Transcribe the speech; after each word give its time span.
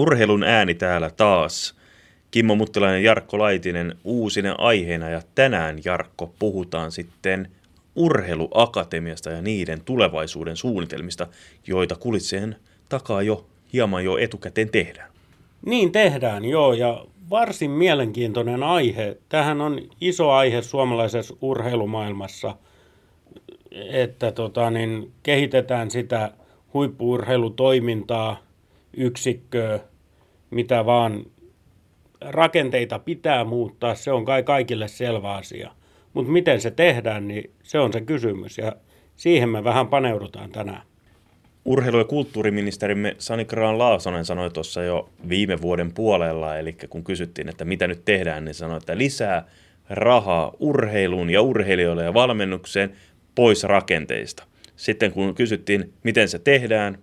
Urheilun 0.00 0.42
ääni 0.42 0.74
täällä 0.74 1.10
taas. 1.10 1.74
Kimmo 2.30 2.54
Muttilainen 2.54 3.02
ja 3.02 3.10
Jarkko 3.10 3.38
Laitinen 3.38 3.94
uusinen 4.04 4.60
aiheena 4.60 5.08
ja 5.08 5.22
tänään 5.34 5.78
Jarkko 5.84 6.34
puhutaan 6.38 6.92
sitten 6.92 7.48
urheiluakatemiasta 7.96 9.30
ja 9.30 9.42
niiden 9.42 9.84
tulevaisuuden 9.84 10.56
suunnitelmista, 10.56 11.26
joita 11.66 11.96
kulitseen 11.96 12.56
takaa 12.88 13.22
jo 13.22 13.46
hieman 13.72 14.04
jo 14.04 14.18
etukäteen 14.18 14.68
tehdään. 14.68 15.10
Niin 15.66 15.92
tehdään, 15.92 16.44
joo, 16.44 16.72
ja 16.72 17.04
varsin 17.30 17.70
mielenkiintoinen 17.70 18.62
aihe. 18.62 19.16
Tähän 19.28 19.60
on 19.60 19.80
iso 20.00 20.30
aihe 20.30 20.62
suomalaisessa 20.62 21.34
urheilumaailmassa, 21.40 22.56
että 23.90 24.32
tota, 24.32 24.70
niin, 24.70 25.12
kehitetään 25.22 25.90
sitä 25.90 26.30
huippuurheilutoimintaa, 26.74 28.49
yksikköä, 28.96 29.80
mitä 30.50 30.86
vaan 30.86 31.24
rakenteita 32.20 32.98
pitää 32.98 33.44
muuttaa, 33.44 33.94
se 33.94 34.12
on 34.12 34.24
kai 34.24 34.42
kaikille 34.42 34.88
selvä 34.88 35.34
asia. 35.34 35.70
Mutta 36.12 36.32
miten 36.32 36.60
se 36.60 36.70
tehdään, 36.70 37.28
niin 37.28 37.50
se 37.62 37.78
on 37.78 37.92
se 37.92 38.00
kysymys 38.00 38.58
ja 38.58 38.72
siihen 39.16 39.48
me 39.48 39.64
vähän 39.64 39.88
paneudutaan 39.88 40.50
tänään. 40.50 40.82
Urheilu- 41.64 41.98
ja 41.98 42.04
kulttuuriministerimme 42.04 43.16
Sani 43.18 43.44
Graan 43.44 43.78
Laasonen 43.78 44.24
sanoi 44.24 44.50
tuossa 44.50 44.82
jo 44.82 45.10
viime 45.28 45.60
vuoden 45.60 45.94
puolella, 45.94 46.56
eli 46.56 46.76
kun 46.90 47.04
kysyttiin, 47.04 47.48
että 47.48 47.64
mitä 47.64 47.86
nyt 47.86 48.04
tehdään, 48.04 48.44
niin 48.44 48.54
sanoi, 48.54 48.76
että 48.76 48.98
lisää 48.98 49.46
rahaa 49.90 50.52
urheiluun 50.60 51.30
ja 51.30 51.42
urheilijoille 51.42 52.04
ja 52.04 52.14
valmennukseen 52.14 52.92
pois 53.34 53.64
rakenteista. 53.64 54.44
Sitten 54.76 55.12
kun 55.12 55.34
kysyttiin, 55.34 55.92
miten 56.02 56.28
se 56.28 56.38
tehdään, 56.38 56.98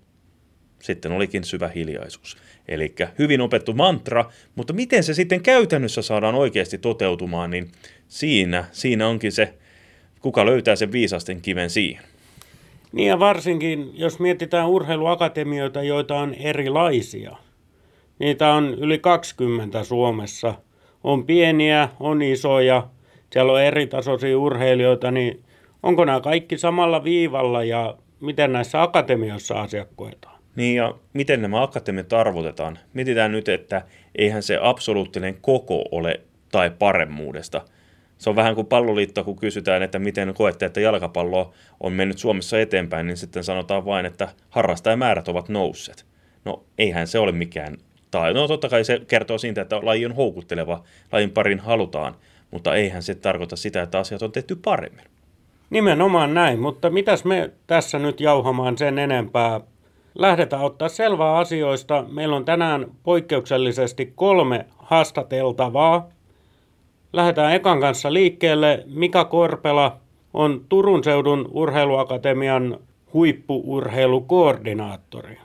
sitten 0.80 1.12
olikin 1.12 1.44
syvä 1.44 1.68
hiljaisuus. 1.68 2.38
Eli 2.68 2.96
hyvin 3.20 3.42
opettu 3.42 3.74
mantra, 3.74 4.26
mutta 4.56 4.74
miten 4.74 5.04
se 5.04 5.14
sitten 5.14 5.42
käytännössä 5.42 6.02
saadaan 6.02 6.36
oikeasti 6.36 6.78
toteutumaan, 6.78 7.50
niin 7.50 7.72
siinä, 8.08 8.66
siinä 8.72 9.08
onkin 9.08 9.32
se, 9.32 9.54
kuka 10.22 10.46
löytää 10.46 10.76
sen 10.76 10.92
viisasten 10.92 11.42
kiven 11.42 11.70
siihen. 11.70 12.04
Niin 12.92 13.08
ja 13.08 13.20
varsinkin, 13.20 13.92
jos 13.94 14.20
mietitään 14.20 14.70
urheiluakatemioita, 14.70 15.84
joita 15.84 16.16
on 16.16 16.34
erilaisia. 16.34 17.38
Niitä 18.20 18.54
on 18.54 18.74
yli 18.74 19.00
20 19.00 19.84
Suomessa. 19.84 20.54
On 21.04 21.26
pieniä, 21.26 21.90
on 22.00 22.22
isoja, 22.22 22.88
siellä 23.34 23.54
on 23.54 23.62
eri 23.62 23.88
tasoisia 23.88 24.40
urheilijoita, 24.40 25.12
niin 25.12 25.44
onko 25.84 26.06
nämä 26.06 26.22
kaikki 26.22 26.58
samalla 26.58 27.04
viivalla 27.04 27.64
ja 27.64 27.98
miten 28.20 28.54
näissä 28.54 28.82
akatemioissa 28.82 29.62
asiat? 29.62 29.88
Niin 30.58 30.76
ja 30.76 30.96
miten 31.14 31.42
nämä 31.42 31.64
akatemiat 31.64 32.14
arvotetaan? 32.14 32.80
Mietitään 32.94 33.32
nyt, 33.32 33.50
että 33.50 33.82
eihän 34.16 34.44
se 34.44 34.60
absoluuttinen 34.62 35.38
koko 35.42 35.84
ole 35.92 36.22
tai 36.52 36.70
paremmuudesta– 36.70 37.62
se 38.18 38.30
on 38.30 38.36
vähän 38.36 38.56
kuin 38.56 38.68
palloliitto, 38.68 39.24
kun 39.24 39.36
kysytään, 39.36 39.84
että 39.84 40.00
miten 40.00 40.34
koette, 40.34 40.66
että 40.66 40.82
jalkapallo 40.82 41.54
on 41.80 41.94
mennyt 41.94 42.18
Suomessa 42.18 42.60
eteenpäin, 42.60 43.08
niin 43.08 43.18
sitten 43.18 43.44
sanotaan 43.44 43.86
vain, 43.86 44.06
että 44.06 44.30
harrastajamäärät 44.50 45.28
ovat 45.28 45.50
nousseet. 45.50 46.06
No 46.46 46.64
eihän 46.78 47.08
se 47.08 47.20
ole 47.20 47.32
mikään 47.32 47.78
tai 48.12 48.34
no 48.34 48.48
totta 48.48 48.70
kai 48.70 48.84
se 48.84 49.02
kertoo 49.08 49.38
siitä, 49.38 49.62
että 49.62 49.80
laji 49.82 50.06
on 50.06 50.16
houkutteleva, 50.16 50.84
lajin 51.12 51.32
parin 51.32 51.60
halutaan, 51.60 52.16
mutta 52.52 52.76
eihän 52.76 53.04
se 53.04 53.16
tarkoita 53.16 53.56
sitä, 53.56 53.82
että 53.82 54.00
asiat 54.00 54.22
on 54.22 54.32
tehty 54.32 54.56
paremmin. 54.56 55.06
Nimenomaan 55.70 56.34
näin, 56.34 56.60
mutta 56.60 56.90
mitäs 56.90 57.26
me 57.26 57.52
tässä 57.68 58.00
nyt 58.00 58.22
jauhamaan 58.22 58.78
sen 58.78 59.00
enempää? 59.00 59.62
Lähdetään 60.18 60.62
ottaa 60.62 60.90
selvää 60.90 61.36
asioista. 61.36 62.06
Meillä 62.12 62.36
on 62.36 62.46
tänään 62.46 62.86
poikkeuksellisesti 63.04 64.14
kolme 64.16 64.66
haastateltavaa. 64.78 66.08
Lähdetään 67.14 67.56
ekan 67.56 67.80
kanssa 67.80 68.14
liikkeelle. 68.14 68.84
Mika 68.86 69.26
Korpela 69.26 69.98
on 70.34 70.62
Turun 70.70 71.04
seudun 71.04 71.50
urheiluakatemian 71.52 72.78
huippuurheilukoordinaattori. 73.14 75.38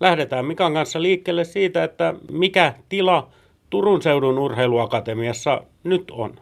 Lähdetään 0.00 0.44
Mikan 0.44 0.74
kanssa 0.74 1.02
liikkeelle 1.02 1.44
siitä, 1.44 1.84
että 1.84 2.14
mikä 2.30 2.74
tila 2.88 3.28
Turun 3.70 4.02
seudun 4.02 4.38
urheiluakatemiassa 4.38 5.62
nyt 5.84 6.10
on. 6.10 6.34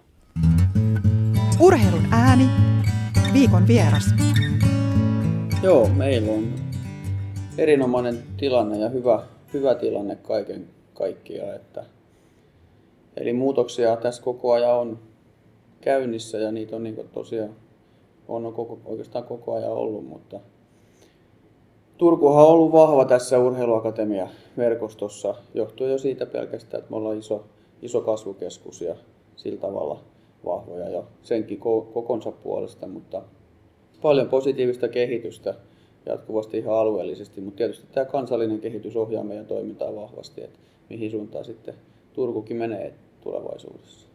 Urheilun 1.61 2.07
ääni. 2.11 2.47
Viikon 3.33 3.67
vieras. 3.67 4.15
Joo, 5.63 5.89
meillä 5.89 6.33
on 6.33 6.66
erinomainen 7.59 8.23
tilanne 8.37 8.79
ja 8.79 8.89
hyvä, 8.89 9.23
hyvä 9.55 9.75
tilanne 9.75 10.17
kaiken 10.17 10.67
kaikkiaan. 10.95 11.57
Että 11.57 11.85
Eli 13.17 13.33
muutoksia 13.33 13.97
tässä 13.97 14.23
koko 14.23 14.53
ajan 14.53 14.77
on 14.77 14.99
käynnissä 15.81 16.39
ja 16.39 16.53
niitä 16.53 16.77
on 16.77 16.83
niin 16.83 17.09
tosiaan 17.13 17.55
on 18.29 18.53
koko, 18.53 18.79
oikeastaan 18.85 19.25
koko 19.25 19.55
ajan 19.55 19.73
ollut, 19.73 20.09
mutta 20.09 20.41
Turkuhan 21.99 22.45
on 22.45 22.51
ollut 22.51 22.73
vahva 22.73 23.05
tässä 23.05 23.39
urheiluakatemia 23.39 24.29
verkostossa, 24.57 25.35
johtuen 25.55 25.91
jo 25.91 25.99
siitä 25.99 26.27
pelkästään, 26.27 26.79
että 26.79 26.91
me 26.91 26.97
ollaan 26.97 27.19
iso, 27.19 27.45
iso 27.83 28.01
kasvukeskus 28.01 28.81
ja 28.81 28.97
sillä 29.37 29.61
tavalla 29.61 30.01
vahvoja 30.45 30.89
jo 30.89 31.05
senkin 31.23 31.59
kokonsa 31.95 32.33
puolesta, 32.33 32.87
mutta 32.87 33.23
paljon 34.03 34.29
positiivista 34.29 34.89
kehitystä 34.89 35.55
jatkuvasti 36.07 36.59
ihan 36.59 36.77
alueellisesti, 36.77 37.41
mutta 37.41 37.59
tietysti 37.59 37.87
tämä 37.93 38.05
kansallinen 38.05 38.61
kehitys 38.61 38.97
ohjaa 38.97 39.25
meidän 39.25 39.47
toimintaa 39.47 39.97
vahvasti, 39.97 40.45
että 40.45 40.59
mihin 40.91 41.11
suuntaan 41.11 41.45
sitten 41.45 41.75
Turkukin 42.13 42.57
menee 42.57 42.95
tulevaisuudessa. 43.21 44.07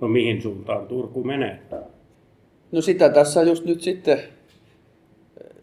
No 0.00 0.08
mihin 0.08 0.42
suuntaan 0.42 0.86
Turku 0.86 1.24
menee? 1.24 1.58
No 2.72 2.80
sitä 2.80 3.08
tässä 3.08 3.42
just 3.42 3.64
nyt 3.64 3.80
sitten 3.80 4.18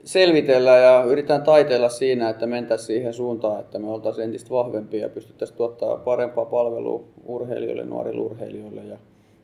selvitellään 0.03 0.84
ja 0.84 1.03
yritetään 1.03 1.44
taiteella 1.44 1.90
siinä, 1.90 2.29
että 2.29 2.47
mentäisiin 2.47 2.88
siihen 2.88 3.13
suuntaan, 3.13 3.59
että 3.59 3.79
me 3.79 3.90
oltaisiin 3.90 4.25
entistä 4.25 4.50
vahvempia 4.50 5.01
ja 5.01 5.09
pystyttäisiin 5.09 5.57
tuottaa 5.57 5.97
parempaa 5.97 6.45
palvelua 6.45 7.03
urheilijoille, 7.25 7.85
nuorille 7.85 8.22
urheilijoille 8.22 8.84
ja 8.84 8.97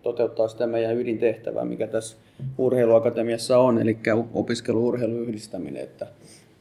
toteuttaa 0.08 0.48
sitä 0.48 0.68
meidän 0.68 0.98
ydintehtävää, 0.98 1.66
mikä 1.66 1.88
tässä 1.88 2.18
urheiluakatemiassa 2.58 3.58
on, 3.58 3.82
eli 3.82 3.98
opiskelu-urheilun 4.34 5.20
yhdistäminen, 5.22 5.84
että 5.84 6.08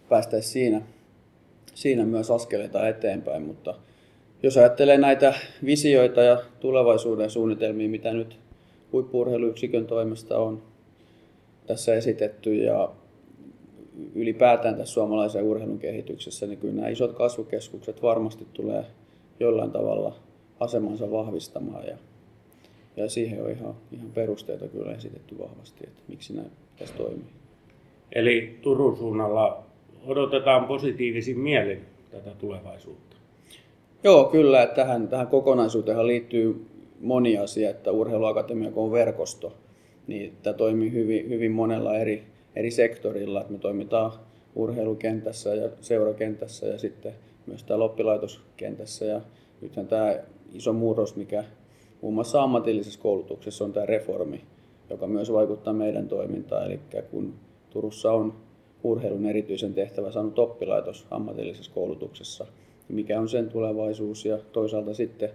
päästäisiin 0.08 0.52
siinä, 0.52 0.82
siinä 1.74 2.04
myös 2.04 2.30
askeleita 2.30 2.88
eteenpäin, 2.88 3.42
mutta 3.42 3.74
jos 4.42 4.56
ajattelee 4.56 4.98
näitä 4.98 5.34
visioita 5.64 6.20
ja 6.22 6.42
tulevaisuuden 6.60 7.30
suunnitelmia, 7.30 7.88
mitä 7.88 8.12
nyt 8.12 8.38
huippuurheiluyksikön 8.92 9.86
toimesta 9.86 10.38
on 10.38 10.62
tässä 11.66 11.94
esitetty 11.94 12.54
ja 12.54 12.88
ylipäätään 14.14 14.76
tässä 14.76 14.94
suomalaisen 14.94 15.44
urheilun 15.44 15.78
kehityksessä, 15.78 16.46
niin 16.46 16.58
kyllä 16.58 16.74
nämä 16.74 16.88
isot 16.88 17.12
kasvukeskukset 17.12 18.02
varmasti 18.02 18.46
tulee 18.52 18.84
jollain 19.40 19.70
tavalla 19.70 20.16
asemansa 20.60 21.10
vahvistamaan 21.10 21.86
ja, 21.86 21.96
ja 22.96 23.08
siihen 23.08 23.42
on 23.42 23.50
ihan, 23.50 23.74
ihan 23.92 24.10
perusteita 24.14 24.68
kyllä 24.68 24.94
esitetty 24.94 25.38
vahvasti, 25.38 25.84
että 25.86 26.02
miksi 26.08 26.34
näin 26.34 26.50
pitäisi 26.72 26.94
toimia. 26.94 27.32
Eli 28.12 28.58
Turun 28.62 28.96
suunnalla 28.96 29.62
odotetaan 30.06 30.64
positiivisin 30.64 31.38
mielin 31.38 31.84
tätä 32.10 32.30
tulevaisuutta. 32.38 33.16
Joo, 34.04 34.24
kyllä. 34.24 34.62
Että 34.62 34.74
tähän, 34.74 35.08
tähän 35.08 35.26
kokonaisuuteen 35.26 36.06
liittyy 36.06 36.66
moni 37.00 37.38
asia, 37.38 37.70
että 37.70 37.92
urheiluakatemia 37.92 38.70
kun 38.70 38.84
on 38.84 38.92
verkosto, 38.92 39.52
niin 40.06 40.32
tämä 40.42 40.54
toimii 40.54 40.92
hyvin, 40.92 41.28
hyvin 41.28 41.52
monella 41.52 41.98
eri, 41.98 42.22
eri 42.56 42.70
sektorilla. 42.70 43.40
Että 43.40 43.52
me 43.52 43.58
toimitaan 43.58 44.12
urheilukentässä 44.54 45.54
ja 45.54 45.68
seurakentässä 45.80 46.66
ja 46.66 46.78
sitten 46.78 47.12
myös 47.46 47.64
täällä 47.64 47.84
oppilaitoskentässä. 47.84 49.04
Ja 49.04 49.20
nythän 49.60 49.88
tämä 49.88 50.16
iso 50.52 50.72
murros, 50.72 51.16
mikä 51.16 51.44
muun 52.02 52.14
muassa 52.14 52.42
ammatillisessa 52.42 53.00
koulutuksessa 53.00 53.64
on 53.64 53.72
tämä 53.72 53.86
reformi, 53.86 54.40
joka 54.90 55.06
myös 55.06 55.32
vaikuttaa 55.32 55.72
meidän 55.72 56.08
toimintaan. 56.08 56.66
Eli 56.66 56.80
kun 57.10 57.34
Turussa 57.70 58.12
on 58.12 58.34
urheilun 58.84 59.26
erityisen 59.26 59.74
tehtävä 59.74 60.10
saanut 60.10 60.38
oppilaitos 60.38 61.06
ammatillisessa 61.10 61.72
koulutuksessa, 61.74 62.46
mikä 62.88 63.20
on 63.20 63.28
sen 63.28 63.48
tulevaisuus 63.48 64.24
ja 64.24 64.38
toisaalta 64.52 64.94
sitten 64.94 65.30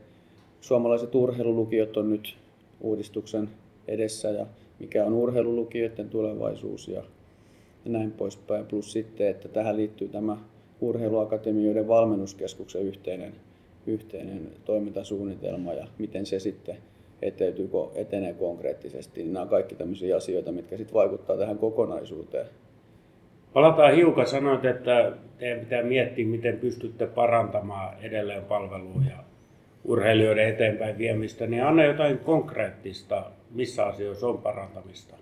suomalaiset 0.61 1.15
urheilulukiot 1.15 1.97
on 1.97 2.09
nyt 2.09 2.37
uudistuksen 2.81 3.49
edessä 3.87 4.29
ja 4.29 4.45
mikä 4.79 5.05
on 5.05 5.13
urheilulukijoiden 5.13 6.09
tulevaisuus 6.09 6.87
ja 6.87 7.03
näin 7.85 8.11
poispäin. 8.11 8.65
Plus 8.65 8.91
sitten, 8.91 9.27
että 9.27 9.47
tähän 9.47 9.77
liittyy 9.77 10.07
tämä 10.07 10.37
urheiluakatemioiden 10.81 11.87
valmennuskeskuksen 11.87 12.81
yhteinen, 12.81 13.33
yhteinen 13.87 14.47
toimintasuunnitelma 14.65 15.73
ja 15.73 15.87
miten 15.97 16.25
se 16.25 16.39
sitten 16.39 16.77
eteytyy, 17.21 17.69
etenee 17.95 18.33
konkreettisesti. 18.33 19.23
Niin 19.23 19.33
nämä 19.33 19.43
on 19.43 19.49
kaikki 19.49 19.75
tämmöisiä 19.75 20.15
asioita, 20.15 20.51
mitkä 20.51 20.77
sitten 20.77 20.93
vaikuttaa 20.93 21.37
tähän 21.37 21.57
kokonaisuuteen. 21.57 22.45
Palataan 23.53 23.95
hiukan. 23.95 24.27
Sanoit, 24.27 24.65
että 24.65 25.11
teidän 25.37 25.59
pitää 25.59 25.83
miettiä, 25.83 26.25
miten 26.25 26.57
pystytte 26.57 27.07
parantamaan 27.07 27.93
edelleen 28.01 28.43
palvelua 28.43 29.01
ja 29.09 29.23
urheilijoiden 29.83 30.49
eteenpäin 30.49 30.97
viemistä. 30.97 31.47
Niin 31.47 31.63
anna 31.63 31.83
jotain 31.83 32.19
konkreettista, 32.19 33.31
missä 33.51 33.85
asioissa 33.85 34.27
on 34.27 34.37
parantamista. 34.37 35.15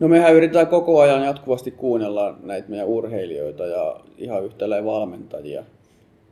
No 0.00 0.08
mehän 0.08 0.34
yritetään 0.34 0.66
koko 0.66 1.00
ajan 1.00 1.24
jatkuvasti 1.24 1.70
kuunnella 1.70 2.38
näitä 2.42 2.68
meidän 2.68 2.88
urheilijoita 2.88 3.66
ja 3.66 4.00
ihan 4.18 4.44
yhtä 4.44 4.64
valmentajia. 4.84 5.64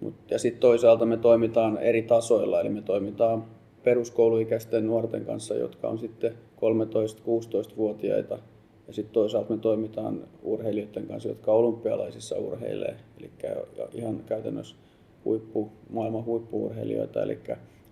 Mut, 0.02 0.14
ja 0.30 0.38
sitten 0.38 0.60
toisaalta 0.60 1.06
me 1.06 1.16
toimitaan 1.16 1.78
eri 1.78 2.02
tasoilla, 2.02 2.60
eli 2.60 2.68
me 2.68 2.82
toimitaan 2.82 3.44
peruskouluikäisten 3.84 4.86
nuorten 4.86 5.24
kanssa, 5.24 5.54
jotka 5.54 5.88
on 5.88 5.98
sitten 5.98 6.32
13-16-vuotiaita. 6.32 8.38
Ja 8.86 8.92
sitten 8.92 9.12
toisaalta 9.12 9.54
me 9.54 9.58
toimitaan 9.58 10.20
urheilijoiden 10.42 11.06
kanssa, 11.06 11.28
jotka 11.28 11.52
olympialaisissa 11.52 12.36
urheilee, 12.36 12.96
eli 13.20 13.30
ihan 13.92 14.20
käytännössä 14.26 14.76
huippu, 15.24 15.68
maailman 15.90 16.24
huippuurheilijoita, 16.24 17.22
eli 17.22 17.38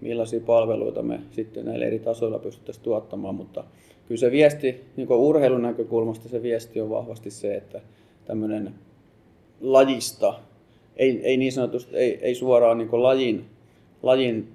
millaisia 0.00 0.40
palveluita 0.40 1.02
me 1.02 1.20
sitten 1.30 1.64
näillä 1.64 1.86
eri 1.86 1.98
tasoilla 1.98 2.38
pystyttäisiin 2.38 2.84
tuottamaan, 2.84 3.34
mutta 3.34 3.64
kyllä 4.08 4.18
se 4.18 4.30
viesti, 4.30 4.84
niin 4.96 5.12
urheilun 5.12 5.62
näkökulmasta 5.62 6.28
se 6.28 6.42
viesti 6.42 6.80
on 6.80 6.90
vahvasti 6.90 7.30
se, 7.30 7.54
että 7.54 7.80
tämmöinen 8.24 8.74
lajista, 9.60 10.34
ei, 11.00 11.20
ei 11.22 11.36
niin 11.36 11.52
sanotusti, 11.52 11.96
ei, 11.96 12.18
ei 12.22 12.34
suoraan 12.34 12.78
niin 12.78 13.02
lajin, 13.02 13.44
lajin 14.02 14.48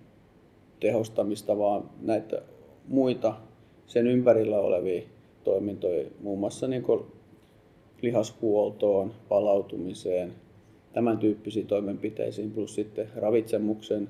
tehostamista, 0.79 1.57
vaan 1.57 1.89
näitä 2.01 2.41
muita 2.87 3.35
sen 3.87 4.07
ympärillä 4.07 4.59
olevia 4.59 5.01
toimintoja, 5.43 6.05
muun 6.21 6.39
muassa 6.39 6.67
niin 6.67 6.83
lihashuoltoon, 8.01 9.11
palautumiseen, 9.29 10.33
tämän 10.93 11.17
tyyppisiin 11.17 11.67
toimenpiteisiin, 11.67 12.51
plus 12.51 12.75
sitten 12.75 13.07
ravitsemuksen 13.15 14.09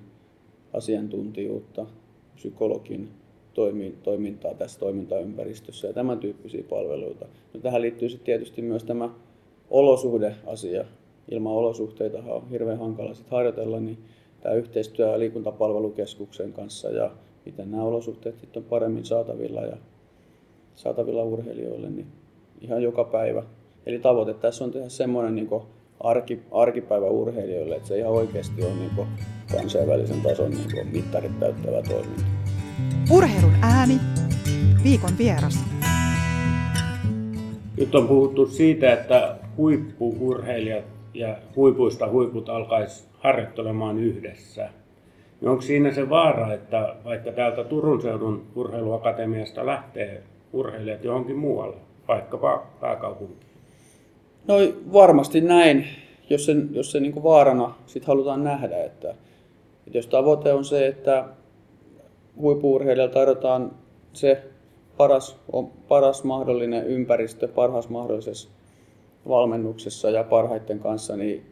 asiantuntijuutta, 0.74 1.86
psykologin 2.36 3.10
toimintaa 4.04 4.54
tässä 4.54 4.80
toimintaympäristössä 4.80 5.88
ja 5.88 5.94
tämän 5.94 6.20
tyyppisiä 6.20 6.64
palveluita. 6.70 7.26
No, 7.54 7.60
tähän 7.60 7.82
liittyy 7.82 8.10
sitten 8.10 8.26
tietysti 8.26 8.62
myös 8.62 8.84
tämä 8.84 9.10
olosuhdeasia. 9.70 10.86
Ilman 11.32 11.54
olosuhteita 11.54 12.18
on 12.28 12.50
hirveän 12.50 12.80
hankala 12.80 13.14
sit 13.14 13.30
harjoitella, 13.30 13.80
niin 13.80 13.98
tämä 14.42 14.56
yhteistyö 14.56 15.20
liikuntapalvelukeskuksen 15.20 16.54
kanssa 16.54 16.90
ja 16.90 17.12
miten 17.46 17.72
nämä 17.72 17.84
olosuhteet 17.84 18.40
sitten 18.40 18.64
on 18.64 18.70
paremmin 18.70 19.06
saatavilla 19.06 19.62
ja 19.62 19.78
saatavilla 20.76 21.24
urheilijoille, 21.24 21.90
niin 21.90 22.08
ihan 22.62 22.84
joka 22.84 23.04
päivä. 23.04 23.44
Eli 23.86 24.00
tavoite 24.00 24.34
tässä 24.34 24.64
on 24.64 24.72
tehdä 24.72 24.90
semmoinen 24.90 25.36
niin 25.36 25.50
arki, 26.00 26.40
arkipäivä 26.52 27.06
urheilijoille, 27.06 27.76
että 27.76 27.88
se 27.88 27.98
ihan 27.98 28.12
oikeasti 28.12 28.64
on 28.64 28.80
niin 28.80 29.08
kansainvälisen 29.52 30.22
tason 30.22 30.52
niin 30.52 30.88
mittarit 30.92 31.40
täyttävä 31.40 31.82
toiminta. 31.82 32.24
Urheilun 33.12 33.54
ääni, 33.62 34.00
viikon 34.84 35.12
vieras. 35.18 35.60
Nyt 37.78 37.96
on 37.96 38.08
puhuttu 38.08 38.46
siitä, 38.46 38.94
että 38.94 39.38
huippuurheilijat 39.58 40.95
ja 41.16 41.38
huipuista 41.56 42.10
huiput 42.10 42.50
alkaisi 42.50 43.08
harjoittelemaan 43.20 44.00
yhdessä. 44.00 44.70
Niin 45.42 45.50
onko 45.50 45.62
siinä 45.62 45.92
se 45.92 46.10
vaara, 46.10 46.54
että 46.54 46.96
vaikka 47.06 47.32
täältä 47.32 47.64
Turun 47.64 48.02
seudun 48.02 48.46
urheiluakatemiasta 48.56 49.66
lähtee 49.66 50.24
urheilijat 50.54 51.04
johonkin 51.04 51.36
muualle, 51.36 51.78
vaikkapa 52.08 52.68
pääkaupunkiin? 52.82 53.52
No 54.48 54.56
varmasti 54.94 55.42
näin, 55.42 55.86
jos 56.30 56.46
se, 56.46 56.56
jos 56.72 56.92
se 56.92 57.00
niin 57.00 57.24
vaarana 57.24 57.76
sit 57.86 58.06
halutaan 58.06 58.44
nähdä, 58.44 58.84
että, 58.84 59.10
että 59.88 59.98
jos 59.98 60.08
tavoite 60.08 60.54
on 60.54 60.66
se, 60.66 60.88
että 60.88 61.26
huippuurheilijalle 62.38 63.14
tarjotaan 63.14 63.72
se 64.14 64.44
paras, 64.98 65.40
paras 65.88 66.24
mahdollinen 66.24 66.88
ympäristö 66.88 67.48
parhaassa 67.48 67.92
mahdollisessa 67.92 68.50
valmennuksessa 69.28 70.10
ja 70.10 70.24
parhaiten 70.24 70.80
kanssa, 70.80 71.18
niin 71.18 71.46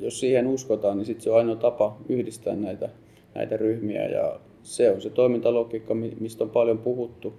jos 0.00 0.20
siihen 0.20 0.46
uskotaan, 0.46 0.96
niin 0.96 1.06
sitten 1.06 1.24
se 1.24 1.30
on 1.30 1.38
ainoa 1.38 1.56
tapa 1.56 1.96
yhdistää 2.08 2.56
näitä, 2.56 2.88
näitä 3.34 3.56
ryhmiä 3.56 4.06
ja 4.06 4.40
se 4.62 4.90
on 4.90 5.00
se 5.00 5.10
toimintalogiikka, 5.10 5.94
mistä 5.94 6.44
on 6.44 6.50
paljon 6.50 6.78
puhuttu 6.78 7.34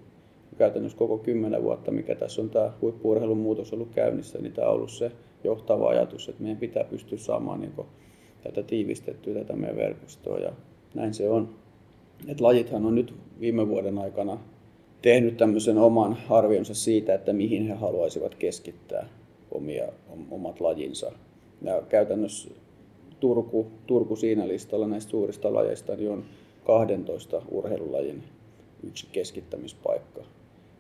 käytännössä 0.58 0.98
koko 0.98 1.18
kymmenen 1.18 1.64
vuotta, 1.64 1.92
mikä 1.92 2.16
tässä 2.16 2.42
on 2.42 2.50
tämä 2.50 2.72
huippuurheilun 2.82 3.38
muutos 3.38 3.74
ollut 3.74 3.92
käynnissä, 3.96 4.40
niin 4.40 4.54
tämä 4.54 4.68
on 4.68 4.74
ollut 4.74 4.92
se 4.92 5.12
johtava 5.44 5.90
ajatus, 5.90 6.30
että 6.30 6.44
meidän 6.44 6.58
pitää 6.58 6.84
pystyä 6.84 7.18
saamaan 7.18 7.60
niin 7.60 7.74
tätä 8.44 8.64
tiivistettyä, 8.64 9.34
tätä 9.34 9.56
meidän 9.56 9.78
verkostoa 9.78 10.38
ja 10.38 10.52
näin 10.94 11.14
se 11.14 11.30
on. 11.30 11.56
Et 12.28 12.42
lajithan 12.42 12.86
on 12.86 12.96
nyt 12.96 13.14
viime 13.40 13.68
vuoden 13.68 13.98
aikana 13.98 14.38
tehnyt 15.02 15.38
tämmöisen 15.38 15.78
oman 15.78 16.18
arvionsa 16.30 16.74
siitä, 16.74 17.14
että 17.14 17.34
mihin 17.34 17.68
he 17.68 17.74
haluaisivat 17.74 18.36
keskittää 18.36 19.08
omia, 19.56 19.88
omat 20.32 20.60
lajinsa. 20.60 21.12
Ja 21.62 21.82
käytännössä 21.82 22.50
Turku, 23.20 23.68
Turku 23.88 24.16
siinä 24.16 24.48
listalla 24.48 24.88
näistä 24.88 25.12
suurista 25.12 25.54
lajeista 25.54 25.96
niin 25.96 26.12
on 26.12 26.24
12 26.66 27.42
urheilulajin 27.52 28.24
yksi 28.84 29.08
keskittämispaikka. 29.12 30.22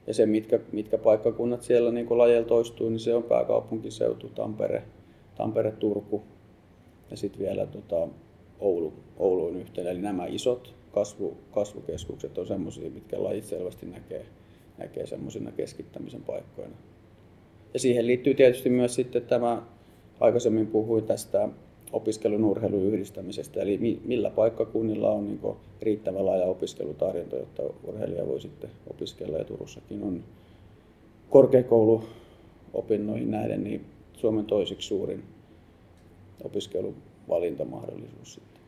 Ja 0.08 0.14
se, 0.14 0.26
mitkä, 0.26 0.60
mitkä 0.72 0.98
paikkakunnat 0.98 1.64
siellä 1.64 1.92
niin 1.92 2.18
lajeilla 2.18 2.48
toistuu, 2.48 2.90
niin 2.90 3.00
se 3.00 3.16
on 3.16 3.24
pääkaupunkiseutu, 3.24 4.30
Tampere, 4.30 4.84
Tampere 5.36 5.72
Turku 5.72 6.24
ja 7.12 7.18
sitten 7.18 7.42
vielä 7.42 7.66
tota, 7.66 8.08
Oulu, 8.60 8.94
Ouluun 9.18 9.56
yhteen. 9.56 9.88
Eli 9.88 10.02
nämä 10.02 10.26
isot 10.26 10.74
kasvu, 10.92 11.38
kasvukeskukset 11.52 12.38
on 12.38 12.48
semmoisia, 12.48 12.90
mitkä 12.90 13.24
lajit 13.24 13.44
selvästi 13.44 13.86
näkee, 13.86 14.26
näkee 14.78 15.06
semmoisina 15.06 15.52
keskittämisen 15.52 16.22
paikkoina. 16.24 16.76
Ja 17.76 17.80
siihen 17.80 18.08
liittyy 18.08 18.34
tietysti 18.34 18.70
myös 18.70 18.96
sitten 18.96 19.22
tämä, 19.22 19.62
aikaisemmin 20.20 20.68
puhuin 20.68 21.04
tästä 21.04 21.50
opiskelun 21.94 22.44
urheilun 22.44 22.84
yhdistämisestä, 22.84 23.62
eli 23.62 24.00
millä 24.06 24.30
paikkakunnilla 24.30 25.12
on 25.12 25.28
niin 25.28 25.40
riittävä 25.82 26.26
laaja 26.26 26.46
opiskelutarjonta, 26.46 27.36
jotta 27.36 27.64
urheilija 27.84 28.28
voi 28.28 28.42
sitten 28.42 28.70
opiskella. 28.90 29.38
Ja 29.38 29.44
Turussakin 29.44 30.04
on 30.04 30.24
korkeakouluopinnoihin 31.30 33.32
näiden 33.32 33.64
niin 33.64 33.86
Suomen 34.14 34.46
toiseksi 34.46 34.88
suurin 34.88 35.24
opiskeluvalintamahdollisuus. 36.44 38.34
Sitten. 38.34 38.62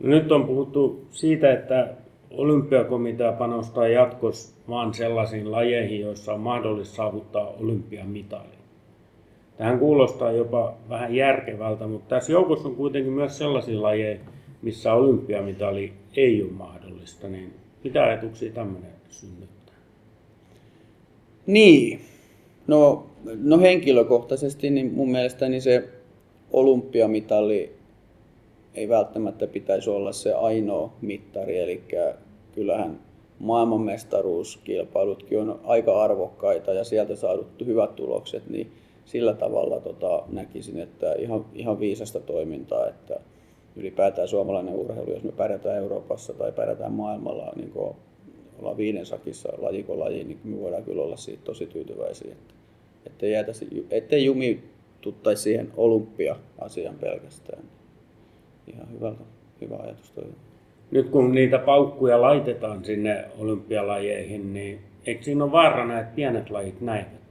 Nyt 0.00 0.32
on 0.32 0.46
puhuttu 0.46 1.06
siitä, 1.10 1.52
että 1.52 1.94
olympiakomitea 2.36 3.32
panostaa 3.32 3.88
jatkossa 3.88 4.56
vain 4.68 4.94
sellaisiin 4.94 5.52
lajeihin, 5.52 6.00
joissa 6.00 6.34
on 6.34 6.40
mahdollista 6.40 6.94
saavuttaa 6.94 7.54
olympiamitali. 7.60 8.62
Tähän 9.56 9.78
kuulostaa 9.78 10.32
jopa 10.32 10.74
vähän 10.88 11.14
järkevältä, 11.14 11.86
mutta 11.86 12.08
tässä 12.08 12.32
joukossa 12.32 12.68
on 12.68 12.76
kuitenkin 12.76 13.12
myös 13.12 13.38
sellaisia 13.38 13.82
lajeja, 13.82 14.18
missä 14.62 14.92
olympiamitali 14.92 15.92
ei 16.16 16.42
ole 16.42 16.52
mahdollista. 16.52 17.28
Niin 17.28 17.54
mitä 17.84 18.02
ajatuksia 18.02 18.52
tämmöinen 18.52 18.90
synnyttää? 19.08 19.74
Niin, 21.46 22.00
no, 22.66 23.06
no 23.42 23.60
henkilökohtaisesti 23.60 24.70
niin 24.70 24.92
mun 24.92 25.10
mielestäni 25.10 25.60
se 25.60 25.88
olympiamitali 26.52 27.72
ei 28.74 28.88
välttämättä 28.88 29.46
pitäisi 29.46 29.90
olla 29.90 30.12
se 30.12 30.32
ainoa 30.32 30.92
mittari, 31.00 31.58
eli 31.58 31.82
kyllähän 32.54 33.00
maailmanmestaruuskilpailutkin 33.38 35.38
on 35.38 35.60
aika 35.64 36.02
arvokkaita 36.02 36.72
ja 36.72 36.84
sieltä 36.84 37.16
saadut 37.16 37.66
hyvät 37.66 37.96
tulokset, 37.96 38.50
niin 38.50 38.72
sillä 39.04 39.34
tavalla 39.34 39.80
tota, 39.80 40.22
näkisin, 40.28 40.80
että 40.80 41.12
ihan, 41.12 41.44
ihan 41.54 41.80
viisasta 41.80 42.20
toimintaa, 42.20 42.88
että 42.88 43.20
ylipäätään 43.76 44.28
suomalainen 44.28 44.74
urheilu, 44.74 45.10
jos 45.10 45.22
me 45.22 45.32
pärjätään 45.32 45.76
Euroopassa 45.76 46.32
tai 46.32 46.52
pärjätään 46.52 46.92
maailmalla, 46.92 47.52
niin 47.56 47.70
kuin 47.70 47.96
ollaan 48.58 48.76
viiden 48.76 49.06
sakissa 49.06 49.48
lajiko 49.58 49.98
laji, 49.98 50.24
niin 50.24 50.40
me 50.44 50.60
voidaan 50.60 50.84
kyllä 50.84 51.02
olla 51.02 51.16
siitä 51.16 51.44
tosi 51.44 51.66
tyytyväisiä. 51.66 52.32
Että, 52.32 52.54
ettei, 53.06 53.32
jäätäisi, 53.32 53.86
ettei 53.90 54.24
jumituttaisi 54.24 55.42
siihen 55.42 55.72
olympia-asian 55.76 56.94
pelkästään. 57.00 57.64
Ihan 58.66 58.92
hyvä, 58.92 59.12
hyvä 59.60 59.76
ajatus 59.76 60.10
toi. 60.10 60.24
Nyt 60.90 61.08
kun 61.08 61.32
niitä 61.34 61.58
paukkuja 61.58 62.20
laitetaan 62.20 62.84
sinne 62.84 63.24
olympialajeihin, 63.38 64.52
niin 64.52 64.80
eikö 65.06 65.22
siinä 65.22 65.44
ole 65.44 65.52
vaarana, 65.52 66.00
että 66.00 66.14
pienet 66.14 66.50
lajit 66.50 66.80
näivät? 66.80 67.22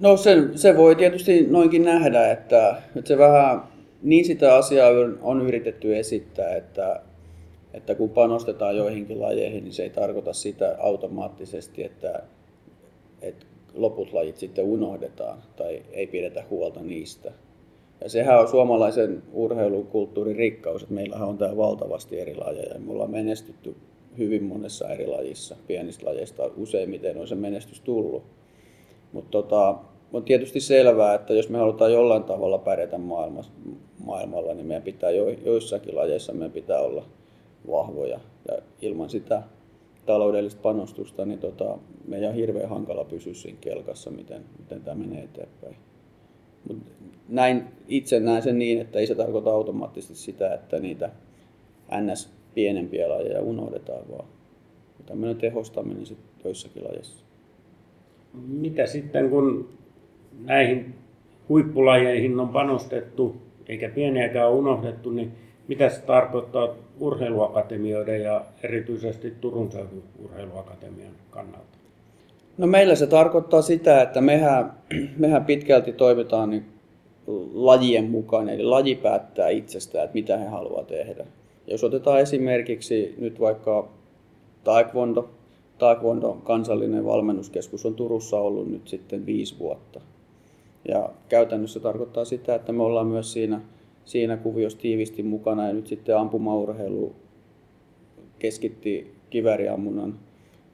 No 0.00 0.16
se, 0.16 0.36
se 0.54 0.76
voi 0.76 0.96
tietysti 0.96 1.46
noinkin 1.50 1.84
nähdä, 1.84 2.30
että, 2.30 2.82
että 2.96 3.08
se 3.08 3.18
vähän 3.18 3.62
niin 4.02 4.24
sitä 4.24 4.54
asiaa 4.54 4.90
on 5.22 5.46
yritetty 5.46 5.98
esittää, 5.98 6.56
että, 6.56 7.00
että 7.74 7.94
kun 7.94 8.10
panostetaan 8.10 8.76
joihinkin 8.76 9.20
lajeihin, 9.20 9.64
niin 9.64 9.72
se 9.72 9.82
ei 9.82 9.90
tarkoita 9.90 10.32
sitä 10.32 10.76
automaattisesti, 10.78 11.84
että 11.84 12.22
että 13.22 13.46
loput 13.74 14.12
lajit 14.12 14.36
sitten 14.36 14.64
unohdetaan 14.64 15.38
tai 15.56 15.82
ei 15.92 16.06
pidetä 16.06 16.44
huolta 16.50 16.80
niistä. 16.80 17.32
Ja 18.00 18.10
sehän 18.10 18.40
on 18.40 18.48
suomalaisen 18.48 19.22
urheilukulttuurin 19.32 20.36
rikkaus, 20.36 20.82
että 20.82 20.94
meillähän 20.94 21.28
on 21.28 21.38
täällä 21.38 21.56
valtavasti 21.56 22.20
eri 22.20 22.34
lajeja 22.34 22.74
ja 22.74 22.80
me 22.80 22.92
ollaan 22.92 23.10
menestytty 23.10 23.76
hyvin 24.18 24.44
monessa 24.44 24.88
eri 24.88 25.06
lajissa, 25.06 25.56
pienistä 25.66 26.06
lajeista 26.06 26.50
useimmiten 26.56 27.20
on 27.20 27.28
se 27.28 27.34
menestys 27.34 27.80
tullut. 27.80 28.22
Mutta 29.12 29.30
tota, 29.30 29.78
on 30.12 30.24
tietysti 30.24 30.60
selvää, 30.60 31.14
että 31.14 31.34
jos 31.34 31.48
me 31.48 31.58
halutaan 31.58 31.92
jollain 31.92 32.24
tavalla 32.24 32.58
pärjätä 32.58 32.98
maailmassa, 32.98 33.52
maailmalla, 34.04 34.54
niin 34.54 34.66
meidän 34.66 34.82
pitää 34.82 35.10
jo, 35.10 35.28
joissakin 35.28 35.96
lajeissa 35.96 36.32
meidän 36.32 36.52
pitää 36.52 36.80
olla 36.80 37.04
vahvoja. 37.70 38.20
Ja 38.48 38.58
ilman 38.82 39.10
sitä 39.10 39.42
taloudellista 40.06 40.60
panostusta, 40.62 41.24
niin 41.24 41.38
tota, 41.38 41.78
meidän 42.08 42.28
on 42.28 42.34
hirveän 42.34 42.68
hankala 42.68 43.04
pysyä 43.04 43.34
siinä 43.34 43.58
kelkassa, 43.60 44.10
miten, 44.10 44.44
miten 44.58 44.80
tämä 44.80 45.06
menee 45.06 45.24
eteenpäin. 45.24 45.76
Mut 46.68 46.78
näin, 47.28 47.64
itse 47.88 48.20
näen 48.20 48.42
sen 48.42 48.58
niin, 48.58 48.80
että 48.80 48.98
ei 48.98 49.06
se 49.06 49.14
tarkoita 49.14 49.50
automaattisesti 49.50 50.14
sitä, 50.14 50.54
että 50.54 50.78
niitä 50.78 51.10
ns. 52.00 52.30
pienempiä 52.54 53.08
lajeja 53.08 53.40
unohdetaan, 53.40 54.08
vaan 54.10 54.28
tämmöinen 55.06 55.36
tehostaminen 55.36 56.06
sitten 56.06 56.30
joissakin 56.44 56.84
lajeissa. 56.84 57.24
Mitä 58.48 58.86
sitten, 58.86 59.30
kun 59.30 59.68
näihin 60.44 60.94
huippulajeihin 61.48 62.40
on 62.40 62.48
panostettu, 62.48 63.36
eikä 63.68 63.88
pieniäkään 63.88 64.52
unohdettu, 64.52 65.10
niin 65.10 65.32
mitä 65.68 65.88
se 65.88 66.00
tarkoittaa 66.00 66.74
urheiluakatemioiden 67.00 68.22
ja 68.22 68.44
erityisesti 68.62 69.30
Turun 69.30 69.72
seudun 69.72 70.02
urheiluakatemian 70.24 71.12
kannalta? 71.30 71.75
No 72.58 72.66
meillä 72.66 72.94
se 72.94 73.06
tarkoittaa 73.06 73.62
sitä, 73.62 74.02
että 74.02 74.20
mehän, 74.20 74.72
mehän 75.18 75.44
pitkälti 75.44 75.92
toimitaan 75.92 76.50
niin 76.50 76.66
lajien 77.54 78.10
mukaan, 78.10 78.48
eli 78.48 78.62
laji 78.62 78.94
päättää 78.94 79.48
itsestään, 79.48 80.04
että 80.04 80.14
mitä 80.14 80.36
he 80.36 80.46
haluavat 80.46 80.86
tehdä. 80.86 81.26
Jos 81.66 81.84
otetaan 81.84 82.20
esimerkiksi 82.20 83.14
nyt 83.18 83.40
vaikka 83.40 83.88
Taekwondo, 84.64 85.30
Taekwondo 85.78 86.34
kansallinen 86.44 87.04
valmennuskeskus 87.04 87.86
on 87.86 87.94
Turussa 87.94 88.40
ollut 88.40 88.70
nyt 88.70 88.88
sitten 88.88 89.26
viisi 89.26 89.58
vuotta. 89.58 90.00
Ja 90.88 91.10
käytännössä 91.28 91.80
tarkoittaa 91.80 92.24
sitä, 92.24 92.54
että 92.54 92.72
me 92.72 92.82
ollaan 92.82 93.06
myös 93.06 93.32
siinä, 93.32 93.60
siinä 94.04 94.36
kuviossa 94.36 94.78
tiivisti 94.78 95.22
mukana 95.22 95.66
ja 95.66 95.72
nyt 95.72 95.86
sitten 95.86 96.18
ampumaurheilu 96.18 97.12
keskitti 98.38 99.14
kiväriammunnan 99.30 100.18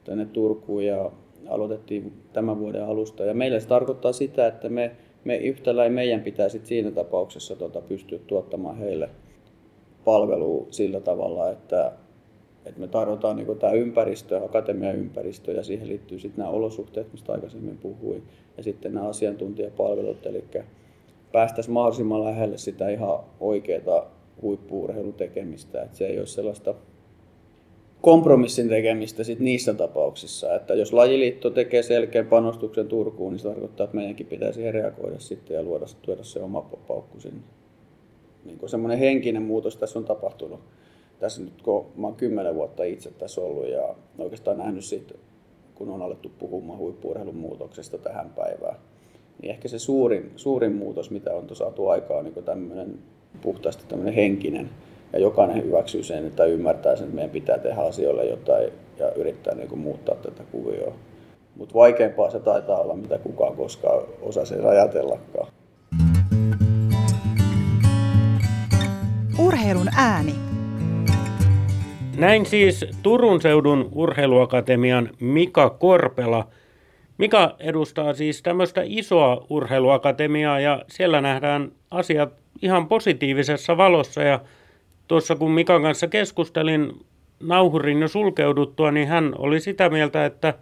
tänne 0.05 0.27
Turkuun 0.27 0.85
ja 0.85 1.11
aloitettiin 1.49 2.13
tämän 2.33 2.59
vuoden 2.59 2.85
alusta. 2.85 3.25
Ja 3.25 3.35
meille 3.35 3.61
se 3.61 3.69
tarkoittaa 3.69 4.13
sitä, 4.13 4.47
että 4.47 4.69
me, 4.69 4.97
me 5.25 5.37
yhtä 5.37 5.77
lailla 5.77 5.95
meidän 5.95 6.21
pitää 6.21 6.49
sit 6.49 6.67
siinä 6.67 6.91
tapauksessa 6.91 7.57
tota, 7.57 7.81
pystyä 7.81 8.19
tuottamaan 8.27 8.77
heille 8.77 9.11
palvelua 10.05 10.67
sillä 10.71 11.01
tavalla, 11.01 11.51
että, 11.51 11.93
että 12.67 12.81
me 12.81 12.89
tarjotaan 12.89 13.37
niin 13.37 13.59
tämä 13.59 13.73
ympäristö, 13.73 14.45
akatemian 14.45 14.97
ympäristö 14.97 15.53
ja 15.53 15.63
siihen 15.63 15.89
liittyy 15.89 16.19
sitten 16.19 16.43
nämä 16.43 16.51
olosuhteet, 16.51 17.13
mistä 17.13 17.33
aikaisemmin 17.33 17.79
puhuin, 17.79 18.23
ja 18.57 18.63
sitten 18.63 18.95
nämä 18.95 19.09
asiantuntijapalvelut, 19.09 20.27
eli 20.27 20.45
päästäisiin 21.33 21.75
mahdollisimman 21.75 22.25
lähelle 22.25 22.59
sitä 22.59 22.89
ihan 22.89 23.19
oikeaa 23.41 24.11
huippuurheilun 24.43 25.15
tekemistä, 25.15 25.83
että 25.83 25.97
se 25.97 26.07
ei 26.07 26.19
ole 26.19 26.27
sellaista 26.27 26.75
kompromissin 28.03 28.69
tekemistä 28.69 29.25
sit 29.25 29.41
niissä 29.41 29.75
tapauksissa, 29.75 30.55
että 30.55 30.75
jos 30.75 30.93
lajiliitto 30.93 31.51
tekee 31.51 31.83
selkeän 31.83 32.27
panostuksen 32.27 32.89
Turkuun, 32.89 33.33
niin 33.33 33.41
se 33.41 33.49
tarkoittaa, 33.49 33.85
että 33.85 33.97
meidänkin 33.97 34.27
pitää 34.27 34.53
siihen 34.53 34.75
reagoida 34.75 35.19
sitten 35.19 35.55
ja 35.55 35.63
luoda, 35.63 35.87
tuoda 36.03 36.25
se 36.25 36.41
oma 36.43 36.61
paukku 36.89 37.21
sinne. 37.21 37.41
Niin 38.45 38.59
semmoinen 38.67 38.99
henkinen 38.99 39.43
muutos 39.43 39.77
tässä 39.77 39.99
on 39.99 40.05
tapahtunut. 40.05 40.61
Tässä 41.21 41.43
nyt 41.43 41.63
kun 41.63 41.87
mä 41.97 42.07
oon 42.07 42.17
kymmenen 42.17 42.55
vuotta 42.55 42.85
itse 42.85 43.11
tässä 43.11 43.41
ollut 43.41 43.69
ja 43.69 43.95
oikeastaan 44.19 44.59
nähnyt 44.59 44.85
siitä, 44.85 45.15
kun 45.75 45.91
on 45.91 46.03
alettu 46.03 46.33
puhumaan 46.39 46.79
huippuurheilun 46.79 47.37
muutoksesta 47.37 47.99
tähän 47.99 48.31
päivään, 48.31 48.77
niin 49.43 49.51
ehkä 49.51 49.69
se 49.69 49.79
suurin, 49.79 50.33
suurin 50.37 50.73
muutos, 50.73 51.11
mitä 51.11 51.35
on 51.35 51.47
saatu 51.53 51.89
aikaan, 51.89 52.27
on 52.27 52.33
niin 52.35 52.45
tämmöinen 52.45 52.99
puhtaasti 53.43 53.85
tämmöinen 53.89 54.15
henkinen 54.15 54.71
ja 55.13 55.19
jokainen 55.19 55.65
hyväksyy 55.65 56.03
sen, 56.03 56.27
että 56.27 56.45
ymmärtää 56.45 56.97
sen, 56.97 57.05
että 57.05 57.15
meidän 57.15 57.31
pitää 57.31 57.59
tehdä 57.59 57.81
asioille 57.81 58.25
jotain 58.25 58.73
ja 58.99 59.13
yrittää 59.13 59.55
niin 59.55 59.69
kuin 59.69 59.81
muuttaa 59.81 60.15
tätä 60.15 60.43
kuvioa. 60.53 60.93
Mutta 61.57 61.75
vaikeampaa 61.75 62.31
se 62.31 62.41
taitaa 62.41 62.79
olla, 62.79 62.97
mitä 62.97 63.19
kukaan 63.19 63.57
koskaan 63.57 64.03
osasi 64.23 64.55
ajatellakaan. 64.55 65.47
Urheilun 69.39 69.89
ääni. 69.97 70.35
Näin 72.17 72.47
siis 72.47 72.87
Turun 73.03 73.41
seudun 73.41 73.89
urheiluakatemian 73.95 75.09
Mika 75.21 75.71
Korpela. 75.71 76.49
Mika 77.19 77.57
edustaa 77.59 78.15
siis 78.15 78.43
tämmöistä 78.43 78.81
isoa 78.85 79.47
urheiluakatemiaa 79.51 80.61
ja 80.61 80.83
siellä 80.89 81.21
nähdään 81.21 81.73
asiat 81.91 82.33
ihan 82.63 82.89
positiivisessa 82.89 83.77
valossa 83.77 84.23
ja 84.23 84.41
tuossa 85.13 85.37
kun 85.37 85.51
Mikan 85.51 85.83
kanssa 85.83 86.09
keskustelin 86.09 87.07
nauhurin 87.41 88.01
jo 88.01 88.09
sulkeuduttua, 88.09 88.91
niin 88.91 89.09
hän 89.09 89.35
oli 89.39 89.61
sitä 89.61 89.91
mieltä, 89.91 90.27
että 90.27 90.55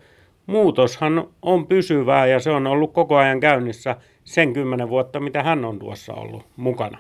muutoshan 0.47 1.28
on 1.42 1.66
pysyvää 1.66 2.26
ja 2.26 2.40
se 2.40 2.50
on 2.50 2.66
ollut 2.66 2.92
koko 2.92 3.16
ajan 3.16 3.40
käynnissä 3.40 3.97
sen 4.25 4.52
kymmenen 4.52 4.88
vuotta, 4.88 5.21
mitä 5.21 5.42
hän 5.42 5.64
on 5.64 5.78
tuossa 5.78 6.14
ollut 6.14 6.42
mukana. 6.57 6.99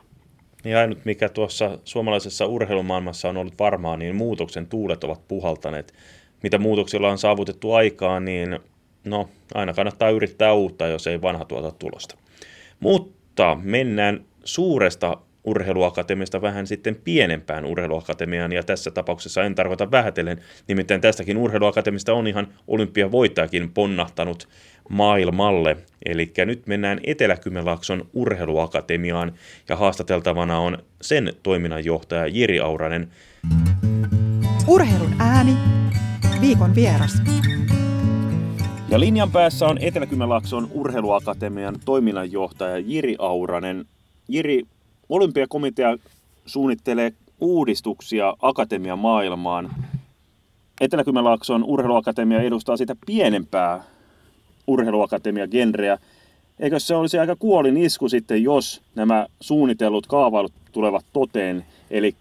Niin 0.64 0.76
ainut, 0.76 0.98
mikä 1.04 1.28
tuossa 1.28 1.78
suomalaisessa 1.84 2.46
urheilumaailmassa 2.46 3.28
on 3.28 3.36
ollut 3.36 3.58
varmaa, 3.58 3.96
niin 3.96 4.16
muutoksen 4.16 4.66
tuulet 4.66 5.04
ovat 5.04 5.28
puhaltaneet. 5.28 5.94
Mitä 6.42 6.58
muutoksilla 6.58 7.10
on 7.10 7.18
saavutettu 7.18 7.72
aikaan, 7.72 8.24
niin 8.24 8.58
no, 9.04 9.28
aina 9.54 9.74
kannattaa 9.74 10.10
yrittää 10.10 10.52
uutta, 10.52 10.86
jos 10.86 11.06
ei 11.06 11.22
vanha 11.22 11.44
tuota 11.44 11.70
tulosta. 11.70 12.16
Mutta 12.80 13.58
mennään 13.62 14.24
suuresta 14.44 15.16
urheiluakatemiasta 15.44 16.42
vähän 16.42 16.66
sitten 16.66 16.96
pienempään 17.04 17.64
urheiluakatemiaan, 17.64 18.52
ja 18.52 18.62
tässä 18.62 18.90
tapauksessa 18.90 19.44
en 19.44 19.54
tarkoita 19.54 19.90
vähätellen, 19.90 20.40
nimittäin 20.68 21.00
tästäkin 21.00 21.36
urheiluakatemista 21.36 22.14
on 22.14 22.26
ihan 22.26 22.48
olympiavoittajakin 22.66 23.70
ponnahtanut 23.70 24.48
maailmalle. 24.88 25.76
Eli 26.04 26.32
nyt 26.46 26.66
mennään 26.66 27.00
Etelä-Kymenlaakson 27.04 28.08
urheiluakatemiaan, 28.12 29.32
ja 29.68 29.76
haastateltavana 29.76 30.58
on 30.58 30.78
sen 31.02 31.32
toiminnanjohtaja 31.42 32.26
Jiri 32.26 32.60
Auranen. 32.60 33.08
Urheilun 34.66 35.14
ääni, 35.18 35.56
viikon 36.40 36.74
vieras. 36.74 37.22
Ja 38.88 39.00
linjan 39.00 39.30
päässä 39.30 39.66
on 39.66 39.78
Etelä-Kymenlaakson 39.80 40.68
urheiluakatemian 40.72 41.76
toiminnanjohtaja 41.84 42.78
Jiri 42.78 43.16
Auranen. 43.18 43.84
Jiri, 44.28 44.62
Olympiakomitea 45.10 45.96
suunnittelee 46.46 47.12
uudistuksia 47.40 48.34
akatemian 48.42 48.98
maailmaan. 48.98 49.70
Etelä-Kymenlaakson 50.80 51.64
urheiluakatemia 51.64 52.42
edustaa 52.42 52.76
sitä 52.76 52.96
pienempää 53.06 53.84
urheiluakatemia-genreä. 54.66 55.98
Eikö 56.60 56.78
se 56.78 56.94
olisi 56.94 57.18
aika 57.18 57.36
kuolin 57.36 57.76
isku 57.76 58.08
sitten, 58.08 58.42
jos 58.42 58.82
nämä 58.94 59.26
suunnitellut 59.40 60.06
kaavailut 60.06 60.52
tulevat 60.72 61.06
toteen, 61.12 61.64
eli 61.90 62.14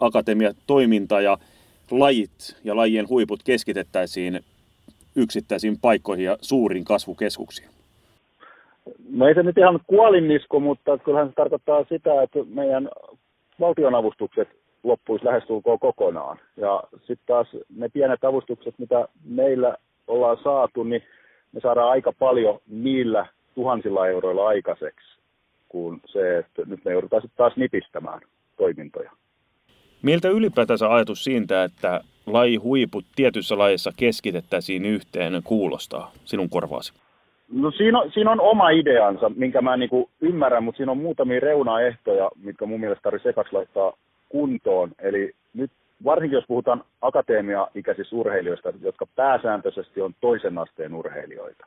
akatemia 0.00 0.54
toiminta 0.66 1.20
ja 1.20 1.38
lajit 1.90 2.56
ja 2.64 2.76
lajien 2.76 3.08
huiput 3.08 3.42
keskitettäisiin 3.42 4.40
yksittäisiin 5.16 5.78
paikkoihin 5.78 6.24
ja 6.24 6.38
suuriin 6.40 6.84
kasvukeskuksiin? 6.84 7.75
No 9.10 9.28
ei 9.28 9.34
se 9.34 9.42
nyt 9.42 9.58
ihan 9.58 9.80
kuolinisku, 9.86 10.60
mutta 10.60 10.98
kyllähän 10.98 11.28
se 11.28 11.34
tarkoittaa 11.34 11.84
sitä, 11.88 12.22
että 12.22 12.38
meidän 12.48 12.88
valtionavustukset 13.60 14.48
loppuisi 14.82 15.24
lähestulkoon 15.24 15.78
kokonaan. 15.78 16.38
Ja 16.56 16.82
sitten 16.98 17.26
taas 17.26 17.46
ne 17.76 17.88
pienet 17.88 18.24
avustukset, 18.24 18.74
mitä 18.78 19.08
meillä 19.24 19.76
ollaan 20.06 20.38
saatu, 20.44 20.82
niin 20.82 21.02
me 21.52 21.60
saadaan 21.60 21.90
aika 21.90 22.12
paljon 22.18 22.58
niillä 22.68 23.26
tuhansilla 23.54 24.08
euroilla 24.08 24.46
aikaiseksi, 24.48 25.18
kuin 25.68 26.00
se, 26.06 26.38
että 26.38 26.62
nyt 26.66 26.84
me 26.84 26.92
joudutaan 26.92 27.22
sitten 27.22 27.36
taas 27.36 27.56
nipistämään 27.56 28.20
toimintoja. 28.56 29.10
Miltä 30.02 30.28
ylipäätänsä 30.28 30.94
ajatus 30.94 31.24
siitä, 31.24 31.64
että 31.64 32.00
lajihuiput 32.26 33.04
tietyssä 33.16 33.58
lajissa 33.58 33.92
keskitettäisiin 33.96 34.84
yhteen 34.84 35.42
kuulostaa 35.44 36.12
sinun 36.24 36.50
korvaasi? 36.50 37.05
No 37.52 37.70
siinä 37.70 38.00
on, 38.00 38.10
siinä 38.12 38.30
on 38.30 38.40
oma 38.40 38.70
ideansa, 38.70 39.30
minkä 39.36 39.60
mä 39.60 39.76
niin 39.76 39.90
ymmärrän, 40.20 40.64
mutta 40.64 40.76
siinä 40.76 40.92
on 40.92 40.98
muutamia 40.98 41.40
reunaehtoja, 41.40 42.30
mitkä 42.44 42.66
mun 42.66 42.80
mielestä 42.80 43.02
tarvitsee 43.02 43.32
sekaksi 43.32 43.52
laittaa 43.52 43.92
kuntoon. 44.28 44.90
Eli 44.98 45.32
nyt 45.54 45.70
varsinkin 46.04 46.36
jos 46.36 46.44
puhutaan 46.48 46.84
akatemia-ikäisistä 47.02 48.16
urheilijoista, 48.16 48.72
jotka 48.80 49.06
pääsääntöisesti 49.16 50.00
on 50.02 50.14
toisen 50.20 50.58
asteen 50.58 50.94
urheilijoita, 50.94 51.66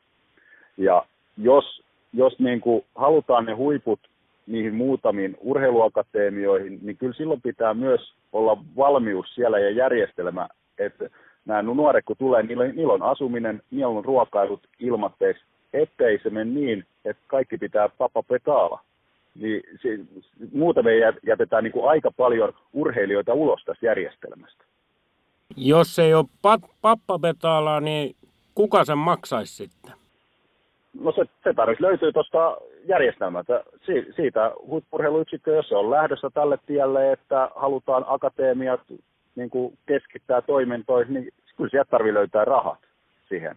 Ja 0.78 1.06
jos, 1.38 1.84
jos 2.14 2.40
niin 2.40 2.62
kuin 2.62 2.86
halutaan 2.96 3.46
ne 3.46 3.54
huiput 3.54 4.00
niihin 4.48 4.76
muutamiin 4.76 5.38
urheiluakatemioihin, 5.42 6.80
niin 6.82 6.98
kyllä 6.98 7.14
silloin 7.14 7.42
pitää 7.42 7.74
myös 7.74 8.14
olla 8.34 8.58
valmius 8.78 9.36
siellä 9.36 9.60
ja 9.60 9.70
järjestelmä, 9.70 10.48
että 10.78 11.10
nämä 11.46 11.62
nuoret 11.62 12.06
kun 12.06 12.16
tulee, 12.18 12.44
niillä, 12.44 12.68
niillä 12.68 12.94
on 12.94 13.04
asuminen, 13.04 13.62
niillä 13.72 13.88
on 13.88 14.06
ruokailut 14.06 14.68
ilmatteeksi, 14.80 15.44
ettei 15.74 16.20
se 16.24 16.30
mene 16.30 16.52
niin, 16.52 16.86
että 17.06 17.24
kaikki 17.28 17.58
pitää 17.58 17.90
papa 17.90 18.24
petaala. 18.24 18.80
Niin 19.36 19.64
se, 19.82 20.00
muuten 20.54 20.86
me 20.86 20.92
jätetään 21.28 21.64
niin 21.64 21.72
kuin 21.72 21.90
aika 21.90 22.12
paljon 22.12 22.54
urheilijoita 22.74 23.34
ulos 23.34 23.64
tästä 23.66 23.86
järjestelmästä. 23.86 24.64
Jos 25.58 26.00
ei 26.00 26.14
ole 26.14 26.26
pat- 26.42 26.72
pappapetaalaa, 26.82 27.82
niin 27.82 28.16
kuka 28.56 28.86
sen 28.86 28.98
maksaisi 28.98 29.56
sitten? 29.56 29.94
No 31.02 31.12
se, 31.12 31.22
se 31.44 31.54
tarvitsisi 31.54 31.88
löytyy 31.88 32.12
tuosta 32.12 32.58
järjestelmältä. 32.88 33.64
Si, 33.86 34.14
siitä 34.16 34.52
huippurheiluyksikkö, 34.68 35.56
jos 35.56 35.70
se 35.70 35.76
on 35.76 35.92
lähdössä 35.92 36.30
tälle 36.34 36.58
tielle, 36.66 37.12
että 37.12 37.50
halutaan 37.56 38.06
akatemiat 38.08 38.82
niin 39.36 39.50
kuin 39.50 39.78
keskittää 39.86 40.42
toimintoihin, 40.42 41.14
niin 41.14 41.34
kyllä 41.58 41.70
sieltä 41.70 41.90
tarvitsee 41.90 42.14
löytää 42.14 42.46
rahat 42.46 42.80
siihen. 43.30 43.56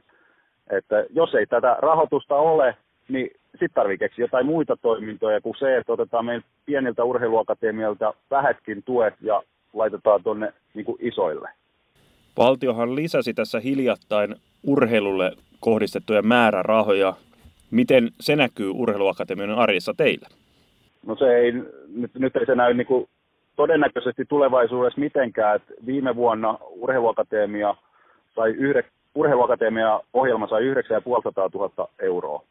Että 0.72 1.06
jos 1.10 1.34
ei 1.34 1.46
tätä 1.46 1.76
rahoitusta 1.78 2.34
ole, 2.36 2.76
niin 3.08 3.30
sitten 3.50 3.74
tarvii 3.74 3.98
keksiä 3.98 4.24
jotain 4.24 4.46
muita 4.46 4.76
toimintoja 4.76 5.40
kuin 5.40 5.54
se, 5.58 5.76
että 5.76 5.92
otetaan 5.92 6.24
meidän 6.24 6.44
pieniltä 6.66 7.04
urheiluakatemialta 7.04 8.14
vähätkin 8.30 8.82
tuet 8.82 9.14
ja 9.20 9.42
laitetaan 9.72 10.22
tuonne 10.22 10.52
niin 10.74 10.86
isoille. 10.98 11.48
Valtiohan 12.38 12.94
lisäsi 12.96 13.34
tässä 13.34 13.60
hiljattain 13.60 14.34
urheilulle 14.62 15.32
kohdistettuja 15.60 16.22
määrärahoja. 16.22 17.14
Miten 17.70 18.08
se 18.20 18.36
näkyy 18.36 18.70
urheiluakatemian 18.70 19.50
arjessa 19.50 19.94
teillä? 19.96 20.28
No 21.06 21.16
se 21.16 21.36
ei, 21.36 21.52
nyt, 21.94 22.14
nyt 22.14 22.36
ei 22.36 22.46
se 22.46 22.54
näy 22.54 22.74
niin 22.74 22.86
kuin 22.86 23.08
todennäköisesti 23.56 24.24
tulevaisuudessa 24.24 25.00
mitenkään. 25.00 25.56
Että 25.56 25.74
viime 25.86 26.16
vuonna 26.16 26.58
urheiluakatemia 26.70 27.74
sai 28.34 28.50
urheiluakatemia 29.14 30.00
ohjelma 30.12 30.48
sai 30.48 30.62
9500 30.62 31.50
000 31.54 31.88
euroa. 31.98 32.42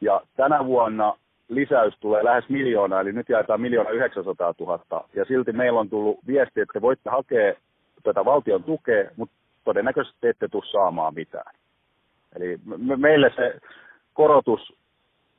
Ja 0.00 0.20
tänä 0.36 0.64
vuonna 0.64 1.14
lisäys 1.48 1.94
tulee 2.00 2.24
lähes 2.24 2.48
miljoona, 2.48 3.00
eli 3.00 3.12
nyt 3.12 3.28
jaetaan 3.28 3.60
miljoona 3.60 3.90
900 3.90 4.54
000. 4.60 5.08
Ja 5.14 5.24
silti 5.24 5.52
meillä 5.52 5.80
on 5.80 5.90
tullut 5.90 6.18
viesti, 6.26 6.60
että 6.60 6.72
te 6.72 6.80
voitte 6.80 7.10
hakea 7.10 7.54
tätä 8.02 8.24
valtion 8.24 8.64
tukea, 8.64 9.10
mutta 9.16 9.34
todennäköisesti 9.64 10.18
te 10.20 10.28
ette 10.28 10.48
tule 10.48 10.64
saamaan 10.72 11.14
mitään. 11.14 11.54
Eli 12.36 12.58
me, 12.64 12.96
meille 12.96 13.32
se 13.36 13.58
korotus 14.14 14.72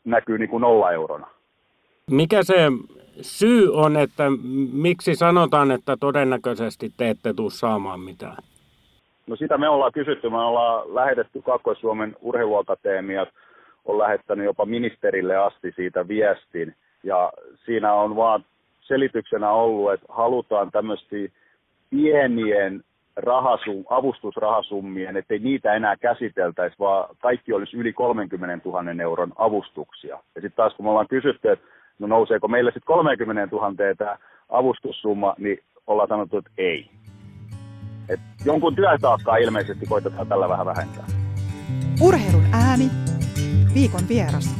näkyy 0.03 0.37
niin 0.37 0.49
kuin 0.49 0.61
nolla 0.61 0.91
eurona. 0.91 1.27
Mikä 2.11 2.43
se 2.43 2.55
syy 3.21 3.73
on, 3.73 3.97
että 3.97 4.23
miksi 4.73 5.15
sanotaan, 5.15 5.71
että 5.71 5.97
todennäköisesti 5.99 6.91
te 6.97 7.09
ette 7.09 7.33
tule 7.33 7.51
saamaan 7.51 7.99
mitään? 7.99 8.37
No 9.29 9.35
sitä 9.35 9.57
me 9.57 9.69
ollaan 9.69 9.91
kysytty. 9.91 10.29
Me 10.29 10.37
ollaan 10.37 10.95
lähetetty 10.95 11.41
Kaakkois-Suomen 11.41 12.15
urheiluakatemiat, 12.21 13.29
on 13.85 13.97
lähettänyt 13.97 14.45
jopa 14.45 14.65
ministerille 14.65 15.35
asti 15.35 15.71
siitä 15.75 16.07
viestin. 16.07 16.75
Ja 17.03 17.31
siinä 17.65 17.93
on 17.93 18.15
vaan 18.15 18.45
selityksenä 18.81 19.51
ollut, 19.51 19.93
että 19.93 20.05
halutaan 20.09 20.71
tämmöisiä 20.71 21.29
pienien 21.89 22.83
rahasum, 23.15 23.83
avustusrahasummien, 23.89 25.17
ettei 25.17 25.39
niitä 25.39 25.73
enää 25.73 25.95
käsiteltäisi, 25.97 26.75
vaan 26.79 27.15
kaikki 27.19 27.53
olisi 27.53 27.77
yli 27.77 27.93
30 27.93 28.69
000 28.69 29.03
euron 29.03 29.33
avustuksia. 29.35 30.19
Ja 30.35 30.41
sitten 30.41 30.55
taas 30.55 30.73
kun 30.73 30.85
me 30.85 30.89
ollaan 30.89 31.07
kysytty, 31.07 31.51
että 31.51 31.65
no 31.99 32.07
nouseeko 32.07 32.47
meille 32.47 32.71
sitten 32.71 32.95
30 32.95 33.55
000 33.55 33.73
tämä 33.97 34.17
avustussumma, 34.49 35.35
niin 35.37 35.59
ollaan 35.87 36.09
sanottu, 36.09 36.37
että 36.37 36.51
ei. 36.57 36.89
Et 38.09 38.19
jonkun 38.45 38.75
työtaakkaa 38.75 39.37
ilmeisesti 39.37 39.85
koitetaan 39.85 40.27
tällä 40.27 40.49
vähän 40.49 40.65
vähentää. 40.65 41.05
Urheilun 42.01 42.45
ääni, 42.51 42.89
viikon 43.73 44.07
vieras. 44.09 44.55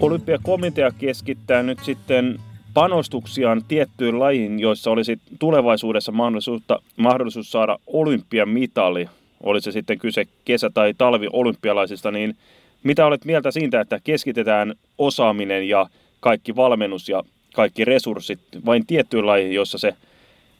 Olympiakomitea 0.00 0.90
keskittää 0.90 1.62
nyt 1.62 1.78
sitten 1.78 2.38
panostuksiaan 2.74 3.64
tiettyyn 3.68 4.18
lajiin, 4.18 4.60
joissa 4.60 4.90
olisi 4.90 5.20
tulevaisuudessa 5.38 6.12
mahdollisuutta, 6.12 6.82
mahdollisuus 6.96 7.50
saada 7.50 7.78
olympiamitali, 7.86 9.08
oli 9.42 9.60
se 9.60 9.72
sitten 9.72 9.98
kyse 9.98 10.24
kesä- 10.44 10.70
tai 10.70 10.94
talvi-olympialaisista, 10.98 12.10
niin 12.10 12.36
mitä 12.82 13.06
olet 13.06 13.24
mieltä 13.24 13.50
siitä, 13.50 13.80
että 13.80 14.00
keskitetään 14.04 14.74
osaaminen 14.98 15.68
ja 15.68 15.86
kaikki 16.20 16.56
valmennus 16.56 17.08
ja 17.08 17.22
kaikki 17.54 17.84
resurssit 17.84 18.40
vain 18.66 18.86
tiettyyn 18.86 19.26
lajiin, 19.26 19.54
jossa 19.54 19.78
se 19.78 19.94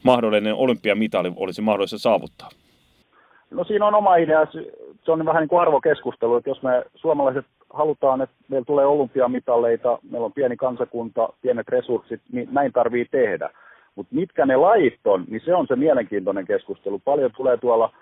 mahdollinen 0.04 0.54
olympiamitali 0.54 1.32
olisi 1.36 1.62
mahdollista 1.62 1.98
saavuttaa? 1.98 2.48
No 3.50 3.64
siinä 3.64 3.86
on 3.86 3.94
oma 3.94 4.16
idea. 4.16 4.46
Se 5.04 5.12
on 5.12 5.26
vähän 5.26 5.40
niin 5.40 5.48
kuin 5.48 5.60
arvokeskustelu, 5.60 6.36
että 6.36 6.50
jos 6.50 6.62
me 6.62 6.84
suomalaiset 6.94 7.46
halutaan, 7.72 8.22
että 8.22 8.36
meillä 8.48 8.64
tulee 8.64 8.86
olympiamitaleita, 8.86 9.98
meillä 10.10 10.24
on 10.24 10.32
pieni 10.32 10.56
kansakunta, 10.56 11.28
pienet 11.42 11.68
resurssit, 11.68 12.20
niin 12.32 12.48
näin 12.52 12.72
tarvii 12.72 13.04
tehdä. 13.10 13.50
Mutta 13.94 14.14
mitkä 14.14 14.46
ne 14.46 14.56
lajit 14.56 15.00
on, 15.04 15.24
niin 15.28 15.42
se 15.44 15.54
on 15.54 15.66
se 15.66 15.76
mielenkiintoinen 15.76 16.46
keskustelu. 16.46 16.98
Paljon 17.04 17.30
tulee 17.36 17.56
tuolla 17.56 17.92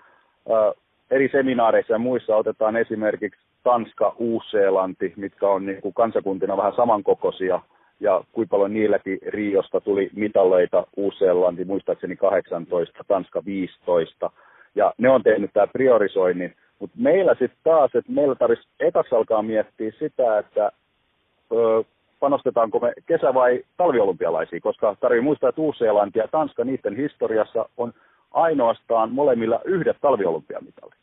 eri 1.11 1.29
seminaareissa 1.31 1.93
ja 1.93 1.99
muissa, 1.99 2.35
otetaan 2.35 2.77
esimerkiksi 2.77 3.39
Tanska, 3.63 4.15
Uus-Seelanti, 4.17 5.13
mitkä 5.15 5.47
on 5.47 5.65
niin 5.65 5.81
kuin 5.81 5.93
kansakuntina 5.93 6.57
vähän 6.57 6.75
samankokoisia, 6.75 7.59
ja 8.03 8.23
kuinka 8.31 8.55
paljon 8.55 8.73
niilläkin 8.73 9.19
Riosta 9.27 9.81
tuli 9.81 10.09
mitaleita, 10.15 10.87
Uus-Seelanti 10.97 11.65
muistaakseni 11.65 12.15
18, 12.15 13.03
Tanska 13.07 13.45
15, 13.45 14.31
ja 14.75 14.93
ne 14.97 15.09
on 15.09 15.23
tehnyt 15.23 15.51
tämä 15.53 15.67
priorisoinnin, 15.67 16.55
mutta 16.79 16.97
meillä 16.99 17.31
sitten 17.33 17.59
taas, 17.63 17.95
että 17.95 18.11
meillä 18.11 18.35
tarvitsisi 18.35 18.69
ekaksi 18.79 19.15
alkaa 19.15 19.41
miettiä 19.41 19.91
sitä, 19.99 20.39
että 20.39 20.71
ö, 21.51 21.83
panostetaanko 22.19 22.79
me 22.79 22.93
kesä- 23.05 23.33
vai 23.33 23.63
talviolympialaisiin, 23.77 24.61
koska 24.61 24.95
tarvii 24.99 25.21
muistaa, 25.21 25.49
että 25.49 25.61
Uusi-Seelanti 25.61 26.19
ja 26.19 26.27
Tanska, 26.27 26.63
niiden 26.63 26.95
historiassa 26.95 27.69
on 27.77 27.93
ainoastaan 28.31 29.11
molemmilla 29.11 29.59
yhdet 29.65 29.97
talviolympiamitalit. 30.01 31.02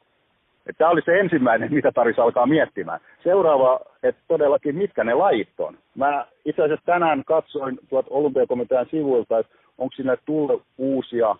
Tämä 0.79 0.91
oli 0.91 1.03
se 1.03 1.21
ensimmäinen, 1.21 1.75
mitä 1.75 1.93
tarvitsisi 1.93 2.21
alkaa 2.21 2.47
miettimään. 2.47 3.01
Seuraava, 3.23 3.81
että 4.03 4.23
todellakin 4.29 4.77
mitkä 4.77 5.05
ne 5.05 5.15
lajit 5.15 5.49
on. 5.59 5.79
Mä 5.95 6.27
itse 6.45 6.63
asiassa 6.63 6.87
tänään 6.87 7.25
katsoin 7.25 7.79
tuot 7.89 8.07
olympiakomitean 8.11 8.87
sivuilta, 8.91 9.39
että 9.39 9.57
onko 9.79 9.93
sinne 9.97 10.17
tullut 10.27 10.63
uusia 10.79 11.37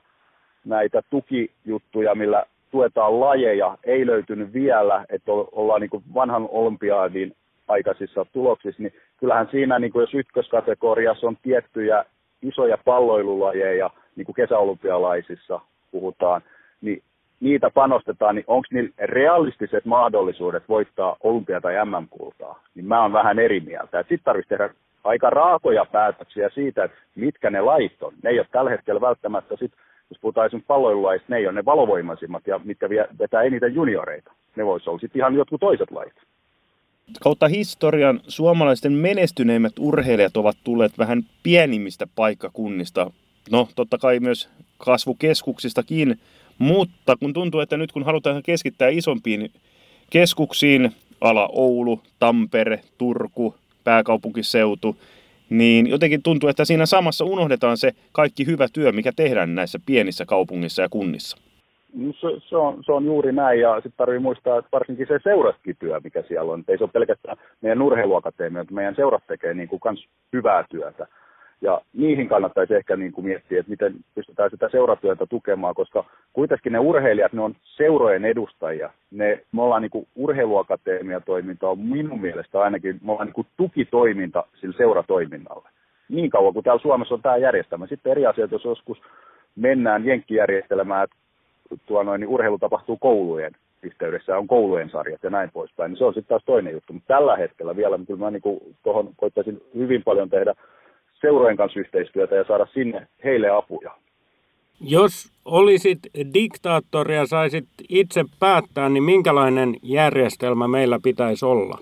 näitä 0.65 1.03
tukijuttuja, 1.11 2.15
millä 2.15 2.45
tuetaan 2.71 3.21
lajeja, 3.21 3.79
ei 3.85 4.07
löytynyt 4.07 4.53
vielä, 4.53 5.05
että 5.09 5.33
ollaan 5.33 5.81
niin 5.81 6.03
vanhan 6.15 6.49
olympiaadin 6.51 7.37
aikaisissa 7.69 8.27
tuloksissa, 8.33 8.83
niin 8.83 8.93
kyllähän 9.21 9.49
siinä, 9.51 9.79
niin 9.79 9.93
kuin 9.93 10.01
jos 10.01 10.15
ykköskategoriassa 10.15 11.27
on 11.27 11.37
tiettyjä 11.43 12.05
isoja 12.43 12.79
palloilulajeja, 12.85 13.91
niin 14.17 14.27
kuin 14.27 14.37
kesäolympialaisissa 14.37 15.61
puhutaan, 15.91 16.43
niin 16.81 17.03
niitä 17.41 17.71
panostetaan, 17.71 18.35
niin 18.35 18.45
onko 18.47 18.67
niillä 18.71 18.91
realistiset 18.99 19.85
mahdollisuudet 19.85 20.69
voittaa 20.69 21.17
olympia- 21.23 21.61
tai 21.61 21.75
MM-kultaa, 21.85 22.63
niin 22.75 22.87
mä 22.87 23.03
oon 23.03 23.13
vähän 23.13 23.39
eri 23.39 23.61
mieltä. 23.61 23.99
Sitten 23.99 24.21
tarvitsisi 24.25 24.49
tehdä 24.49 24.75
aika 25.05 25.31
raakoja 25.31 25.85
päätöksiä 25.85 26.51
siitä, 26.55 26.85
että 26.85 26.97
mitkä 27.15 27.51
ne 27.51 27.61
lait 27.61 28.03
on. 28.03 28.13
Ne 28.23 28.31
ei 28.31 28.39
ole 28.39 28.47
tällä 28.53 28.71
hetkellä 28.71 29.01
välttämättä 29.01 29.57
sit 29.57 29.73
jos 30.11 30.21
puhutaan 30.21 30.47
esimerkiksi 30.47 30.67
palloilulaista, 30.67 31.27
ne 31.29 31.37
ei 31.37 31.47
ole 31.47 31.55
ne 31.55 31.65
valovoimaisimmat 31.65 32.47
ja 32.47 32.61
mitkä 32.65 32.89
vetää 33.19 33.43
eniten 33.43 33.75
junioreita. 33.75 34.33
Ne 34.57 34.67
voisi 34.67 34.91
olla 34.91 34.99
sitten 34.99 35.21
ihan 35.21 35.35
jotkut 35.35 35.61
toiset 35.61 35.91
lait. 35.91 36.15
Kautta 37.23 37.49
historian 37.49 38.21
suomalaisten 38.29 38.93
menestyneimmät 38.93 39.73
urheilijat 39.79 40.37
ovat 40.37 40.57
tulleet 40.65 40.99
vähän 40.99 41.23
pienimmistä 41.43 42.07
paikkakunnista. 42.17 43.11
No, 43.51 43.69
totta 43.77 43.99
kai 43.99 44.21
myös 44.21 44.51
kasvukeskuksistakin, 44.79 46.19
mutta 46.61 47.17
kun 47.17 47.33
tuntuu, 47.33 47.61
että 47.61 47.77
nyt 47.77 47.93
kun 47.93 48.05
halutaan 48.05 48.43
keskittää 48.43 48.89
isompiin 48.89 49.51
keskuksiin, 50.11 50.91
ala 51.21 51.49
Oulu, 51.53 52.01
Tampere, 52.19 52.81
Turku, 52.99 53.55
pääkaupunkiseutu, 53.85 54.97
niin 55.51 55.87
jotenkin 55.87 56.23
tuntuu, 56.23 56.49
että 56.49 56.65
siinä 56.65 56.87
samassa 56.87 57.25
unohdetaan 57.25 57.77
se 57.77 57.93
kaikki 58.13 58.47
hyvä 58.47 58.67
työ, 58.73 58.93
mikä 58.93 59.13
tehdään 59.17 59.55
näissä 59.55 59.79
pienissä 59.87 60.25
kaupungissa 60.27 60.83
ja 60.83 60.89
kunnissa. 60.89 61.37
No 61.95 62.13
se, 62.13 62.29
se, 62.49 62.57
on, 62.57 62.85
se 62.85 62.93
on 62.93 63.05
juuri 63.05 63.33
näin 63.33 63.61
ja 63.61 63.75
sitten 63.75 63.93
tarvii 63.97 64.19
muistaa, 64.19 64.59
että 64.59 64.69
varsinkin 64.73 65.07
se 65.07 65.19
seuraskityö, 65.23 66.01
mikä 66.05 66.23
siellä 66.29 66.53
on. 66.53 66.61
Että 66.61 66.73
ei 66.73 66.79
se 66.79 66.85
ole 66.85 66.91
pelkästään 66.93 67.37
meidän 67.61 67.83
urheiluakatemia, 67.83 68.63
että 68.63 68.75
meidän 68.75 68.95
seurat 68.95 69.23
tekee 69.27 69.55
niin 69.55 69.69
hyvää 70.33 70.65
työtä. 70.71 71.07
Ja 71.63 71.81
niihin 71.93 72.29
kannattaisi 72.29 72.75
ehkä 72.75 72.97
niin 72.97 73.13
kuin 73.13 73.25
miettiä, 73.25 73.61
että 73.61 73.71
miten 73.71 73.95
pystytään 74.15 74.51
sitä 74.51 74.69
seuratyötä 74.69 75.27
tukemaan, 75.27 75.75
koska 75.75 76.05
kuitenkin 76.33 76.73
ne 76.73 76.79
urheilijat, 76.79 77.33
ne 77.33 77.43
on 77.43 77.55
seurojen 77.65 78.25
edustajia. 78.25 78.91
Ne, 79.11 79.43
me 79.53 79.63
ollaan 79.63 79.83
niin 79.83 79.91
kuin 79.91 80.07
urheiluakatemiatoiminta 80.17 81.69
on 81.69 81.79
minun 81.79 82.21
mielestä 82.21 82.61
ainakin, 82.61 83.01
me 83.05 83.13
ollaan 83.13 83.27
niin 83.27 83.35
kuin 83.35 83.47
tukitoiminta 83.57 84.45
sillä 84.61 84.77
seuratoiminnalle. 84.77 85.69
Niin 86.09 86.31
kauan 86.31 86.53
kuin 86.53 86.65
täällä 86.65 86.83
Suomessa 86.83 87.15
on 87.15 87.23
tämä 87.23 87.37
järjestelmä. 87.37 87.87
Sitten 87.87 88.11
eri 88.11 88.27
asiat, 88.27 88.51
jos 88.51 88.65
joskus 88.65 89.03
mennään 89.57 90.07
jenkkijärjestelmään, 90.07 91.05
että 91.05 91.17
tuo 91.87 92.03
noin, 92.03 92.21
niin 92.21 92.29
urheilu 92.29 92.59
tapahtuu 92.59 92.97
koulujen 92.97 93.53
yhteydessä, 93.83 94.39
on 94.39 94.47
koulujen 94.47 94.91
sarjat 94.91 95.23
ja 95.23 95.31
näin 95.31 95.51
poispäin, 95.53 95.91
niin 95.91 95.99
se 95.99 96.05
on 96.05 96.15
sitten 96.15 96.29
taas 96.29 96.43
toinen 96.45 96.73
juttu. 96.73 96.93
Mutta 96.93 97.15
tällä 97.15 97.37
hetkellä 97.37 97.77
vielä, 97.77 97.99
kyllä 98.07 98.21
mä 98.21 98.31
niin 98.31 98.77
tuohon 98.83 99.11
koittaisin 99.17 99.63
hyvin 99.75 100.03
paljon 100.03 100.31
tehdä 100.31 100.55
seurojen 101.21 101.57
kanssa 101.57 101.81
yhteistyötä 101.81 102.35
ja 102.35 102.45
saada 102.45 102.67
sinne 102.67 103.07
heille 103.25 103.51
apuja. 103.51 103.91
Jos 104.81 105.33
olisit 105.45 105.99
diktaattori 106.35 107.15
ja 107.17 107.27
saisit 107.27 107.65
itse 107.89 108.25
päättää, 108.41 108.89
niin 108.89 109.03
minkälainen 109.03 109.75
järjestelmä 109.83 110.69
meillä 110.69 110.99
pitäisi 111.03 111.45
olla? 111.45 111.79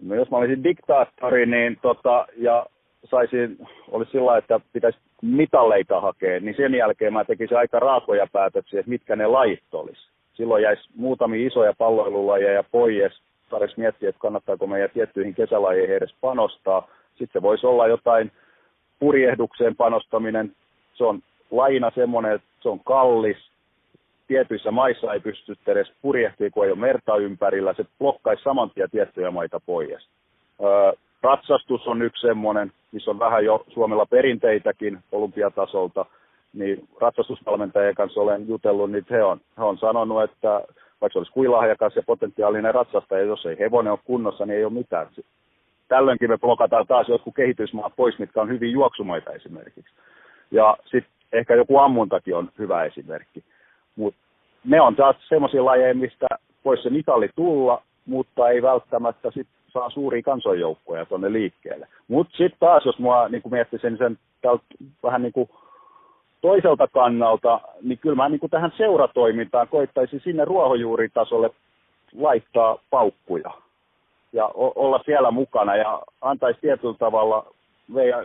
No 0.00 0.14
jos 0.14 0.30
mä 0.30 0.36
olisin 0.36 0.64
diktaattori, 0.64 1.46
niin 1.46 1.78
tota, 1.82 2.26
ja 2.36 2.66
saisin, 3.04 3.58
olisi 3.90 4.10
sillä 4.10 4.38
että 4.38 4.60
pitäisi 4.72 4.98
mitalleita 5.22 6.00
hakea, 6.00 6.40
niin 6.40 6.54
sen 6.56 6.74
jälkeen 6.74 7.12
mä 7.12 7.24
tekisin 7.24 7.56
aika 7.56 7.80
raakoja 7.80 8.26
päätöksiä, 8.32 8.80
että 8.80 8.90
mitkä 8.90 9.16
ne 9.16 9.26
lajit 9.26 9.62
olisi. 9.72 10.08
Silloin 10.34 10.62
jäisi 10.62 10.88
muutamia 10.94 11.46
isoja 11.46 11.72
palloilulajeja 11.78 12.64
pois. 12.72 13.12
Tarvitsisi 13.50 13.80
miettiä, 13.80 14.08
että 14.08 14.20
kannattaako 14.20 14.66
meidän 14.66 14.90
tiettyihin 14.90 15.34
kesälajeihin 15.34 15.96
edes 15.96 16.14
panostaa. 16.20 16.88
Sitten 17.18 17.40
se 17.40 17.42
voisi 17.42 17.66
olla 17.66 17.86
jotain 17.86 18.32
purjehdukseen 18.98 19.76
panostaminen. 19.76 20.52
Se 20.94 21.04
on 21.04 21.22
laina 21.50 21.90
semmoinen, 21.94 22.32
että 22.32 22.48
se 22.62 22.68
on 22.68 22.80
kallis. 22.84 23.36
Tietyissä 24.28 24.70
maissa 24.70 25.12
ei 25.12 25.20
pysty 25.20 25.56
edes 25.66 25.92
purjehtimaan, 26.02 26.52
kun 26.52 26.64
ei 26.64 26.70
ole 26.70 26.78
merta 26.78 27.16
ympärillä. 27.16 27.74
Se 27.74 27.84
blokkaisi 27.98 28.42
saman 28.42 28.70
tien 28.70 28.90
tiettyjä 28.90 29.30
maita 29.30 29.60
pois. 29.66 30.08
Ratsastus 31.22 31.86
on 31.86 32.02
yksi 32.02 32.26
semmoinen, 32.26 32.72
missä 32.92 33.10
on 33.10 33.18
vähän 33.18 33.44
jo 33.44 33.64
Suomella 33.68 34.06
perinteitäkin 34.06 34.98
olympiatasolta. 35.12 36.06
Niin 36.52 36.88
ratsastusvalmentajien 37.00 37.94
kanssa 37.94 38.20
olen 38.20 38.48
jutellut, 38.48 38.90
niin 38.90 39.06
he 39.10 39.24
on, 39.24 39.40
he 39.58 39.62
on 39.62 39.78
sanonut, 39.78 40.22
että 40.22 40.48
vaikka 41.00 41.12
se 41.12 41.18
olisi 41.18 41.32
kuilahjakas 41.32 41.96
ja 41.96 42.02
potentiaalinen 42.06 42.74
ratsastaja, 42.74 43.24
jos 43.24 43.46
ei 43.46 43.58
hevonen 43.58 43.92
ole 43.92 44.00
kunnossa, 44.04 44.46
niin 44.46 44.56
ei 44.56 44.64
ole 44.64 44.72
mitään 44.72 45.06
tällöinkin 45.88 46.30
me 46.30 46.38
blokataan 46.38 46.86
taas 46.86 47.08
jotkut 47.08 47.34
kehitysmaat 47.34 47.92
pois, 47.96 48.18
mitkä 48.18 48.40
on 48.40 48.48
hyvin 48.48 48.72
juoksumaita 48.72 49.32
esimerkiksi. 49.32 49.94
Ja 50.50 50.76
sitten 50.84 51.12
ehkä 51.32 51.54
joku 51.54 51.78
ammuntakin 51.78 52.36
on 52.36 52.50
hyvä 52.58 52.84
esimerkki. 52.84 53.44
Mutta 53.96 54.20
ne 54.64 54.80
on 54.80 54.96
taas 54.96 55.16
semmoisia 55.28 55.64
lajeja, 55.64 55.94
mistä 55.94 56.26
voisi 56.64 56.82
se 56.82 56.90
mitalli 56.90 57.28
tulla, 57.36 57.82
mutta 58.06 58.48
ei 58.48 58.62
välttämättä 58.62 59.30
sit 59.30 59.46
saa 59.72 59.90
suuria 59.90 60.22
kansanjoukkoja 60.22 61.06
tuonne 61.06 61.32
liikkeelle. 61.32 61.88
Mutta 62.08 62.36
sitten 62.36 62.60
taas, 62.60 62.84
jos 62.84 62.98
mua 62.98 63.28
niin 63.28 63.42
miettisin 63.50 63.98
sen 63.98 64.18
tältä 64.42 64.64
vähän 65.02 65.22
niin 65.22 65.32
kuin 65.32 65.50
toiselta 66.40 66.88
kannalta, 66.88 67.60
niin 67.82 67.98
kyllä 67.98 68.16
mä 68.16 68.28
niin 68.28 68.40
kuin 68.40 68.50
tähän 68.50 68.72
seuratoimintaan 68.76 69.68
koittaisin 69.68 70.20
sinne 70.20 70.44
ruohonjuuritasolle 70.44 71.50
laittaa 72.18 72.78
paukkuja 72.90 73.50
ja 74.36 74.50
olla 74.54 75.00
siellä 75.04 75.30
mukana 75.30 75.76
ja 75.76 76.02
antaisi 76.20 76.60
tietyllä 76.60 76.94
tavalla 76.98 77.46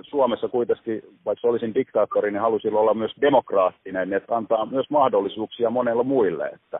Suomessa 0.02 0.48
kuitenkin, 0.48 1.02
vaikka 1.26 1.48
olisin 1.48 1.74
diktaattori, 1.74 2.32
niin 2.32 2.42
halusin 2.42 2.76
olla 2.76 2.94
myös 2.94 3.12
demokraattinen, 3.22 4.14
että 4.14 4.36
antaa 4.36 4.66
myös 4.66 4.90
mahdollisuuksia 4.90 5.70
monella 5.70 6.04
muille. 6.04 6.46
Että, 6.46 6.80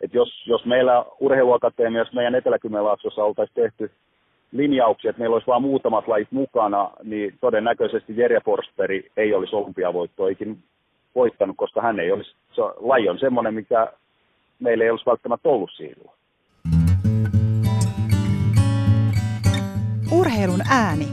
että 0.00 0.16
jos, 0.16 0.46
jos 0.46 0.64
meillä 0.64 1.04
urheiluakatemiassa 1.20 2.14
meidän 2.14 2.34
Etelä-Kymenlaaksossa 2.34 3.24
oltaisiin 3.24 3.54
tehty 3.54 3.90
linjauksia, 4.52 5.10
että 5.10 5.20
meillä 5.20 5.34
olisi 5.34 5.46
vain 5.46 5.62
muutamat 5.62 6.08
lajit 6.08 6.32
mukana, 6.32 6.90
niin 7.02 7.34
todennäköisesti 7.40 8.16
Jere 8.16 8.40
Forsteri 8.44 9.10
ei 9.16 9.34
olisi 9.34 9.56
olympiavoittoa 9.56 10.28
ikin 10.28 10.58
voittanut, 11.14 11.56
koska 11.56 11.82
hän 11.82 12.00
ei 12.00 12.12
olisi, 12.12 12.34
se, 12.52 12.62
laji 12.76 13.08
on 13.08 13.18
semmoinen, 13.18 13.54
mikä 13.54 13.92
meillä 14.58 14.84
ei 14.84 14.90
olisi 14.90 15.06
välttämättä 15.06 15.48
ollut 15.48 15.70
silloin. 15.76 16.15
Urheilun 20.10 20.60
ääni. 20.68 21.08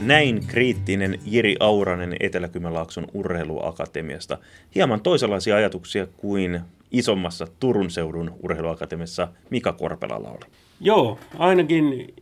Näin 0.00 0.46
kriittinen 0.46 1.18
Jiri 1.24 1.56
Auranen 1.60 2.16
Etelä-Kymenlaakson 2.20 3.06
urheiluakatemiasta. 3.14 4.38
Hieman 4.74 5.00
toisenlaisia 5.00 5.56
ajatuksia 5.56 6.06
kuin 6.16 6.60
isommassa 6.90 7.46
Turun 7.60 7.90
seudun 7.90 8.36
urheiluakatemiassa 8.42 9.28
Mika 9.50 9.72
Korpelalla 9.72 10.28
oli. 10.28 10.50
Joo, 10.80 11.18
ainakin 11.38 12.14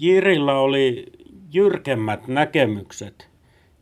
Jirillä 0.00 0.58
oli 0.58 1.12
jyrkemmät 1.52 2.28
näkemykset. 2.28 3.28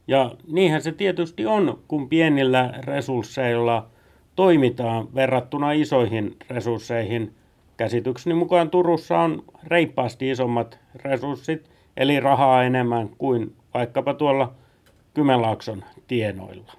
Ja 0.07 0.35
niinhän 0.47 0.83
se 0.83 0.93
tietysti 0.93 1.47
on, 1.47 1.79
kun 1.89 2.09
pienillä 2.09 2.75
resursseilla 2.85 3.91
toimitaan 4.37 5.15
verrattuna 5.15 5.73
isoihin 5.73 6.37
resursseihin– 6.51 7.35
Käsitykseni 7.79 8.35
mukaan 8.35 8.71
Turussa 8.71 9.19
on 9.19 9.45
reippaasti 9.67 10.31
isommat 10.31 10.79
resurssit, 10.95 11.71
eli 11.97 12.21
rahaa 12.21 12.65
enemmän 12.65 13.09
kuin 13.09 13.57
vaikkapa 13.75 14.15
tuolla 14.15 14.55
Kymenlaakson 15.15 15.85
tienoilla. 16.09 16.73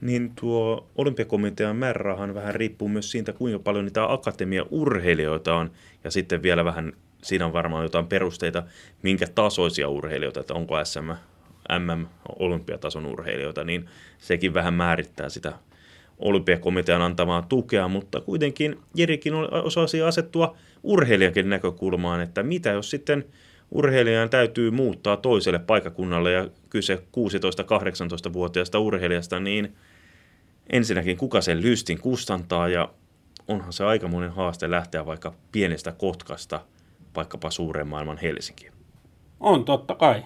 Niin 0.00 0.32
tuo 0.40 0.86
olympiakomitean 0.96 1.76
määrärahan 1.76 2.34
vähän 2.34 2.54
riippuu 2.54 2.88
myös 2.88 3.10
siitä, 3.10 3.32
kuinka 3.32 3.58
paljon 3.58 3.84
niitä 3.84 4.12
akatemia-urheilijoita 4.12 5.54
on, 5.54 5.70
ja 6.04 6.10
sitten 6.10 6.42
vielä 6.42 6.64
vähän, 6.64 6.92
siinä 7.22 7.46
on 7.46 7.52
varmaan 7.52 7.82
jotain 7.82 8.06
perusteita, 8.06 8.62
minkä 9.02 9.26
tasoisia 9.34 9.88
urheilijoita, 9.88 10.40
että 10.40 10.54
onko 10.54 10.84
SM, 10.84 11.10
MM, 11.78 12.06
olympiatason 12.38 13.06
urheilijoita, 13.06 13.64
niin 13.64 13.88
sekin 14.18 14.54
vähän 14.54 14.74
määrittää 14.74 15.28
sitä 15.28 15.52
olympiakomitean 16.18 17.02
antamaa 17.02 17.42
tukea, 17.42 17.88
mutta 17.88 18.20
kuitenkin 18.20 18.78
Jerikin 18.94 19.34
osasi 19.64 20.02
asettua 20.02 20.56
urheilijakin 20.82 21.50
näkökulmaan, 21.50 22.20
että 22.20 22.42
mitä 22.42 22.70
jos 22.70 22.90
sitten 22.90 23.24
urheilijan 23.70 24.30
täytyy 24.30 24.70
muuttaa 24.70 25.16
toiselle 25.16 25.58
paikakunnalle 25.58 26.32
ja 26.32 26.48
kyse 26.70 26.94
16-18-vuotiaasta 26.94 28.78
urheilijasta, 28.78 29.40
niin 29.40 29.76
ensinnäkin 30.72 31.16
kuka 31.16 31.40
sen 31.40 31.62
lystin 31.62 32.00
kustantaa 32.00 32.68
ja 32.68 32.88
onhan 33.48 33.72
se 33.72 33.84
aikamoinen 33.84 34.32
haaste 34.32 34.70
lähteä 34.70 35.06
vaikka 35.06 35.34
pienestä 35.52 35.92
Kotkasta 35.92 36.60
vaikkapa 37.16 37.50
suuren 37.50 37.88
maailman 37.88 38.18
Helsinkiin. 38.18 38.72
On 39.40 39.64
totta 39.64 39.94
kai. 39.94 40.22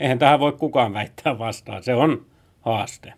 Eihän 0.00 0.18
tähän 0.18 0.40
voi 0.40 0.52
kukaan 0.52 0.94
väittää 0.94 1.38
vastaan. 1.38 1.82
Se 1.82 1.94
on 1.94 2.26
haaste. 2.60 3.12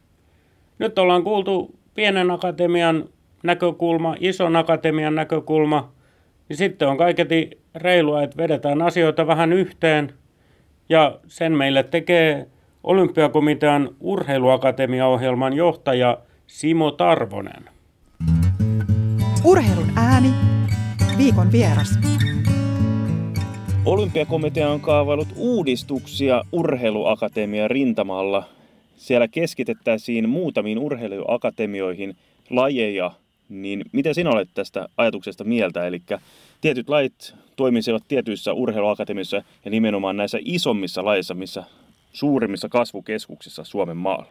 Nyt 0.78 0.98
ollaan 0.98 1.24
kuultu 1.24 1.77
pienen 1.98 2.30
akatemian 2.30 3.04
näkökulma, 3.42 4.16
ison 4.20 4.56
akatemian 4.56 5.14
näkökulma, 5.14 5.92
niin 6.48 6.56
sitten 6.56 6.88
on 6.88 6.96
kaiketi 6.96 7.50
reilua, 7.74 8.22
että 8.22 8.36
vedetään 8.36 8.82
asioita 8.82 9.26
vähän 9.26 9.52
yhteen. 9.52 10.12
Ja 10.88 11.18
sen 11.26 11.52
meille 11.52 11.82
tekee 11.82 12.46
Olympiakomitean 12.84 13.90
urheiluakatemiaohjelman 14.00 15.52
johtaja 15.52 16.18
Simo 16.46 16.90
Tarvonen. 16.90 17.64
Urheilun 19.44 19.92
ääni. 19.96 20.30
Viikon 21.18 21.52
vieras. 21.52 21.98
Olympiakomitea 23.84 24.70
on 24.70 24.80
kaavailut 24.80 25.28
uudistuksia 25.36 26.44
urheiluakatemia 26.52 27.68
rintamalla– 27.68 28.44
siellä 28.98 29.28
keskitettäisiin 29.28 30.28
muutamiin 30.28 30.78
urheiluakatemioihin 30.78 32.16
lajeja, 32.50 33.10
niin 33.48 33.84
miten 33.92 34.14
sinä 34.14 34.30
olet 34.30 34.48
tästä 34.54 34.88
ajatuksesta 34.96 35.44
mieltä? 35.44 35.86
Eli 35.86 36.02
tietyt 36.60 36.88
lajit 36.88 37.34
toimisivat 37.56 38.02
tietyissä 38.08 38.52
urheiluakatemioissa 38.52 39.42
ja 39.64 39.70
nimenomaan 39.70 40.16
näissä 40.16 40.38
isommissa 40.44 41.04
lajeissa, 41.04 41.34
missä 41.34 41.64
suurimmissa 42.12 42.68
kasvukeskuksissa 42.68 43.64
Suomen 43.64 43.96
maalla. 43.96 44.26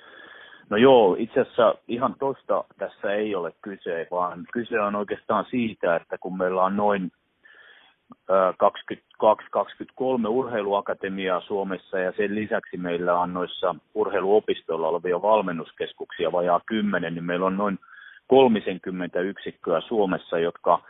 No 0.70 0.78
joo, 0.78 1.16
itse 1.20 1.40
asiassa 1.40 1.76
ihan 1.88 2.16
tosta 2.20 2.64
tässä 2.78 3.14
ei 3.14 3.36
ole 3.36 3.54
kyse, 3.62 4.08
vaan 4.12 4.46
kyse 4.54 4.80
on 4.80 4.96
oikeastaan 4.96 5.46
siitä, 5.50 5.96
että 5.96 6.18
kun 6.18 6.38
meillä 6.38 6.64
on 6.64 6.78
noin 6.78 7.12
22-23 10.26 10.28
urheiluakatemiaa 10.28 11.42
Suomessa 11.42 12.00
ja 12.00 12.14
sen 12.18 12.36
lisäksi 12.36 12.78
meillä 12.78 13.20
on 13.20 13.34
noissa 13.34 13.76
urheiluopistoilla 13.94 14.88
olevia 14.88 15.22
valmennuskeskuksia 15.22 16.32
vajaa 16.32 16.62
10, 16.66 17.14
niin 17.14 17.24
meillä 17.24 17.46
on 17.46 17.58
noin 17.58 17.80
30 18.28 19.20
yksikköä 19.20 19.82
Suomessa, 19.82 20.40
jotka 20.40 20.82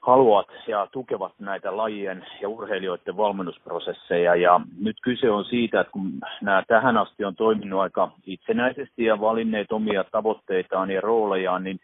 haluavat 0.00 0.48
ja 0.66 0.86
tukevat 0.92 1.32
näitä 1.38 1.76
lajien 1.76 2.26
ja 2.40 2.48
urheilijoiden 2.48 3.16
valmennusprosesseja. 3.16 4.34
Ja 4.34 4.60
nyt 4.80 4.96
kyse 5.02 5.30
on 5.30 5.44
siitä, 5.44 5.80
että 5.80 5.90
kun 5.90 6.12
nämä 6.42 6.62
tähän 6.68 6.96
asti 6.96 7.24
on 7.24 7.36
toiminut 7.36 7.80
aika 7.80 8.10
itsenäisesti 8.26 9.04
ja 9.04 9.20
valinneet 9.20 9.72
omia 9.72 10.04
tavoitteitaan 10.04 10.90
ja 10.90 11.00
roolejaan, 11.00 11.64
niin 11.64 11.80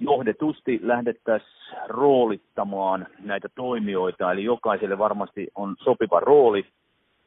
johdetusti 0.00 0.80
lähdettäisiin 0.82 1.52
roolittamaan 1.88 3.06
näitä 3.20 3.48
toimijoita, 3.54 4.32
eli 4.32 4.44
jokaiselle 4.44 4.98
varmasti 4.98 5.48
on 5.54 5.76
sopiva 5.78 6.20
rooli, 6.20 6.66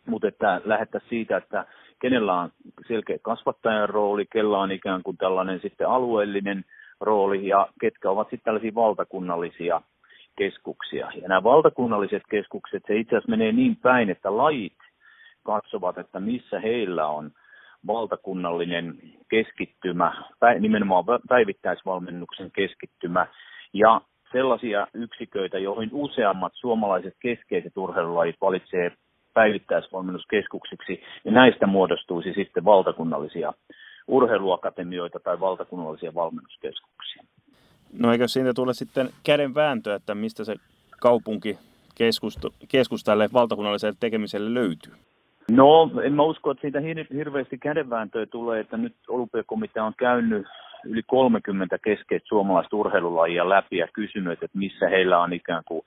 mutta 0.06 0.28
että 0.28 0.62
lähdettäisiin 0.65 1.10
siitä, 1.10 1.38
että 1.38 1.65
kenellä 1.99 2.41
on 2.41 2.49
selkeä 2.88 3.17
kasvattajan 3.21 3.89
rooli, 3.89 4.25
kella 4.34 4.60
on 4.60 4.71
ikään 4.71 5.04
kuin 5.04 5.17
tällainen 5.17 5.60
sitten 5.60 5.88
alueellinen 5.88 6.65
rooli 6.99 7.47
ja 7.47 7.67
ketkä 7.82 8.10
ovat 8.10 8.28
sitten 8.30 8.45
tällaisia 8.45 8.75
valtakunnallisia 8.75 9.82
keskuksia. 10.38 11.12
Ja 11.21 11.28
nämä 11.28 11.43
valtakunnalliset 11.43 12.23
keskukset, 12.30 12.84
se 12.88 12.95
itse 12.95 13.15
asiassa 13.15 13.30
menee 13.30 13.51
niin 13.51 13.75
päin, 13.75 14.10
että 14.10 14.38
lajit 14.38 14.78
katsovat, 15.43 15.97
että 15.97 16.19
missä 16.19 16.60
heillä 16.60 17.08
on 17.08 17.32
valtakunnallinen 17.88 18.98
keskittymä, 19.30 20.24
nimenomaan 20.60 21.06
päivittäisvalmennuksen 21.30 22.52
keskittymä 22.52 23.28
ja 23.74 24.02
sellaisia 24.32 24.88
yksiköitä, 24.93 25.60
joihin 25.60 25.89
useammat 25.93 26.54
suomalaiset 26.56 27.13
keskeiset 27.19 27.78
urheilulajit 27.78 28.36
valitsee 28.41 28.91
päivittäisvalmennuskeskuksiksi, 29.34 31.04
ja 31.26 31.32
näistä 31.32 31.67
muodostuisi 31.67 32.34
sitten 32.34 32.65
valtakunnallisia 32.65 33.54
urheiluakatemioita 34.08 35.19
tai 35.19 35.39
valtakunnallisia 35.39 36.13
valmennuskeskuksia. 36.15 37.24
No 38.00 38.12
eikö 38.12 38.28
siitä 38.28 38.54
tule 38.54 38.74
sitten 38.74 39.10
kädenvääntöä, 39.24 39.95
että 39.95 40.15
mistä 40.15 40.43
se 40.43 40.56
kaupunki 41.02 41.58
keskus 42.67 43.04
tälle 43.04 43.30
valtakunnalliselle 43.34 43.95
tekemiselle 44.00 44.54
löytyy? 44.54 44.93
No, 45.51 45.91
en 46.03 46.13
mä 46.13 46.23
usko, 46.23 46.51
että 46.51 46.62
siitä 46.62 46.79
hir- 46.79 47.15
hirveästi 47.15 47.58
kädenvääntöä 47.58 48.25
tulee, 48.25 48.60
että 48.60 48.77
nyt 48.77 48.95
olympiakomitea 49.08 49.84
on 49.84 49.93
käynyt 49.97 50.47
yli 50.86 51.01
30 51.08 51.77
keskeistä 51.77 52.27
suomalaista 52.27 52.75
urheilulajia 52.75 53.49
läpi 53.49 53.77
ja 53.77 53.88
kysynyt, 53.93 54.43
että 54.43 54.58
missä 54.58 54.89
heillä 54.89 55.19
on 55.19 55.34
ikään 55.34 55.63
kuin 55.65 55.81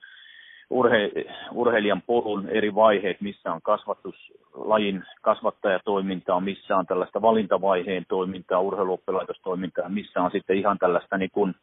urhe- 0.71 1.33
urheilijan 1.53 2.03
polun 2.03 2.49
eri 2.49 2.75
vaiheet, 2.75 3.21
missä 3.21 3.53
on 3.53 3.63
kasvatuslajin 3.63 5.05
kasvattajatoimintaa, 5.23 6.41
missä 6.41 6.77
on 6.77 6.87
tällaista 6.87 7.23
valintavaiheen 7.23 8.05
toimintaa, 8.09 8.61
urheiluoppilaitostoimintaa, 8.61 9.89
missä 9.89 10.23
on 10.23 10.31
sitten 10.31 10.57
ihan 10.57 10.79
tällaista 10.79 11.19
niin 11.19 11.31
kuin 11.31 11.55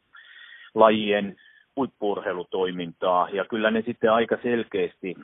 lajien 0.76 1.36
huippuurheilutoimintaa, 1.76 3.30
ja 3.30 3.46
kyllä 3.46 3.72
ne 3.72 3.84
sitten 3.86 4.12
aika 4.12 4.38
selkeästi 4.44 5.16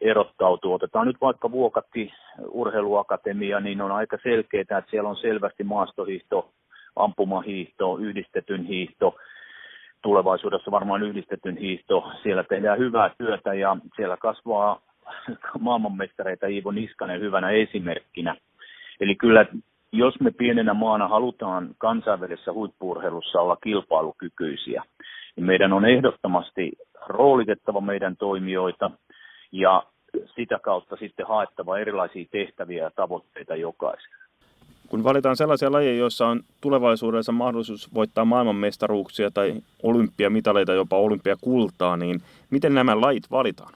erottautuu. 0.00 0.72
Otetaan 0.72 1.06
nyt 1.06 1.16
vaikka 1.20 1.50
Vuokatti 1.50 2.12
urheiluakatemia, 2.48 3.60
niin 3.60 3.80
on 3.80 3.92
aika 3.92 4.18
selkeää, 4.22 4.60
että 4.60 4.90
siellä 4.90 5.08
on 5.08 5.16
selvästi 5.16 5.64
maastohiihto, 5.64 6.50
ampumahiihto, 6.96 7.96
yhdistetyn 7.96 8.64
hiihto, 8.64 9.16
tulevaisuudessa 10.02 10.70
varmaan 10.70 11.02
yhdistetyn 11.02 11.56
hiihto. 11.56 12.12
Siellä 12.22 12.44
tehdään 12.44 12.78
hyvää 12.78 13.10
työtä 13.18 13.54
ja 13.54 13.76
siellä 13.96 14.16
kasvaa 14.16 14.80
maailmanmestareita 15.58 16.46
Iivo 16.46 16.70
Niskanen 16.70 17.20
hyvänä 17.20 17.50
esimerkkinä. 17.50 18.36
Eli 19.00 19.14
kyllä 19.14 19.46
jos 19.98 20.20
me 20.20 20.30
pienenä 20.30 20.74
maana 20.74 21.08
halutaan 21.08 21.68
kansainvälisessä 21.78 22.52
huippuurheilussa 22.52 23.40
olla 23.40 23.56
kilpailukykyisiä, 23.56 24.82
niin 25.36 25.46
meidän 25.46 25.72
on 25.72 25.84
ehdottomasti 25.84 26.72
roolitettava 27.06 27.80
meidän 27.80 28.16
toimijoita 28.16 28.90
ja 29.52 29.82
sitä 30.36 30.58
kautta 30.58 30.96
sitten 30.96 31.26
haettava 31.26 31.78
erilaisia 31.78 32.24
tehtäviä 32.30 32.82
ja 32.82 32.90
tavoitteita 32.96 33.56
jokaiselle. 33.56 34.16
Kun 34.88 35.04
valitaan 35.04 35.36
sellaisia 35.36 35.72
lajeja, 35.72 35.98
joissa 35.98 36.26
on 36.26 36.40
tulevaisuudessa 36.60 37.32
mahdollisuus 37.32 37.94
voittaa 37.94 38.24
maailmanmestaruuksia 38.24 39.30
tai 39.30 39.54
olympiamitaleita, 39.82 40.72
jopa 40.72 40.96
olympiakultaa, 40.96 41.96
niin 41.96 42.20
miten 42.50 42.74
nämä 42.74 43.00
lajit 43.00 43.30
valitaan? 43.30 43.72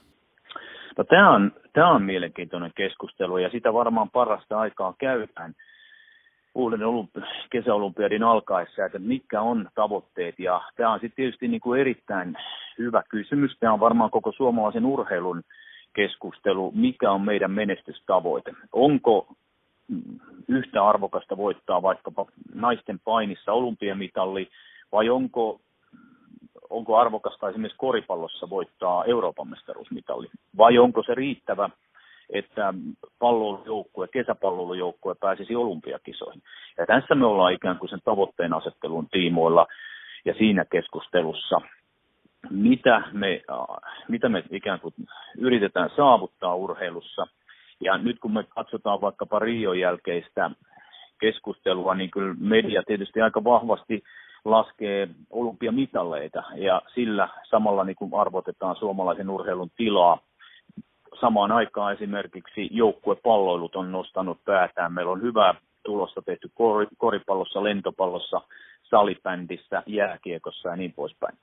No, 0.97 1.03
tämä, 1.03 1.31
on, 1.31 1.51
tämä 1.73 1.91
on 1.91 2.03
mielenkiintoinen 2.03 2.71
keskustelu 2.75 3.37
ja 3.37 3.49
sitä 3.49 3.73
varmaan 3.73 4.09
parasta 4.09 4.59
aikaa 4.59 4.93
käydään 4.99 5.53
uuden 6.55 6.83
olympi- 6.83 7.21
kesäolympiadin 7.49 8.23
alkaessa, 8.23 8.85
että 8.85 8.99
mitkä 8.99 9.41
on 9.41 9.69
tavoitteet. 9.75 10.39
Ja 10.39 10.61
tämä 10.75 10.93
on 10.93 10.99
sitten 10.99 11.15
tietysti 11.15 11.47
niin 11.47 11.61
kuin 11.61 11.81
erittäin 11.81 12.37
hyvä 12.77 13.03
kysymys. 13.09 13.57
Tämä 13.59 13.73
on 13.73 13.79
varmaan 13.79 14.11
koko 14.11 14.31
suomalaisen 14.31 14.85
urheilun 14.85 15.43
keskustelu, 15.93 16.71
mikä 16.75 17.11
on 17.11 17.21
meidän 17.21 17.51
menestystavoite. 17.51 18.51
Onko 18.71 19.27
yhtä 20.47 20.85
arvokasta 20.85 21.37
voittaa 21.37 21.81
vaikkapa 21.81 22.25
naisten 22.53 22.99
painissa 22.99 23.53
olympiamitalli, 23.53 24.47
vai 24.91 25.09
onko, 25.09 25.59
onko 26.69 26.97
arvokasta 26.97 27.49
esimerkiksi 27.49 27.77
koripallossa 27.77 28.49
voittaa 28.49 29.05
Euroopan 29.05 29.47
mestaruusmitalli, 29.47 30.27
vai 30.57 30.77
onko 30.77 31.03
se 31.03 31.15
riittävä 31.15 31.69
että 32.31 32.73
palloilujoukkue, 33.19 34.07
kesäpalloilujoukkue 34.07 35.15
pääsisi 35.15 35.55
olympiakisoihin. 35.55 36.41
Ja 36.77 36.85
tässä 36.85 37.15
me 37.15 37.25
ollaan 37.25 37.53
ikään 37.53 37.77
kuin 37.77 37.89
sen 37.89 38.01
tavoitteen 38.05 38.53
asettelun 38.53 39.07
tiimoilla 39.11 39.67
ja 40.25 40.33
siinä 40.33 40.65
keskustelussa, 40.65 41.61
mitä 42.49 43.03
me, 43.11 43.41
mitä 44.07 44.29
me 44.29 44.43
ikään 44.51 44.79
kuin 44.79 44.93
yritetään 45.37 45.89
saavuttaa 45.95 46.55
urheilussa. 46.55 47.27
Ja 47.79 47.97
nyt 47.97 48.19
kun 48.19 48.33
me 48.33 48.43
katsotaan 48.43 49.01
vaikkapa 49.01 49.39
Rion 49.39 49.79
jälkeistä 49.79 50.51
keskustelua, 51.19 51.95
niin 51.95 52.11
kyllä 52.11 52.35
media 52.39 52.83
tietysti 52.87 53.21
aika 53.21 53.43
vahvasti 53.43 54.03
laskee 54.45 55.07
olympiamitalleita 55.29 56.43
ja 56.55 56.81
sillä 56.93 57.29
samalla 57.49 57.83
niin 57.83 57.95
kuin 57.95 58.11
arvotetaan 58.13 58.75
suomalaisen 58.75 59.29
urheilun 59.29 59.71
tilaa 59.77 60.17
samaan 61.21 61.51
aikaan 61.51 61.93
esimerkiksi 61.93 62.69
joukkuepalloilut 62.71 63.75
on 63.75 63.91
nostanut 63.91 64.37
päätään. 64.45 64.93
Meillä 64.93 65.11
on 65.11 65.21
hyvää 65.21 65.53
tulosta 65.83 66.21
tehty 66.21 66.51
koripallossa, 66.97 67.63
lentopallossa, 67.63 68.41
salibändissä, 68.83 69.83
jääkiekossa 69.85 70.69
ja 70.69 70.75
niin 70.75 70.93
poispäin. 70.93 71.37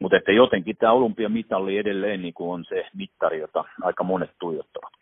Mutta 0.00 0.16
että 0.16 0.32
jotenkin 0.32 0.76
tämä 0.76 0.92
olympiamitalli 0.92 1.78
edelleen 1.78 2.22
niin 2.22 2.34
kuin 2.34 2.50
on 2.50 2.64
se 2.68 2.86
mittari, 2.96 3.40
jota 3.40 3.64
aika 3.82 4.04
monet 4.04 4.30
tuijottavat. 4.38 4.92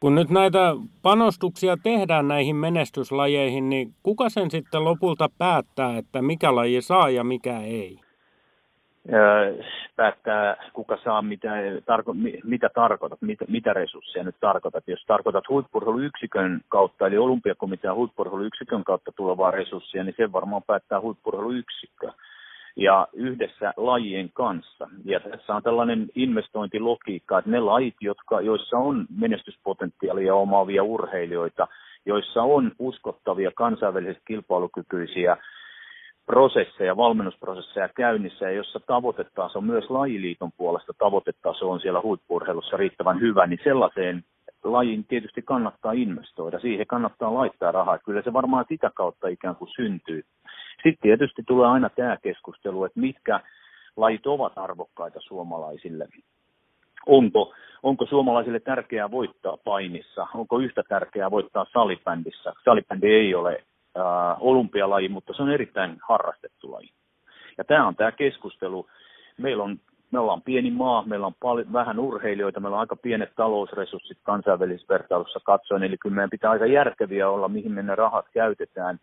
Kun 0.00 0.14
nyt 0.14 0.30
näitä 0.30 0.58
panostuksia 1.02 1.76
tehdään 1.82 2.28
näihin 2.28 2.56
menestyslajeihin, 2.56 3.70
niin 3.70 3.94
kuka 4.02 4.28
sen 4.28 4.50
sitten 4.50 4.84
lopulta 4.84 5.28
päättää, 5.38 5.98
että 5.98 6.22
mikä 6.22 6.54
laji 6.54 6.82
saa 6.82 7.10
ja 7.10 7.24
mikä 7.24 7.58
ei? 7.58 7.98
Päättää, 9.96 10.56
kuka 10.72 10.98
saa 11.04 11.22
mitä, 11.22 11.48
tarko, 11.86 12.14
mitä 12.44 12.70
tarkoitat, 12.74 13.22
mitä, 13.22 13.44
mitä 13.48 13.72
resursseja 13.72 14.24
nyt 14.24 14.36
tarkoitat. 14.40 14.84
Jos 14.86 15.04
tarkoitat 15.06 15.48
huippurheiluyksikön 15.48 16.60
kautta, 16.68 17.06
eli 17.06 17.18
olympiakomitean 17.18 17.96
huippurheiluyksikön 17.96 18.84
kautta 18.84 19.12
tulevaa 19.16 19.50
resurssia, 19.50 20.04
niin 20.04 20.14
sen 20.16 20.32
varmaan 20.32 20.62
päättää 20.66 21.00
huippurheiluyksikkö 21.00 22.12
ja 22.76 23.08
yhdessä 23.12 23.74
lajien 23.76 24.30
kanssa. 24.32 24.88
Ja 25.04 25.20
tässä 25.20 25.54
on 25.54 25.62
tällainen 25.62 26.06
investointilogiikka, 26.14 27.38
että 27.38 27.50
ne 27.50 27.60
lajit, 27.60 27.96
jotka, 28.00 28.40
joissa 28.40 28.78
on 28.78 29.06
menestyspotentiaalia 29.16 30.34
omaavia 30.34 30.82
urheilijoita, 30.82 31.68
joissa 32.06 32.42
on 32.42 32.72
uskottavia 32.78 33.50
kansainvälisesti 33.54 34.22
kilpailukykyisiä 34.26 35.36
prosesseja, 36.30 36.96
valmennusprosesseja 36.96 37.88
käynnissä, 37.88 38.44
ja 38.44 38.50
jossa 38.50 38.80
tavoitetaso 38.80 39.60
myös 39.60 39.90
lajiliiton 39.90 40.50
puolesta 40.56 40.92
tavoitetaso 40.98 41.70
on 41.70 41.80
siellä 41.80 42.00
huippurheilussa 42.00 42.76
riittävän 42.76 43.20
hyvä, 43.20 43.46
niin 43.46 43.60
sellaiseen 43.64 44.24
lajiin 44.64 45.04
tietysti 45.04 45.42
kannattaa 45.42 45.92
investoida, 45.92 46.60
siihen 46.60 46.86
kannattaa 46.86 47.34
laittaa 47.34 47.72
rahaa. 47.72 47.98
Kyllä 47.98 48.22
se 48.22 48.32
varmaan 48.32 48.64
sitä 48.68 48.90
kautta 48.94 49.28
ikään 49.28 49.56
kuin 49.56 49.70
syntyy. 49.76 50.22
Sitten 50.74 51.02
tietysti 51.02 51.42
tulee 51.46 51.68
aina 51.68 51.88
tämä 51.88 52.16
keskustelu, 52.22 52.84
että 52.84 53.00
mitkä 53.00 53.40
lajit 53.96 54.26
ovat 54.26 54.52
arvokkaita 54.56 55.20
suomalaisille. 55.20 56.08
Onko, 57.06 57.54
onko 57.82 58.06
suomalaisille 58.06 58.60
tärkeää 58.60 59.10
voittaa 59.10 59.56
painissa? 59.64 60.26
Onko 60.34 60.58
yhtä 60.58 60.82
tärkeää 60.88 61.30
voittaa 61.30 61.66
salibändissä? 61.72 62.52
Salibändi 62.64 63.06
ei 63.06 63.34
ole 63.34 63.64
äh, 63.96 64.36
olympialaji, 64.40 65.08
mutta 65.08 65.32
se 65.36 65.42
on 65.42 65.50
erittäin 65.50 65.96
harrastettu 66.08 66.72
laji. 66.72 66.90
Ja 67.58 67.64
tämä 67.64 67.86
on 67.86 67.96
tämä 67.96 68.12
keskustelu. 68.12 68.86
Meillä 69.38 69.62
on, 69.62 69.80
me 70.10 70.18
ollaan 70.18 70.42
pieni 70.42 70.70
maa, 70.70 71.04
meillä 71.06 71.26
on 71.26 71.34
paljon, 71.40 71.72
vähän 71.72 71.98
urheilijoita, 71.98 72.60
meillä 72.60 72.74
on 72.74 72.80
aika 72.80 72.96
pienet 72.96 73.34
talousresurssit 73.36 74.18
kansainvälisessä 74.22 74.94
vertailussa 74.94 75.40
katsoen, 75.44 75.82
eli 75.82 75.98
kyllä 75.98 76.14
meidän 76.14 76.30
pitää 76.30 76.50
aika 76.50 76.66
järkeviä 76.66 77.30
olla, 77.30 77.48
mihin 77.48 77.72
me 77.72 77.82
ne 77.82 77.94
rahat 77.94 78.26
käytetään 78.32 79.00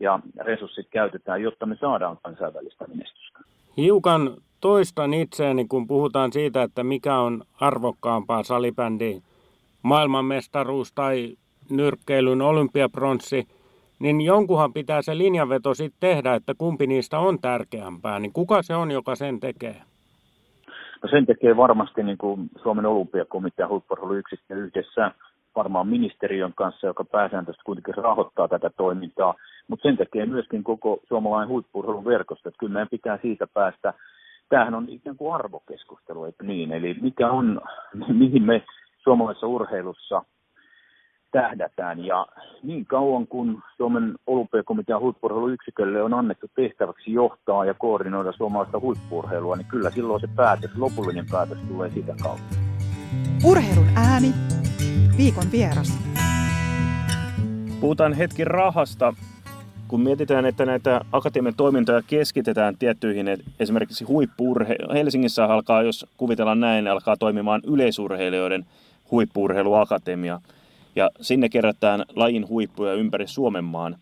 ja 0.00 0.18
resurssit 0.40 0.86
käytetään, 0.90 1.42
jotta 1.42 1.66
me 1.66 1.76
saadaan 1.80 2.18
kansainvälistä 2.22 2.84
menestystä. 2.88 3.38
Hiukan 3.76 4.36
toistan 4.60 5.14
itseäni, 5.14 5.64
kun 5.64 5.86
puhutaan 5.86 6.32
siitä, 6.32 6.62
että 6.62 6.84
mikä 6.84 7.18
on 7.18 7.42
arvokkaampaa 7.60 8.42
salibändi, 8.42 9.20
maailmanmestaruus 9.82 10.92
tai 10.92 11.36
nyrkkeilyn 11.70 12.42
olympiapronssi, 12.42 13.46
niin 14.00 14.20
jonkunhan 14.20 14.72
pitää 14.72 15.02
se 15.02 15.18
linjanveto 15.18 15.74
sitten 15.74 16.00
tehdä, 16.00 16.34
että 16.34 16.54
kumpi 16.58 16.86
niistä 16.86 17.18
on 17.18 17.38
tärkeämpää. 17.40 18.18
Niin 18.18 18.32
kuka 18.32 18.62
se 18.62 18.74
on, 18.74 18.90
joka 18.90 19.14
sen 19.14 19.40
tekee? 19.40 19.76
No 21.02 21.08
sen 21.10 21.26
tekee 21.26 21.56
varmasti 21.56 22.02
niin 22.02 22.18
kuin 22.18 22.50
Suomen 22.62 22.86
olympiakomitean 22.86 23.68
huippuurheiluyksikkö 23.68 24.54
yhdessä. 24.54 25.10
Varmaan 25.56 25.88
ministeriön 25.88 26.52
kanssa, 26.54 26.86
joka 26.86 27.04
pääsääntöisesti 27.04 27.64
kuitenkin 27.64 27.94
rahoittaa 27.94 28.48
tätä 28.48 28.70
toimintaa, 28.76 29.34
mutta 29.68 29.88
sen 29.88 29.96
tekee 29.96 30.26
myöskin 30.26 30.64
koko 30.64 31.00
suomalainen 31.08 31.48
huippuurheilun 31.48 32.04
verkosto, 32.04 32.48
että 32.48 32.58
kyllä 32.58 32.72
meidän 32.72 32.88
pitää 32.90 33.18
siitä 33.22 33.46
päästä, 33.46 33.94
tämähän 34.48 34.74
on 34.74 34.88
ikään 34.88 35.16
kuin 35.16 35.34
arvokeskustelu, 35.34 36.24
eikö 36.24 36.44
niin, 36.44 36.72
eli 36.72 36.96
mikä 37.00 37.30
on, 37.30 37.60
mihin 38.08 38.42
me 38.42 38.62
suomalaisessa 38.98 39.46
urheilussa 39.46 40.22
tähdätään. 41.32 42.04
Ja 42.04 42.26
niin 42.62 42.86
kauan 42.86 43.26
kuin 43.26 43.58
Suomen 43.76 44.14
olympiakomitean 44.26 45.00
huippurheiluyksikölle 45.00 46.02
on 46.02 46.14
annettu 46.14 46.46
tehtäväksi 46.56 47.12
johtaa 47.12 47.64
ja 47.64 47.74
koordinoida 47.74 48.32
suomalaista 48.32 48.80
huippurheilua, 48.80 49.56
niin 49.56 49.66
kyllä 49.66 49.90
silloin 49.90 50.20
se 50.20 50.28
päätös, 50.36 50.70
lopullinen 50.76 51.26
päätös 51.30 51.58
tulee 51.68 51.90
sitä 51.90 52.14
kautta. 52.22 52.56
Urheilun 53.44 53.86
ääni. 53.96 54.32
Viikon 55.16 55.44
vieras. 55.52 55.98
Puhutaan 57.80 58.12
hetki 58.12 58.44
rahasta. 58.44 59.14
Kun 59.88 60.00
mietitään, 60.00 60.46
että 60.46 60.66
näitä 60.66 61.00
akatemian 61.12 61.54
toimintoja 61.56 62.02
keskitetään 62.06 62.76
tiettyihin, 62.78 63.26
esimerkiksi 63.60 64.04
huippuurheilu. 64.04 64.92
Helsingissä 64.92 65.44
alkaa, 65.44 65.82
jos 65.82 66.06
kuvitellaan 66.16 66.60
näin, 66.60 66.88
alkaa 66.88 67.16
toimimaan 67.16 67.60
yleisurheilijoiden 67.66 68.66
huippuurheiluakatemia– 69.10 70.40
ja 70.96 71.10
sinne 71.20 71.48
kerätään 71.48 72.04
lajin 72.16 72.48
huippuja 72.48 72.94
ympäri 72.94 73.26
Suomen 73.26 73.64
maan. 73.64 73.96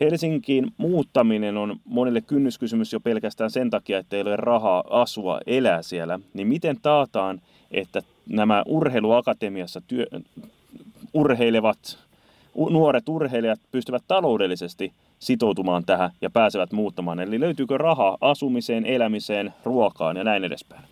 Helsinkiin 0.00 0.72
muuttaminen 0.76 1.56
on 1.56 1.76
monille 1.84 2.20
kynnyskysymys 2.20 2.92
jo 2.92 3.00
pelkästään 3.00 3.50
sen 3.50 3.70
takia, 3.70 3.98
että 3.98 4.16
ei 4.16 4.22
ole 4.22 4.36
rahaa 4.36 4.84
asua, 4.90 5.40
elää 5.46 5.82
siellä. 5.82 6.18
Niin 6.34 6.46
miten 6.46 6.76
taataan, 6.82 7.40
että 7.70 8.02
nämä 8.28 8.62
urheiluakatemiassa 8.66 9.80
työ, 9.88 10.06
urheilevat, 11.14 11.98
nuoret 12.70 13.08
urheilijat 13.08 13.60
pystyvät 13.72 14.02
taloudellisesti 14.08 14.92
sitoutumaan 15.18 15.84
tähän 15.84 16.10
ja 16.20 16.30
pääsevät 16.30 16.72
muuttamaan? 16.72 17.20
Eli 17.20 17.40
löytyykö 17.40 17.78
rahaa 17.78 18.18
asumiseen, 18.20 18.86
elämiseen, 18.86 19.54
ruokaan 19.64 20.16
ja 20.16 20.24
näin 20.24 20.44
edespäin? 20.44 20.91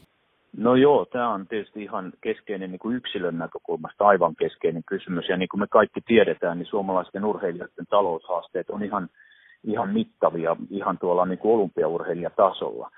No 0.56 0.74
joo, 0.76 1.04
tämä 1.04 1.28
on 1.28 1.46
tietysti 1.46 1.82
ihan 1.82 2.12
keskeinen 2.20 2.70
niin 2.70 2.78
kuin 2.78 2.96
yksilön 2.96 3.38
näkökulmasta 3.38 4.06
aivan 4.06 4.36
keskeinen 4.36 4.82
kysymys. 4.84 5.28
Ja 5.28 5.36
niin 5.36 5.48
kuin 5.48 5.60
me 5.60 5.66
kaikki 5.66 6.00
tiedetään, 6.00 6.58
niin 6.58 6.66
suomalaisten 6.66 7.24
urheilijoiden 7.24 7.86
taloushaasteet 7.90 8.70
on 8.70 8.82
ihan, 8.82 9.08
ihan 9.64 9.88
mittavia, 9.92 10.56
ihan 10.70 10.98
tuolla 10.98 11.26
niin 11.26 11.38
kuin 11.38 11.54
olympiaurheilijatasolla. 11.54 12.90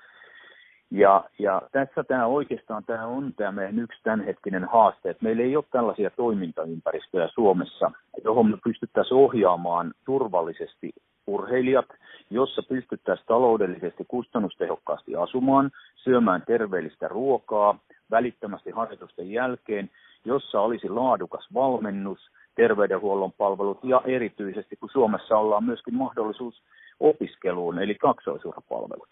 Ja, 0.91 1.23
ja 1.39 1.61
tässä 1.71 2.03
tämä 2.03 2.25
oikeastaan 2.25 2.83
tämä 2.83 3.05
on 3.05 3.33
tämä 3.33 3.51
meidän 3.51 3.79
yksi 3.79 4.03
tämänhetkinen 4.03 4.63
haaste, 4.63 5.09
että 5.09 5.23
meillä 5.23 5.43
ei 5.43 5.55
ole 5.55 5.65
tällaisia 5.71 6.09
toimintaympäristöjä 6.09 7.27
Suomessa, 7.33 7.91
johon 8.23 8.49
me 8.49 8.57
pystyttäisiin 8.63 9.17
ohjaamaan 9.17 9.93
turvallisesti 10.05 10.89
urheilijat, 11.27 11.85
jossa 12.29 12.63
pystyttäisiin 12.63 13.27
taloudellisesti 13.27 14.05
kustannustehokkaasti 14.07 15.15
asumaan, 15.15 15.71
syömään 15.95 16.43
terveellistä 16.47 17.07
ruokaa 17.07 17.79
välittömästi 18.11 18.71
harjoitusten 18.71 19.31
jälkeen, 19.31 19.89
jossa 20.25 20.61
olisi 20.61 20.89
laadukas 20.89 21.47
valmennus, 21.53 22.19
terveydenhuollon 22.55 23.31
palvelut 23.31 23.79
ja 23.83 24.01
erityisesti, 24.05 24.75
kun 24.75 24.89
Suomessa 24.89 25.37
ollaan 25.37 25.63
myöskin 25.63 25.95
mahdollisuus 25.95 26.63
opiskeluun, 26.99 27.79
eli 27.79 27.95
kaksoisurapalvelut. 27.95 29.09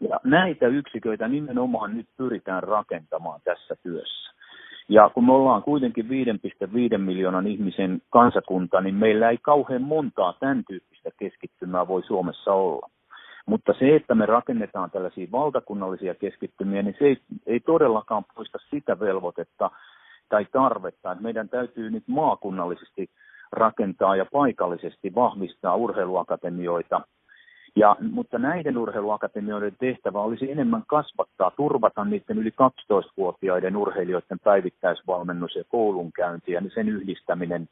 Ja 0.00 0.20
näitä 0.24 0.66
yksiköitä 0.66 1.28
nimenomaan 1.28 1.96
nyt 1.96 2.06
pyritään 2.16 2.62
rakentamaan 2.62 3.40
tässä 3.44 3.76
työssä. 3.82 4.34
Ja 4.88 5.10
kun 5.14 5.26
me 5.26 5.32
ollaan 5.32 5.62
kuitenkin 5.62 6.06
5,5 6.92 6.98
miljoonan 6.98 7.46
ihmisen 7.46 8.02
kansakunta, 8.10 8.80
niin 8.80 8.94
meillä 8.94 9.30
ei 9.30 9.38
kauhean 9.38 9.82
montaa 9.82 10.32
tämän 10.32 10.64
tyyppistä 10.68 11.10
keskittymää 11.18 11.88
voi 11.88 12.02
Suomessa 12.02 12.52
olla. 12.52 12.90
Mutta 13.46 13.74
se, 13.78 13.96
että 13.96 14.14
me 14.14 14.26
rakennetaan 14.26 14.90
tällaisia 14.90 15.28
valtakunnallisia 15.32 16.14
keskittymiä, 16.14 16.82
niin 16.82 16.96
se 16.98 17.04
ei, 17.04 17.16
ei 17.46 17.60
todellakaan 17.60 18.24
poista 18.34 18.58
sitä 18.70 19.00
velvoitetta 19.00 19.70
tai 20.28 20.46
tarvetta, 20.52 21.12
että 21.12 21.22
meidän 21.22 21.48
täytyy 21.48 21.90
nyt 21.90 22.04
maakunnallisesti 22.06 23.10
rakentaa 23.52 24.16
ja 24.16 24.26
paikallisesti 24.32 25.14
vahvistaa 25.14 25.76
urheiluakatemioita 25.76 27.00
ja, 27.76 27.96
mutta 28.12 28.38
näiden 28.38 28.78
urheiluakatemioiden 28.78 29.76
tehtävä 29.78 30.20
olisi 30.20 30.50
enemmän 30.50 30.82
kasvattaa, 30.86 31.50
turvata 31.50 32.04
niiden 32.04 32.38
yli 32.38 32.50
12-vuotiaiden 32.50 33.76
urheilijoiden 33.76 34.38
päivittäisvalmennus 34.44 35.56
ja 35.56 35.64
koulunkäynti 35.68 36.52
ja 36.52 36.62
sen 36.74 36.88
yhdistäminen. 36.88 37.68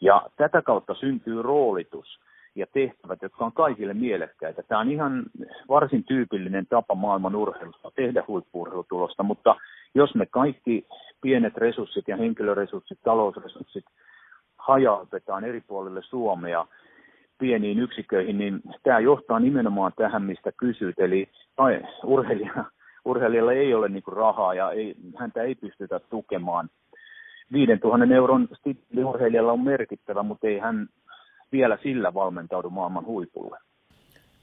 Ja 0.00 0.26
tätä 0.36 0.62
kautta 0.62 0.94
syntyy 0.94 1.42
roolitus 1.42 2.20
ja 2.54 2.66
tehtävät, 2.72 3.22
jotka 3.22 3.44
on 3.44 3.52
kaikille 3.52 3.94
mielekkäitä. 3.94 4.62
Tämä 4.62 4.80
on 4.80 4.90
ihan 4.90 5.22
varsin 5.68 6.04
tyypillinen 6.04 6.66
tapa 6.66 6.94
maailman 6.94 7.36
urheilusta 7.36 7.90
tehdä 7.96 8.24
huippuurheilutulosta, 8.28 9.22
mutta 9.22 9.56
jos 9.94 10.14
me 10.14 10.26
kaikki 10.26 10.86
pienet 11.20 11.56
resurssit 11.56 12.08
ja 12.08 12.16
henkilöresurssit, 12.16 12.98
talousresurssit 13.04 13.84
hajautetaan 14.58 15.44
eri 15.44 15.60
puolille 15.60 16.02
Suomea, 16.02 16.66
pieniin 17.40 17.78
yksiköihin, 17.78 18.38
niin 18.38 18.60
tämä 18.82 19.00
johtaa 19.00 19.40
nimenomaan 19.40 19.92
tähän, 19.96 20.22
mistä 20.22 20.52
kysyt. 20.56 20.98
Eli 20.98 21.28
ai, 21.56 21.80
urheilija, 22.04 22.64
urheilijalla 23.04 23.52
ei 23.52 23.74
ole 23.74 23.88
niin 23.88 24.02
rahaa 24.06 24.54
ja 24.54 24.70
ei, 24.70 24.94
häntä 25.18 25.42
ei 25.42 25.54
pystytä 25.54 26.00
tukemaan. 26.00 26.68
5000 27.52 28.14
euron 28.14 28.48
stippi 28.58 29.04
urheilijalla 29.04 29.52
on 29.52 29.60
merkittävä, 29.60 30.22
mutta 30.22 30.46
ei 30.46 30.58
hän 30.58 30.88
vielä 31.52 31.78
sillä 31.82 32.14
valmentaudu 32.14 32.70
maailman 32.70 33.06
huipulle. 33.06 33.58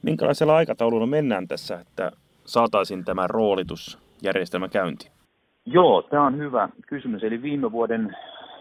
Minkälaisella 0.04 0.56
aikataululla 0.56 1.06
mennään 1.06 1.48
tässä, 1.48 1.80
että 1.80 2.12
saataisiin 2.46 3.06
tämä 3.06 3.28
roolitusjärjestelmä 3.28 4.68
käynti? 4.68 5.12
Joo, 5.66 6.02
tämä 6.02 6.26
on 6.26 6.38
hyvä 6.38 6.70
kysymys. 6.88 7.24
Eli 7.24 7.42
viime 7.42 7.72
vuoden, 7.72 8.18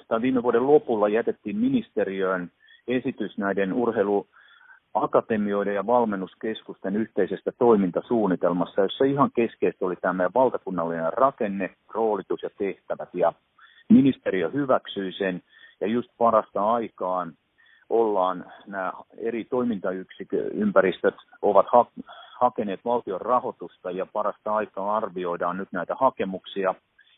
tai 0.08 0.22
viime 0.22 0.42
vuoden 0.42 0.66
lopulla 0.66 1.08
jätettiin 1.08 1.56
ministeriöön 1.56 2.50
esitys 2.88 3.38
näiden 3.38 3.72
urheiluakatemioiden 3.72 5.74
ja 5.74 5.86
valmennuskeskusten 5.86 6.96
yhteisestä 6.96 7.52
toimintasuunnitelmassa, 7.58 8.80
jossa 8.80 9.04
ihan 9.04 9.30
keskeistä 9.34 9.84
oli 9.84 9.96
tämä 9.96 10.12
meidän 10.12 10.34
valtakunnallinen 10.34 11.12
rakenne, 11.12 11.70
roolitus 11.94 12.42
ja 12.42 12.50
tehtävät. 12.58 13.08
Ja 13.14 13.32
ministeriö 13.88 14.50
hyväksyi 14.50 15.12
sen 15.12 15.42
ja 15.80 15.86
just 15.86 16.10
parasta 16.18 16.72
aikaan 16.72 17.32
ollaan 17.90 18.44
nämä 18.66 18.92
eri 19.18 19.44
toimintaympäristöt 19.44 21.14
ovat 21.42 21.66
ha- 21.72 21.90
hakeneet 22.40 22.80
valtion 22.84 23.20
rahoitusta 23.20 23.90
ja 23.90 24.06
parasta 24.12 24.54
aikaa 24.54 24.96
arvioidaan 24.96 25.56
nyt 25.56 25.68
näitä 25.72 25.94
hakemuksia. 25.94 26.74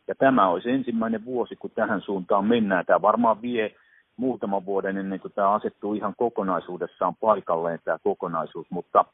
Ja 0.08 0.14
tämä 0.14 0.48
olisi 0.48 0.70
ensimmäinen 0.70 1.24
vuosi, 1.24 1.56
kun 1.56 1.70
tähän 1.70 2.00
suuntaan 2.00 2.44
mennään. 2.44 2.86
Tämä 2.86 3.02
varmaan 3.02 3.42
vie 3.42 3.74
muutaman 4.18 4.66
vuoden 4.66 4.96
ennen 4.96 5.20
kuin 5.20 5.32
tämä 5.32 5.50
asettuu 5.50 5.94
ihan 5.94 6.14
kokonaisuudessaan 6.16 7.14
paikalleen 7.20 7.78
tämä 7.84 7.98
kokonaisuus, 8.04 8.66
mutta 8.70 9.04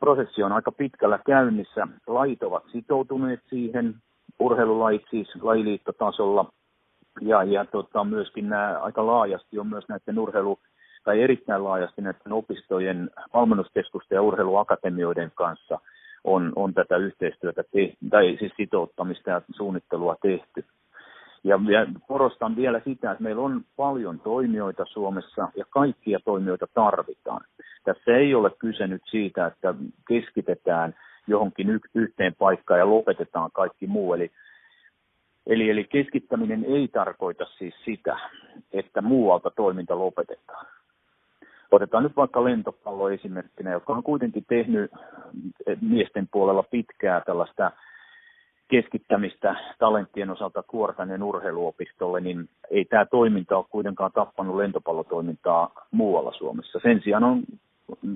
prosessi 0.00 0.42
on 0.42 0.52
aika 0.52 0.72
pitkällä 0.72 1.18
käynnissä. 1.26 1.88
Lait 2.06 2.42
ovat 2.42 2.64
sitoutuneet 2.72 3.40
siihen, 3.50 3.94
urheilulait 4.38 5.02
siis 5.10 5.28
lajiliittotasolla, 5.42 6.52
ja, 7.20 7.42
ja 7.42 7.64
tota, 7.64 8.04
myöskin 8.04 8.48
nämä 8.48 8.78
aika 8.82 9.06
laajasti 9.06 9.58
on 9.58 9.66
myös 9.66 9.84
näiden 9.88 10.18
urheilu, 10.18 10.58
tai 11.04 11.22
erittäin 11.22 11.64
laajasti 11.64 12.02
näiden 12.02 12.32
opistojen, 12.32 13.10
valmennuskeskusten 13.34 14.16
ja 14.16 14.22
urheiluakatemioiden 14.22 15.32
kanssa 15.34 15.78
on, 16.24 16.52
on 16.56 16.74
tätä 16.74 16.96
yhteistyötä 16.96 17.62
tehty, 17.72 17.96
tai 18.10 18.36
siis 18.38 18.52
sitouttamista 18.56 19.30
ja 19.30 19.42
suunnittelua 19.56 20.16
tehty. 20.22 20.64
Ja 21.44 21.58
korostan 22.08 22.56
vielä 22.56 22.80
sitä, 22.84 23.10
että 23.10 23.22
meillä 23.22 23.42
on 23.42 23.64
paljon 23.76 24.20
toimijoita 24.20 24.84
Suomessa 24.84 25.48
ja 25.56 25.64
kaikkia 25.70 26.18
toimijoita 26.24 26.66
tarvitaan. 26.74 27.40
Tässä 27.84 28.16
ei 28.16 28.34
ole 28.34 28.50
kyse 28.58 28.86
nyt 28.86 29.02
siitä, 29.10 29.46
että 29.46 29.74
keskitetään 30.08 30.94
johonkin 31.26 31.80
yhteen 31.94 32.34
paikkaan 32.34 32.80
ja 32.80 32.90
lopetetaan 32.90 33.50
kaikki 33.52 33.86
muu. 33.86 34.14
Eli, 34.14 34.30
eli, 35.46 35.70
eli 35.70 35.84
keskittäminen 35.84 36.64
ei 36.64 36.88
tarkoita 36.88 37.44
siis 37.58 37.74
sitä, 37.84 38.18
että 38.72 39.02
muualta 39.02 39.50
toiminta 39.50 39.98
lopetetaan. 39.98 40.66
Otetaan 41.70 42.02
nyt 42.02 42.16
vaikka 42.16 42.44
lentopallo 42.44 43.10
esimerkkinä, 43.10 43.70
joka 43.72 43.92
on 43.92 44.02
kuitenkin 44.02 44.44
tehnyt 44.48 44.90
miesten 45.80 46.28
puolella 46.32 46.62
pitkää 46.62 47.20
tällaista 47.20 47.70
keskittämistä 48.72 49.56
talenttien 49.78 50.30
osalta 50.30 50.62
Kuortanen 50.62 51.22
urheiluopistolle, 51.22 52.20
niin 52.20 52.48
ei 52.70 52.84
tämä 52.84 53.06
toiminta 53.06 53.56
ole 53.56 53.64
kuitenkaan 53.70 54.12
tappanut 54.12 54.56
lentopallotoimintaa 54.56 55.70
muualla 55.90 56.32
Suomessa. 56.32 56.78
Sen 56.82 57.00
sijaan 57.04 57.24
on 57.24 57.42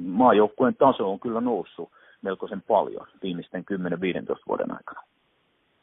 maajoukkueen 0.07 0.74
taso 0.74 1.12
on 1.12 1.20
kyllä 1.20 1.40
noussut 1.40 1.90
melkoisen 2.22 2.62
paljon 2.62 3.07
viimeisten 3.22 3.64
10-15 3.72 3.76
vuoden 4.48 4.72
aikana. 4.72 5.00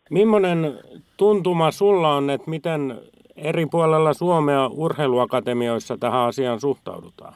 Millainen 0.10 0.74
tuntuma 1.18 1.72
sulla 1.72 2.16
on, 2.16 2.30
että 2.30 2.50
miten 2.50 2.98
eri 3.36 3.66
puolella 3.66 4.14
Suomea 4.14 4.68
urheiluakatemioissa 4.68 5.98
tähän 5.98 6.22
asiaan 6.22 6.60
suhtaudutaan? 6.60 7.34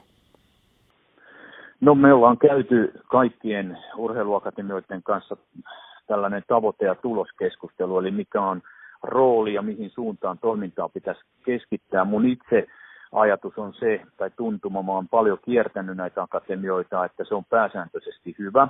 No 1.81 1.95
me 1.95 2.13
ollaan 2.13 2.37
käyty 2.37 2.91
kaikkien 3.07 3.77
urheiluakatemioiden 3.97 5.03
kanssa 5.03 5.37
tällainen 6.07 6.43
tavoite- 6.47 6.85
ja 6.85 6.95
tuloskeskustelu, 6.95 7.99
eli 7.99 8.11
mikä 8.11 8.41
on 8.41 8.61
rooli 9.03 9.53
ja 9.53 9.61
mihin 9.61 9.89
suuntaan 9.89 10.37
toimintaa 10.37 10.89
pitäisi 10.89 11.21
keskittää. 11.45 12.05
Mun 12.05 12.25
itse 12.25 12.67
ajatus 13.11 13.57
on 13.57 13.73
se, 13.73 14.01
tai 14.17 14.29
tuntuma, 14.37 14.83
mä 14.83 14.91
oon 14.91 15.07
paljon 15.07 15.37
kiertänyt 15.45 15.97
näitä 15.97 16.21
akatemioita, 16.21 17.05
että 17.05 17.23
se 17.27 17.35
on 17.35 17.45
pääsääntöisesti 17.45 18.35
hyvä. 18.39 18.67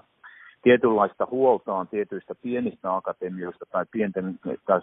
Tietynlaista 0.62 1.28
huolta 1.32 1.74
on 1.74 1.88
tietyistä 1.88 2.36
pienistä 2.36 2.96
akatemioista 2.96 3.66
tai 3.72 3.86
pienten 3.92 4.40
tai 4.66 4.82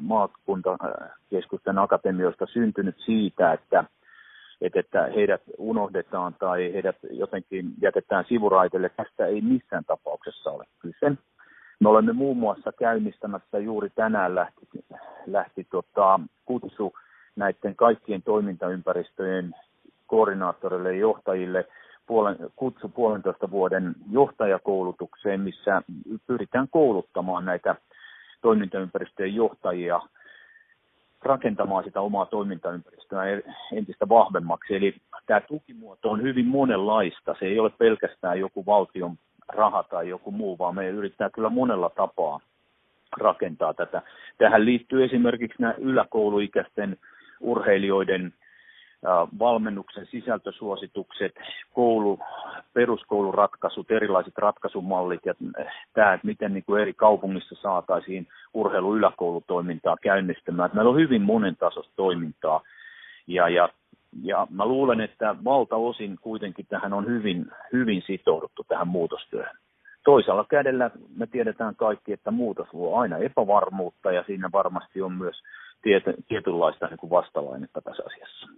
maakuntakeskusten 0.00 1.78
akatemioista 1.78 2.46
syntynyt 2.46 2.96
siitä, 3.04 3.52
että, 3.52 3.84
että 4.60 5.06
heidät 5.14 5.42
unohdetaan 5.58 6.34
tai 6.34 6.72
heidät 6.72 6.96
jotenkin 7.10 7.66
jätetään 7.82 8.24
sivuraitelle. 8.28 8.88
Tästä 8.88 9.26
ei 9.26 9.40
missään 9.40 9.84
tapauksessa 9.84 10.50
ole 10.50 10.64
kyse. 10.78 11.12
Me 11.80 11.88
olemme 11.88 12.12
muun 12.12 12.36
muassa 12.36 12.72
käynnistämässä 12.72 13.58
juuri 13.58 13.90
tänään 13.90 14.34
lähti, 14.34 14.66
lähti 15.26 15.66
tota, 15.70 16.20
kutsu 16.44 16.92
näiden 17.36 17.76
kaikkien 17.76 18.22
toimintaympäristöjen 18.22 19.54
koordinaattorille 20.06 20.92
ja 20.92 21.00
johtajille 21.00 21.64
puolen, 22.06 22.36
kutsu 22.56 22.88
puolentoista 22.88 23.50
vuoden 23.50 23.94
johtajakoulutukseen, 24.10 25.40
missä 25.40 25.82
pyritään 26.26 26.68
kouluttamaan 26.70 27.44
näitä 27.44 27.76
toimintaympäristöjen 28.42 29.34
johtajia 29.34 30.00
rakentamaan 31.22 31.84
sitä 31.84 32.00
omaa 32.00 32.26
toimintaympäristöä 32.26 33.22
entistä 33.72 34.08
vahvemmaksi. 34.08 34.76
Eli 34.76 34.94
tämä 35.26 35.40
tukimuoto 35.40 36.10
on 36.10 36.22
hyvin 36.22 36.46
monenlaista. 36.46 37.36
Se 37.38 37.46
ei 37.46 37.58
ole 37.58 37.70
pelkästään 37.70 38.40
joku 38.40 38.66
valtion 38.66 39.16
raha 39.48 39.82
tai 39.82 40.08
joku 40.08 40.30
muu, 40.30 40.58
vaan 40.58 40.74
me 40.74 40.88
yrittää 40.88 41.30
kyllä 41.30 41.48
monella 41.48 41.90
tapaa 41.90 42.40
rakentaa 43.18 43.74
tätä. 43.74 44.02
Tähän 44.38 44.64
liittyy 44.64 45.04
esimerkiksi 45.04 45.62
nämä 45.62 45.74
yläkouluikäisten 45.78 46.96
urheilijoiden 47.40 48.32
valmennuksen 49.38 50.06
sisältösuositukset, 50.06 51.34
koulu, 51.72 52.18
peruskouluratkaisut, 52.72 53.90
erilaiset 53.90 54.38
ratkaisumallit 54.38 55.20
ja 55.26 55.34
tämä, 55.92 56.12
että 56.12 56.26
miten 56.26 56.54
niin 56.54 56.64
kuin 56.64 56.82
eri 56.82 56.94
kaupungissa 56.94 57.54
saataisiin 57.62 58.26
urheilu 58.54 58.96
yläkoulutoimintaa 58.96 59.96
käynnistämään. 60.02 60.70
Meillä 60.72 60.90
on 60.90 60.96
hyvin 60.96 61.22
monen 61.22 61.56
tasosta 61.56 61.92
toimintaa 61.96 62.60
ja, 63.26 63.48
ja 63.48 63.68
ja 64.22 64.46
mä 64.50 64.66
luulen, 64.66 65.00
että 65.00 65.36
valtaosin 65.44 66.18
kuitenkin 66.20 66.66
tähän 66.68 66.92
on 66.92 67.06
hyvin, 67.06 67.46
hyvin 67.72 68.02
sitouduttu 68.06 68.64
tähän 68.68 68.88
muutostyöhön. 68.88 69.56
Toisella 70.04 70.44
kädellä 70.44 70.90
me 71.16 71.26
tiedetään 71.26 71.76
kaikki, 71.76 72.12
että 72.12 72.30
muutos 72.30 72.68
luo 72.72 72.98
aina 72.98 73.18
epävarmuutta 73.18 74.12
ja 74.12 74.24
siinä 74.26 74.50
varmasti 74.52 75.02
on 75.02 75.12
myös 75.12 75.36
tiety, 75.82 76.14
tietynlaista 76.28 76.86
niin 76.86 76.98
kuin 76.98 77.10
vastalainetta 77.10 77.80
tässä 77.80 78.02
asiassa. 78.06 78.48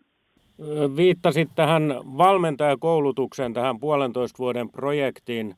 Viittasit 0.97 1.49
tähän 1.55 1.83
valmentajakoulutukseen, 2.19 3.55
tähän 3.55 3.81
puolentoista 3.81 4.39
vuoden 4.39 4.71
projektiin. 4.71 5.55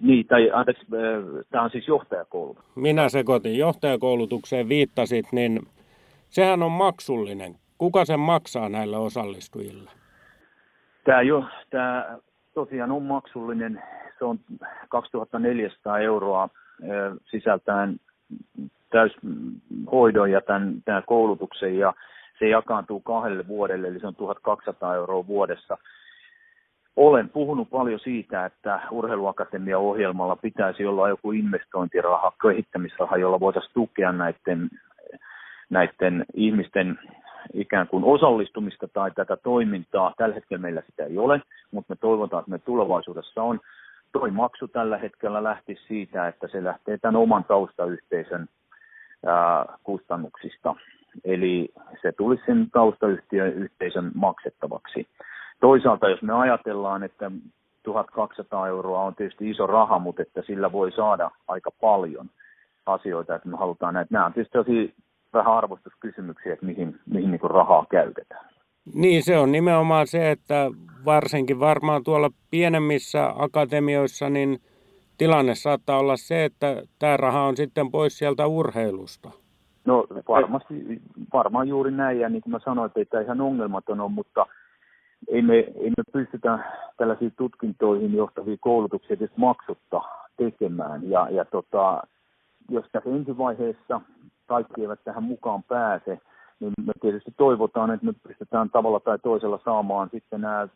Niin, 0.00 0.26
tai 0.26 0.50
anteeksi, 0.52 0.86
tämä 1.50 1.64
on 1.64 1.70
siis 1.70 1.88
johtajakoulutus. 1.88 2.64
Minä 2.74 3.08
sekoitin 3.08 3.58
johtajakoulutukseen 3.58 4.68
viittasit, 4.68 5.26
niin 5.32 5.60
sehän 6.28 6.62
on 6.62 6.72
maksullinen. 6.72 7.54
Kuka 7.80 8.04
sen 8.04 8.20
maksaa 8.20 8.68
näille 8.68 8.96
osallistujille? 8.96 9.90
Tämä, 11.04 11.22
jo, 11.22 11.44
tämä 11.70 12.18
tosiaan 12.54 12.92
on 12.92 13.02
maksullinen. 13.02 13.82
Se 14.18 14.24
on 14.24 14.38
2400 14.88 15.98
euroa 15.98 16.48
sisältäen 17.30 18.00
täyshoidon 18.90 20.30
ja 20.30 20.40
tämän, 20.40 20.74
tämän 20.84 21.02
koulutuksen 21.06 21.78
ja 21.78 21.94
se 22.38 22.48
jakaantuu 22.48 23.00
kahdelle 23.00 23.48
vuodelle, 23.48 23.88
eli 23.88 24.00
se 24.00 24.06
on 24.06 24.14
1200 24.14 24.94
euroa 24.94 25.26
vuodessa. 25.26 25.78
Olen 26.96 27.28
puhunut 27.28 27.70
paljon 27.70 28.00
siitä, 28.00 28.46
että 28.46 28.80
urheiluakatemia-ohjelmalla 28.90 30.36
pitäisi 30.36 30.86
olla 30.86 31.08
joku 31.08 31.32
investointiraha, 31.32 32.32
kehittämisraha, 32.42 33.16
jolla 33.16 33.40
voitaisiin 33.40 33.74
tukea 33.74 34.12
näiden, 34.12 34.70
näiden 35.70 36.24
ihmisten 36.34 36.98
ikään 37.52 37.88
kuin 37.88 38.04
osallistumista 38.04 38.88
tai 38.88 39.10
tätä 39.10 39.36
toimintaa. 39.36 40.14
Tällä 40.16 40.34
hetkellä 40.34 40.62
meillä 40.62 40.82
sitä 40.86 41.04
ei 41.04 41.18
ole, 41.18 41.42
mutta 41.70 41.92
me 41.92 41.96
toivotaan, 42.00 42.40
että 42.40 42.50
me 42.50 42.58
tulevaisuudessa 42.58 43.42
on. 43.42 43.60
Toi 44.12 44.30
maksu 44.30 44.68
tällä 44.68 44.98
hetkellä 44.98 45.44
lähti 45.44 45.78
siitä, 45.88 46.28
että 46.28 46.48
se 46.48 46.64
lähtee 46.64 46.98
tämän 46.98 47.16
oman 47.16 47.44
taustayhteisön 47.44 48.48
ää, 49.26 49.64
kustannuksista. 49.82 50.74
Eli 51.24 51.68
se 52.02 52.12
tulisi 52.12 52.42
sen 52.46 52.70
taustayhteisön 52.72 54.10
maksettavaksi. 54.14 55.08
Toisaalta, 55.60 56.08
jos 56.08 56.22
me 56.22 56.32
ajatellaan, 56.32 57.02
että 57.02 57.30
1200 57.82 58.68
euroa 58.68 59.02
on 59.02 59.14
tietysti 59.14 59.50
iso 59.50 59.66
raha, 59.66 59.98
mutta 59.98 60.22
että 60.22 60.42
sillä 60.42 60.72
voi 60.72 60.92
saada 60.92 61.30
aika 61.48 61.70
paljon 61.80 62.30
asioita, 62.86 63.34
että 63.34 63.48
me 63.48 63.56
halutaan 63.56 63.94
näitä. 63.94 64.08
Nämä 64.12 64.26
on 64.26 64.32
tietysti 64.32 64.94
vähän 65.32 65.54
arvostuskysymyksiä, 65.54 66.52
että 66.52 66.66
mihin, 66.66 67.00
mihin 67.06 67.30
niin 67.30 67.40
rahaa 67.42 67.86
käytetään. 67.90 68.50
Niin, 68.94 69.22
se 69.22 69.38
on 69.38 69.52
nimenomaan 69.52 70.06
se, 70.06 70.30
että 70.30 70.70
varsinkin 71.04 71.60
varmaan 71.60 72.04
tuolla 72.04 72.30
pienemmissä 72.50 73.32
akatemioissa, 73.36 74.30
niin 74.30 74.58
tilanne 75.18 75.54
saattaa 75.54 75.98
olla 75.98 76.16
se, 76.16 76.44
että 76.44 76.82
tämä 76.98 77.16
raha 77.16 77.42
on 77.42 77.56
sitten 77.56 77.90
pois 77.90 78.18
sieltä 78.18 78.46
urheilusta. 78.46 79.30
No 79.84 80.06
varmasti, 80.28 80.74
varmaan 81.32 81.68
juuri 81.68 81.90
näin, 81.90 82.20
ja 82.20 82.28
niin 82.28 82.42
kuin 82.42 82.50
mä 82.50 82.58
sanoin, 82.64 82.86
että 82.86 83.00
ei 83.00 83.04
tämä 83.04 83.22
ihan 83.22 83.40
ongelmaton 83.40 84.00
ole, 84.00 84.10
mutta 84.10 84.46
ei 85.28 85.42
me, 85.42 85.54
ei 85.54 85.90
me 85.90 86.04
pystytä 86.12 86.58
tällaisiin 86.96 87.32
tutkintoihin 87.36 88.14
johtavia 88.14 88.56
koulutuksia 88.60 89.16
edes 89.20 89.36
maksutta 89.36 90.00
tekemään. 90.36 91.10
Ja, 91.10 91.28
ja 91.30 91.44
tota, 91.44 92.02
jos 92.70 92.84
tässä 92.92 93.10
ensivaiheessa 93.10 94.00
kaikki 94.50 94.80
eivät 94.82 95.04
tähän 95.04 95.22
mukaan 95.22 95.62
pääse, 95.62 96.18
niin 96.60 96.72
me 96.86 96.92
tietysti 97.00 97.34
toivotaan, 97.36 97.90
että 97.90 98.06
me 98.06 98.12
pystytään 98.28 98.70
tavalla 98.70 99.00
tai 99.00 99.18
toisella 99.18 99.60
saamaan 99.64 100.08
sitten 100.12 100.40
nämä 100.40 100.68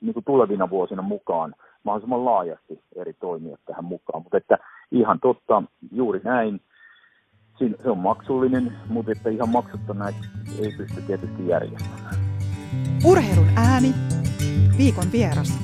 niin 0.00 0.14
kuin 0.14 0.24
tulevina 0.24 0.70
vuosina 0.70 1.02
mukaan 1.02 1.54
mahdollisimman 1.84 2.24
laajasti 2.24 2.80
eri 2.96 3.12
toimijat 3.12 3.60
tähän 3.66 3.84
mukaan. 3.84 4.22
Mutta 4.22 4.36
että 4.36 4.58
ihan 4.90 5.20
totta, 5.20 5.62
juuri 5.92 6.20
näin. 6.24 6.60
Se 7.82 7.90
on 7.90 7.98
maksullinen, 7.98 8.72
mutta 8.88 9.12
että 9.12 9.30
ihan 9.30 9.48
maksutta 9.48 9.94
näitä 9.94 10.18
ei 10.58 10.72
pysty 10.76 11.02
tietysti 11.06 11.48
järjestämään. 11.48 12.14
Urheilun 13.04 13.48
ääni, 13.56 13.94
viikon 14.78 15.12
vieras. 15.12 15.58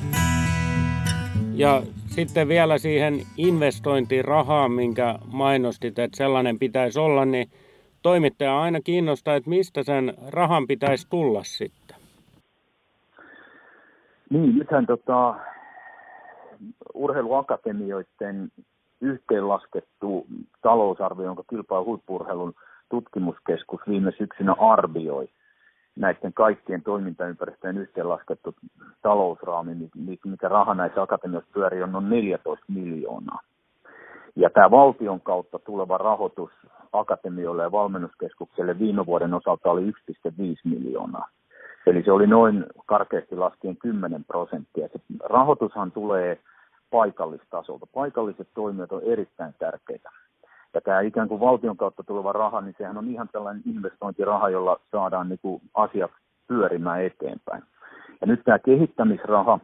Ja 1.53 1.81
sitten 2.19 2.47
vielä 2.47 2.77
siihen 2.77 3.13
investointirahaan, 3.37 4.71
minkä 4.71 5.15
mainostit, 5.33 5.99
että 5.99 6.17
sellainen 6.17 6.59
pitäisi 6.59 6.99
olla, 6.99 7.25
niin 7.25 7.49
toimittaja 8.01 8.61
aina 8.61 8.79
kiinnostaa, 8.81 9.35
että 9.35 9.49
mistä 9.49 9.83
sen 9.83 10.13
rahan 10.27 10.67
pitäisi 10.67 11.07
tulla 11.09 11.43
sitten. 11.43 11.97
Niin, 14.29 14.55
nythän 14.55 14.85
tota, 14.85 15.35
urheiluakatemioiden 16.93 18.51
yhteenlaskettu 19.01 20.27
talousarvio, 20.61 21.25
jonka 21.25 21.43
kilpailu 21.49 21.85
huippurheilun 21.85 22.53
tutkimuskeskus 22.89 23.79
viime 23.87 24.11
syksynä 24.17 24.55
arvioi, 24.59 25.29
näiden 25.99 26.33
kaikkien 26.33 26.81
toimintaympäristöjen 26.81 27.77
yhteenlaskettu 27.77 28.55
talousraami, 29.01 29.89
mikä 30.25 30.49
raha 30.49 30.73
näissä 30.73 31.01
akatemioissa 31.01 31.51
pyörii, 31.53 31.83
on 31.83 31.91
noin 31.91 32.09
14 32.09 32.65
miljoonaa. 32.67 33.41
Ja 34.35 34.49
tämä 34.49 34.71
valtion 34.71 35.21
kautta 35.21 35.59
tuleva 35.59 35.97
rahoitus 35.97 36.51
akatemioille 36.93 37.63
ja 37.63 37.71
valmennuskeskukselle 37.71 38.79
viime 38.79 39.05
vuoden 39.05 39.33
osalta 39.33 39.71
oli 39.71 39.91
1,5 39.91 39.91
miljoonaa. 40.63 41.27
Eli 41.87 42.03
se 42.03 42.11
oli 42.11 42.27
noin 42.27 42.65
karkeasti 42.85 43.35
laskien 43.35 43.77
10 43.77 44.23
prosenttia. 44.23 44.87
Se 44.87 44.99
rahoitushan 45.23 45.91
tulee 45.91 46.39
paikallistasolta. 46.91 47.85
Paikalliset 47.93 48.47
toimijat 48.53 48.91
on 48.91 49.03
erittäin 49.03 49.53
tärkeitä. 49.59 50.09
Ja 50.73 50.81
tämä 50.81 51.01
ikään 51.01 51.27
kuin 51.27 51.39
valtion 51.39 51.77
kautta 51.77 52.03
tuleva 52.03 52.31
raha, 52.33 52.61
niin 52.61 52.75
sehän 52.77 52.97
on 52.97 53.07
ihan 53.07 53.29
tällainen 53.31 53.63
investointiraha, 53.65 54.49
jolla 54.49 54.79
saadaan 54.91 55.29
niin 55.29 55.39
kuin 55.41 55.61
asiat 55.73 56.11
pyörimään 56.47 57.03
eteenpäin. 57.03 57.63
Ja 58.21 58.27
nyt 58.27 58.41
tämä 58.45 58.59
kehittämisraha, 58.59 59.59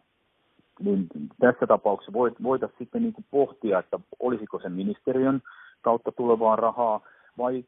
niin 0.80 1.08
tässä 1.40 1.68
tapauksessa 1.68 2.14
voitaisiin 2.44 2.80
sitten 2.80 3.02
niin 3.02 3.14
kuin 3.14 3.26
pohtia, 3.32 3.80
että 3.80 4.00
olisiko 4.20 4.60
se 4.60 4.70
ministeriön 4.70 5.42
kautta 5.82 6.12
tulevaa 6.12 6.56
rahaa 6.56 7.02
vai 7.38 7.64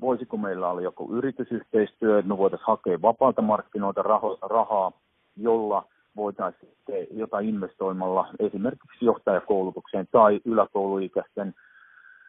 voisiko 0.00 0.36
meillä 0.36 0.68
olla 0.68 0.80
joku 0.80 1.08
yritysyhteistyö, 1.12 2.18
että 2.18 2.28
me 2.28 2.38
voitaisiin 2.38 2.66
hakea 2.66 3.02
vapaalta 3.02 3.42
markkinoilta 3.42 4.02
rahaa, 4.42 4.92
jolla 5.36 5.84
voitaisiin 6.16 6.72
jotain 7.10 7.48
investoimalla 7.48 8.26
esimerkiksi 8.38 9.04
johtajakoulutukseen 9.04 10.08
tai 10.12 10.40
yläkouluikäisten 10.44 11.54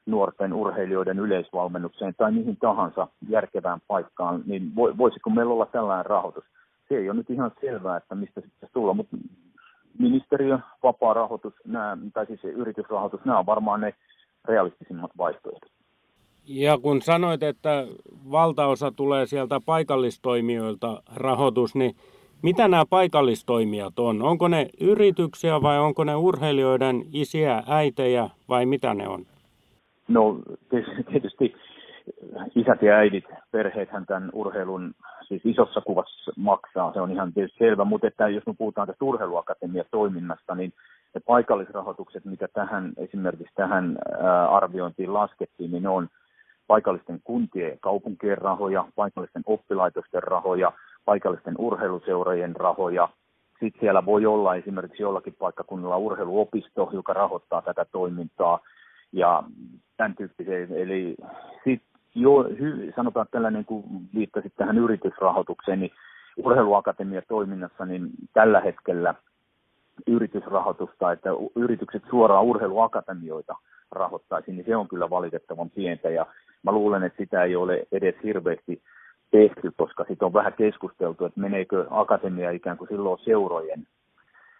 nuorten 0.05 0.53
urheilijoiden 0.53 1.19
yleisvalmennukseen 1.19 2.13
tai 2.17 2.31
mihin 2.31 2.57
tahansa 2.57 3.07
järkevään 3.29 3.79
paikkaan, 3.87 4.43
niin 4.45 4.75
voisiko 4.75 5.29
meillä 5.29 5.53
olla 5.53 5.65
tällainen 5.65 6.05
rahoitus? 6.05 6.43
Se 6.89 6.95
ei 6.95 7.09
ole 7.09 7.17
nyt 7.17 7.29
ihan 7.29 7.51
selvää, 7.61 7.97
että 7.97 8.15
mistä 8.15 8.41
se 8.41 8.47
pitäisi 8.47 8.73
tulla, 8.73 8.93
mutta 8.93 9.17
ministeriö, 9.99 10.59
vapaa 10.83 11.13
rahoitus, 11.13 11.53
nämä, 11.65 11.97
tai 12.13 12.25
siis 12.25 12.43
yritysrahoitus, 12.43 13.25
nämä 13.25 13.39
on 13.39 13.45
varmaan 13.45 13.81
ne 13.81 13.93
realistisimmat 14.45 15.11
vaihtoehdot. 15.17 15.71
Ja 16.45 16.77
kun 16.77 17.01
sanoit, 17.01 17.43
että 17.43 17.87
valtaosa 18.31 18.91
tulee 18.91 19.25
sieltä 19.25 19.59
paikallistoimijoilta 19.65 21.03
rahoitus, 21.15 21.75
niin 21.75 21.95
mitä 22.41 22.67
nämä 22.67 22.85
paikallistoimijat 22.89 23.99
on? 23.99 24.21
Onko 24.21 24.47
ne 24.47 24.69
yrityksiä 24.81 25.61
vai 25.61 25.79
onko 25.79 26.03
ne 26.03 26.15
urheilijoiden 26.15 27.03
isiä, 27.13 27.63
äitejä 27.67 28.29
vai 28.49 28.65
mitä 28.65 28.93
ne 28.93 29.07
on? 29.07 29.25
No 30.13 30.39
tietysti 31.11 31.55
isät 32.55 32.81
ja 32.81 32.93
äidit, 32.95 33.25
perheethän 33.51 34.05
tämän 34.05 34.29
urheilun 34.33 34.93
siis 35.27 35.41
isossa 35.45 35.81
kuvassa 35.81 36.31
maksaa, 36.37 36.93
se 36.93 37.01
on 37.01 37.11
ihan 37.11 37.33
tietysti 37.33 37.57
selvä, 37.57 37.83
mutta 37.83 38.07
että 38.07 38.27
jos 38.27 38.45
me 38.45 38.53
puhutaan 38.57 38.87
tästä 38.87 39.05
urheiluakatemia-toiminnasta, 39.05 40.55
niin 40.55 40.73
ne 41.15 41.21
paikallisrahoitukset, 41.25 42.25
mitä 42.25 42.47
tähän 42.47 42.93
esimerkiksi 42.97 43.55
tähän 43.55 43.97
arviointiin 44.49 45.13
laskettiin, 45.13 45.71
niin 45.71 45.83
ne 45.83 45.89
on 45.89 46.07
paikallisten 46.67 47.19
kuntien 47.23 47.69
ja 47.69 47.77
kaupunkien 47.81 48.37
rahoja, 48.37 48.85
paikallisten 48.95 49.43
oppilaitosten 49.45 50.23
rahoja, 50.23 50.71
paikallisten 51.05 51.55
urheiluseurojen 51.57 52.55
rahoja. 52.55 53.09
Sitten 53.59 53.79
siellä 53.79 54.05
voi 54.05 54.25
olla 54.25 54.55
esimerkiksi 54.55 55.03
jollakin 55.03 55.35
paikkakunnalla 55.39 55.97
urheiluopisto, 55.97 56.89
joka 56.93 57.13
rahoittaa 57.13 57.61
tätä 57.61 57.85
toimintaa 57.85 58.59
ja 59.13 59.43
tämän 59.97 60.15
tyyppisiä. 60.15 60.57
Eli 60.57 61.15
sitten 61.63 62.01
jo, 62.15 62.45
sanotaan 62.95 63.27
tällainen, 63.31 63.65
kun 63.65 63.83
viittasit 64.15 64.53
tähän 64.55 64.77
yritysrahoitukseen, 64.77 65.79
niin 65.79 65.91
urheiluakatemia 66.37 67.21
toiminnassa, 67.27 67.85
niin 67.85 68.09
tällä 68.33 68.61
hetkellä 68.61 69.15
yritysrahoitusta, 70.07 71.11
että 71.11 71.29
yritykset 71.55 72.03
suoraan 72.09 72.45
urheiluakatemioita 72.45 73.55
rahoittaisi, 73.91 74.51
niin 74.51 74.65
se 74.65 74.75
on 74.75 74.87
kyllä 74.87 75.09
valitettavan 75.09 75.69
pientä 75.69 76.09
ja 76.09 76.25
mä 76.63 76.71
luulen, 76.71 77.03
että 77.03 77.17
sitä 77.17 77.43
ei 77.43 77.55
ole 77.55 77.87
edes 77.91 78.15
hirveästi 78.23 78.81
tehty, 79.31 79.71
koska 79.77 80.05
sitten 80.07 80.25
on 80.25 80.33
vähän 80.33 80.53
keskusteltu, 80.53 81.25
että 81.25 81.39
meneekö 81.39 81.85
akatemia 81.89 82.51
ikään 82.51 82.77
kuin 82.77 82.87
silloin 82.87 83.19
seurojen 83.19 83.87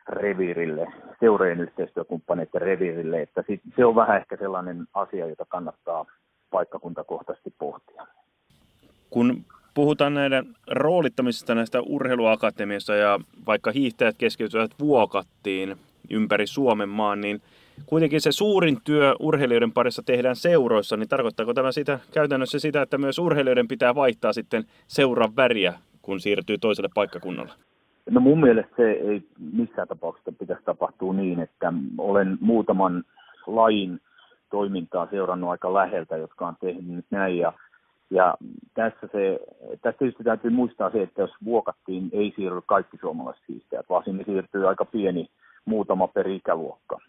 reviirille, 0.09 0.87
seurojen 1.19 1.59
yhteistyökumppaneiden 1.59 2.61
reviirille, 2.61 3.21
että 3.21 3.43
sit, 3.47 3.61
se 3.75 3.85
on 3.85 3.95
vähän 3.95 4.17
ehkä 4.17 4.37
sellainen 4.37 4.87
asia, 4.93 5.27
jota 5.27 5.45
kannattaa 5.49 6.05
paikkakuntakohtaisesti 6.49 7.53
pohtia. 7.59 8.07
Kun 9.09 9.45
puhutaan 9.73 10.13
näiden 10.13 10.45
roolittamisesta 10.71 11.55
näistä 11.55 11.81
urheiluakatemiassa 11.81 12.95
ja 12.95 13.19
vaikka 13.45 13.71
hiihtäjät 13.71 14.15
keskeytyvät 14.17 14.71
vuokattiin 14.79 15.77
ympäri 16.09 16.47
Suomen 16.47 16.89
maan, 16.89 17.21
niin 17.21 17.41
kuitenkin 17.85 18.21
se 18.21 18.31
suurin 18.31 18.77
työ 18.83 19.15
urheilijoiden 19.19 19.71
parissa 19.71 20.03
tehdään 20.05 20.35
seuroissa, 20.35 20.97
niin 20.97 21.09
tarkoittaako 21.09 21.53
tämä 21.53 21.71
sitä, 21.71 21.99
käytännössä 22.13 22.59
sitä, 22.59 22.81
että 22.81 22.97
myös 22.97 23.19
urheilijoiden 23.19 23.67
pitää 23.67 23.95
vaihtaa 23.95 24.33
sitten 24.33 24.63
seuran 24.87 25.35
väriä, 25.35 25.73
kun 26.01 26.19
siirtyy 26.19 26.57
toiselle 26.57 26.89
paikkakunnalle? 26.93 27.53
No 28.09 28.19
mun 28.19 28.39
mielestä 28.39 28.75
se 28.75 28.91
ei 28.91 29.23
missään 29.53 29.87
tapauksessa 29.87 30.31
pitäisi 30.39 30.63
tapahtua 30.65 31.13
niin, 31.13 31.39
että 31.39 31.73
olen 31.97 32.37
muutaman 32.41 33.03
lajin 33.47 33.99
toimintaa 34.51 35.07
seurannut 35.11 35.49
aika 35.49 35.73
läheltä, 35.73 36.17
jotka 36.17 36.47
on 36.47 36.55
tehnyt 36.61 37.05
näin 37.11 37.37
ja 37.37 37.53
ja 38.09 38.37
tässä, 38.73 39.07
se, 39.11 39.39
tässä 39.81 39.99
tietysti 39.99 40.23
täytyy 40.23 40.51
muistaa 40.51 40.91
se, 40.91 41.01
että 41.01 41.21
jos 41.21 41.31
vuokattiin, 41.45 42.09
ei 42.11 42.33
siirry 42.35 42.61
kaikki 42.65 42.97
suomalaiset 42.97 43.43
siistejät, 43.47 43.85
vaan 43.89 44.03
sinne 44.03 44.23
siirtyy 44.23 44.67
aika 44.67 44.85
pieni 44.85 45.29
muutama 45.65 46.07
per 46.07 46.27
ikäluokka 46.27 46.99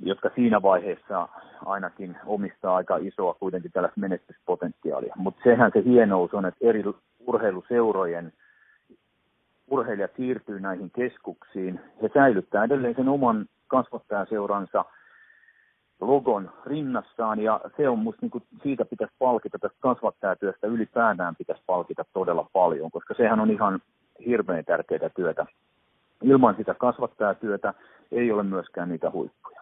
jotka 0.00 0.30
siinä 0.34 0.62
vaiheessa 0.62 1.28
ainakin 1.64 2.16
omistaa 2.26 2.76
aika 2.76 2.96
isoa 2.96 3.34
kuitenkin 3.34 3.72
tällaista 3.72 4.00
menestyspotentiaalia. 4.00 5.14
Mutta 5.16 5.40
sehän 5.44 5.70
se 5.74 5.82
hienous 5.84 6.34
on, 6.34 6.46
että 6.46 6.66
eri 6.66 6.84
urheiluseurojen 7.26 8.32
urheilijat 9.70 10.10
siirtyy 10.16 10.60
näihin 10.60 10.90
keskuksiin. 10.90 11.80
He 12.02 12.10
säilyttää 12.14 12.64
edelleen 12.64 12.94
sen 12.94 13.08
oman 13.08 13.46
kasvattajaseuransa 13.66 14.84
logon 16.00 16.50
rinnassaan 16.66 17.40
ja 17.40 17.60
se 17.76 17.88
on 17.88 17.98
musta 17.98 18.18
niin 18.22 18.30
kuin, 18.30 18.44
siitä 18.62 18.84
pitäisi 18.84 19.14
palkita, 19.18 19.58
tästä 19.58 19.78
kasvattajatyöstä 19.80 20.66
ylipäätään 20.66 21.36
pitäisi 21.36 21.62
palkita 21.66 22.04
todella 22.12 22.48
paljon, 22.52 22.90
koska 22.90 23.14
sehän 23.14 23.40
on 23.40 23.50
ihan 23.50 23.80
hirveän 24.26 24.64
tärkeää 24.64 25.10
työtä. 25.16 25.46
Ilman 26.22 26.54
sitä 26.56 26.74
kasvattajatyötä 26.74 27.74
ei 28.12 28.32
ole 28.32 28.42
myöskään 28.42 28.88
niitä 28.88 29.10
huippuja. 29.10 29.60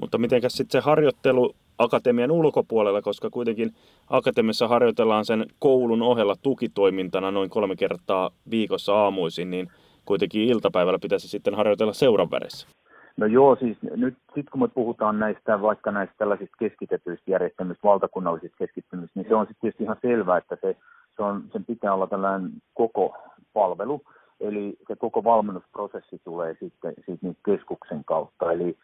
Mutta 0.00 0.18
mitenkäs 0.18 0.52
sitten 0.52 0.82
se 0.82 0.84
harjoittelu 0.84 1.54
akatemian 1.78 2.30
ulkopuolella, 2.30 3.02
koska 3.02 3.30
kuitenkin 3.30 3.70
akatemiassa 4.10 4.68
harjoitellaan 4.68 5.24
sen 5.24 5.46
koulun 5.58 6.02
ohella 6.02 6.34
tukitoimintana 6.42 7.30
noin 7.30 7.50
kolme 7.50 7.76
kertaa 7.76 8.30
viikossa 8.50 8.94
aamuisin, 8.94 9.50
niin 9.50 9.68
kuitenkin 10.04 10.42
iltapäivällä 10.42 10.98
pitäisi 11.02 11.28
sitten 11.28 11.54
harjoitella 11.54 11.92
seuran 11.92 12.30
värissä. 12.30 12.68
No 13.16 13.26
joo, 13.26 13.56
siis 13.56 13.78
nyt 13.82 14.16
sit 14.34 14.50
kun 14.50 14.60
me 14.60 14.68
puhutaan 14.68 15.18
näistä 15.18 15.62
vaikka 15.62 15.90
näistä 15.90 16.14
tällaisista 16.18 16.56
keskitetyistä 16.58 17.30
järjestelmistä, 17.30 17.88
valtakunnallisista 17.88 18.56
keskittymistä, 18.58 19.20
niin 19.20 19.28
se 19.28 19.34
on 19.34 19.46
sitten 19.46 19.60
tietysti 19.60 19.84
ihan 19.84 19.96
selvää, 20.02 20.38
että 20.38 20.56
se, 20.60 20.76
se 21.16 21.22
on, 21.22 21.44
sen 21.52 21.64
pitää 21.64 21.94
olla 21.94 22.06
tällainen 22.06 22.50
koko 22.74 23.16
palvelu, 23.52 24.02
eli 24.40 24.76
se 24.88 24.96
koko 24.96 25.24
valmennusprosessi 25.24 26.20
tulee 26.24 26.56
sitten 26.60 26.94
siitä 27.06 27.26
niin 27.26 27.36
keskuksen 27.44 28.04
kautta, 28.04 28.52
eli 28.52 28.76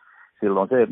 silloin 0.45 0.69
se, 0.69 0.89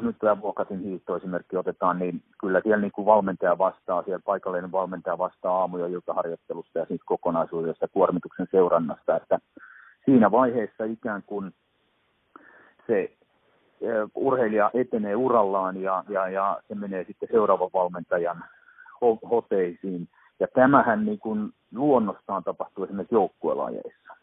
nyt 0.00 0.16
tämä 0.18 0.40
Vuokatin 0.40 0.80
hiihtoesimerkki 0.80 1.56
otetaan, 1.56 1.98
niin 1.98 2.22
kyllä 2.40 2.60
siellä 2.60 2.80
niin 2.80 2.92
kuin 2.92 3.06
valmentaja 3.06 3.58
vastaa, 3.58 4.02
siellä 4.02 4.22
paikallinen 4.24 4.72
valmentaja 4.72 5.18
vastaa 5.18 5.60
aamu- 5.60 5.78
ja 5.78 5.86
iltaharjoittelusta 5.86 6.78
ja 6.78 6.86
siitä 6.86 7.04
kokonaisuudesta 7.06 7.88
kuormituksen 7.88 8.46
seurannasta, 8.50 9.16
että 9.16 9.38
siinä 10.04 10.30
vaiheessa 10.30 10.84
ikään 10.84 11.22
kuin 11.26 11.54
se 12.86 13.12
urheilija 14.14 14.70
etenee 14.74 15.16
urallaan 15.16 15.76
ja, 15.76 16.04
ja, 16.08 16.28
ja 16.28 16.60
se 16.68 16.74
menee 16.74 17.04
sitten 17.04 17.28
seuraavan 17.32 17.70
valmentajan 17.74 18.44
hoteisiin. 19.30 20.08
Ja 20.40 20.46
tämähän 20.54 21.04
niin 21.04 21.18
kuin 21.18 21.52
luonnostaan 21.74 22.44
tapahtuu 22.44 22.84
esimerkiksi 22.84 23.14
joukkuelajeissa. 23.14 24.21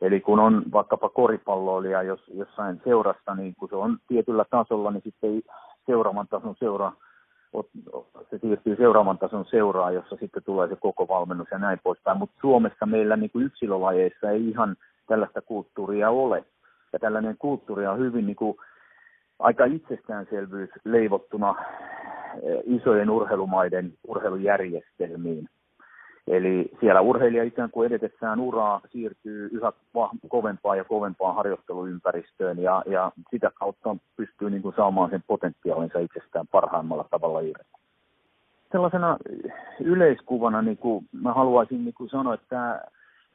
Eli 0.00 0.20
kun 0.20 0.38
on 0.40 0.62
vaikkapa 0.72 1.08
koripalloilija 1.08 2.02
jos, 2.02 2.20
jossain 2.34 2.80
seurasta, 2.84 3.34
niin 3.34 3.54
kun 3.58 3.68
se 3.68 3.76
on 3.76 3.98
tietyllä 4.08 4.44
tasolla, 4.50 4.90
niin 4.90 5.02
sitten 5.02 5.42
seuraavan 5.86 6.28
tason 6.28 6.54
seura, 6.58 6.92
se 8.30 8.38
siirtyy 8.38 8.76
seuraavan 8.76 9.18
tason 9.18 9.44
seuraa, 9.44 9.90
jossa 9.90 10.16
sitten 10.20 10.42
tulee 10.42 10.68
se 10.68 10.76
koko 10.76 11.08
valmennus 11.08 11.48
ja 11.50 11.58
näin 11.58 11.78
poispäin. 11.82 12.18
Mutta 12.18 12.36
Suomessa 12.40 12.86
meillä 12.86 13.16
niin 13.16 13.30
kuin 13.30 13.44
yksilölajeissa 13.44 14.30
ei 14.30 14.48
ihan 14.48 14.76
tällaista 15.06 15.42
kulttuuria 15.42 16.10
ole. 16.10 16.44
Ja 16.92 16.98
tällainen 16.98 17.36
kulttuuri 17.38 17.86
on 17.86 17.98
hyvin 17.98 18.26
niin 18.26 18.36
kuin, 18.36 18.56
aika 19.38 19.64
itsestäänselvyys 19.64 20.70
leivottuna 20.84 21.54
eh, 22.42 22.62
isojen 22.64 23.10
urheilumaiden 23.10 23.92
urheilujärjestelmiin. 24.08 25.48
Eli 26.28 26.70
siellä 26.80 27.00
urheilija 27.00 27.44
ikään 27.44 27.70
kuin 27.70 27.86
edetessään 27.86 28.40
uraa 28.40 28.80
siirtyy 28.90 29.48
yhä 29.52 29.72
kovempaan 30.28 30.78
ja 30.78 30.84
kovempaan 30.84 31.34
harjoitteluympäristöön 31.34 32.58
ja, 32.58 32.82
ja 32.86 33.12
sitä 33.30 33.50
kautta 33.54 33.96
pystyy 34.16 34.50
niin 34.50 34.62
kuin 34.62 34.74
saamaan 34.76 35.10
sen 35.10 35.24
potentiaalinsa 35.26 35.98
itsestään 35.98 36.46
parhaimmalla 36.46 37.04
tavalla 37.10 37.40
irti. 37.40 37.80
Sellaisena 38.72 39.16
yleiskuvana 39.80 40.62
niin 40.62 40.76
kuin 40.76 41.04
mä 41.12 41.32
haluaisin 41.32 41.84
niin 41.84 41.94
kuin 41.94 42.10
sanoa, 42.10 42.34
että 42.34 42.46
tämä, 42.48 42.80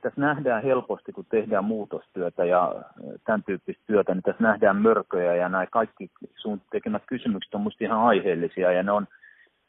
tässä 0.01 0.21
nähdään 0.21 0.63
helposti, 0.63 1.11
kun 1.11 1.25
tehdään 1.29 1.65
muutostyötä 1.65 2.45
ja 2.45 2.75
tämän 3.23 3.43
tyyppistä 3.43 3.83
työtä, 3.88 4.13
niin 4.13 4.23
tässä 4.23 4.43
nähdään 4.43 4.81
mörköjä 4.81 5.36
ja 5.36 5.49
nämä 5.49 5.67
kaikki 5.67 6.09
sun 6.36 6.61
tekemät 6.71 7.03
kysymykset 7.07 7.55
on 7.55 7.61
musta 7.61 7.83
ihan 7.83 7.99
aiheellisia 7.99 8.71
ja 8.71 8.83
ne 8.83 8.91
on, 8.91 9.07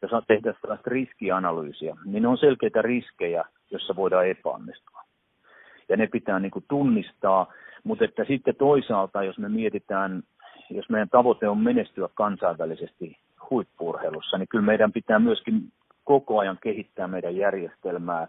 jos 0.03 0.25
tehdään 0.27 0.57
sellaista 0.61 0.91
riskianalyysiä, 0.91 1.97
niin 2.05 2.23
ne 2.23 2.29
on 2.29 2.39
selkeitä 2.39 2.83
riskejä, 2.83 3.45
jossa 3.71 3.97
voidaan 3.97 4.27
epäonnistua. 4.27 5.03
Ja 5.89 5.97
ne 5.97 6.07
pitää 6.07 6.41
niin 6.41 6.51
kuin 6.51 6.65
tunnistaa, 6.69 7.53
mutta 7.85 8.05
että 8.05 8.25
sitten 8.25 8.57
toisaalta, 8.57 9.23
jos 9.23 9.39
me 9.39 9.49
mietitään, 9.49 10.23
jos 10.71 10.89
meidän 10.89 11.09
tavoite 11.09 11.49
on 11.49 11.59
menestyä 11.59 12.09
kansainvälisesti 12.15 13.19
huippurheilussa, 13.51 14.39
niin 14.39 14.49
kyllä 14.49 14.65
meidän 14.65 14.93
pitää 14.93 15.19
myöskin 15.19 15.73
koko 16.05 16.39
ajan 16.39 16.59
kehittää 16.63 17.09
meidän 17.09 17.37
järjestelmää. 17.37 18.29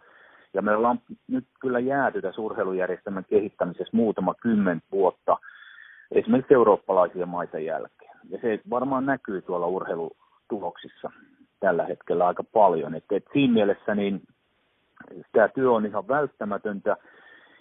Ja 0.53 0.61
me 0.61 0.75
ollaan 0.75 0.99
nyt 1.27 1.45
kyllä 1.59 1.79
jääty 1.79 2.21
tässä 2.21 2.41
urheilujärjestelmän 2.41 3.25
kehittämisessä 3.29 3.97
muutama 3.97 4.33
kymmen 4.41 4.81
vuotta 4.91 5.37
esimerkiksi 6.11 6.53
eurooppalaisia 6.53 7.25
maita 7.25 7.59
jälkeen. 7.59 8.17
Ja 8.29 8.37
se 8.41 8.59
varmaan 8.69 9.05
näkyy 9.05 9.41
tuolla 9.41 9.67
urheilutuloksissa 9.67 11.11
tällä 11.59 11.85
hetkellä 11.85 12.27
aika 12.27 12.43
paljon. 12.43 12.95
Et, 12.95 13.03
et 13.11 13.25
siinä 13.33 13.53
mielessä 13.53 13.95
niin 13.95 14.21
tämä 15.31 15.47
työ 15.47 15.71
on 15.71 15.85
ihan 15.85 16.07
välttämätöntä. 16.07 16.97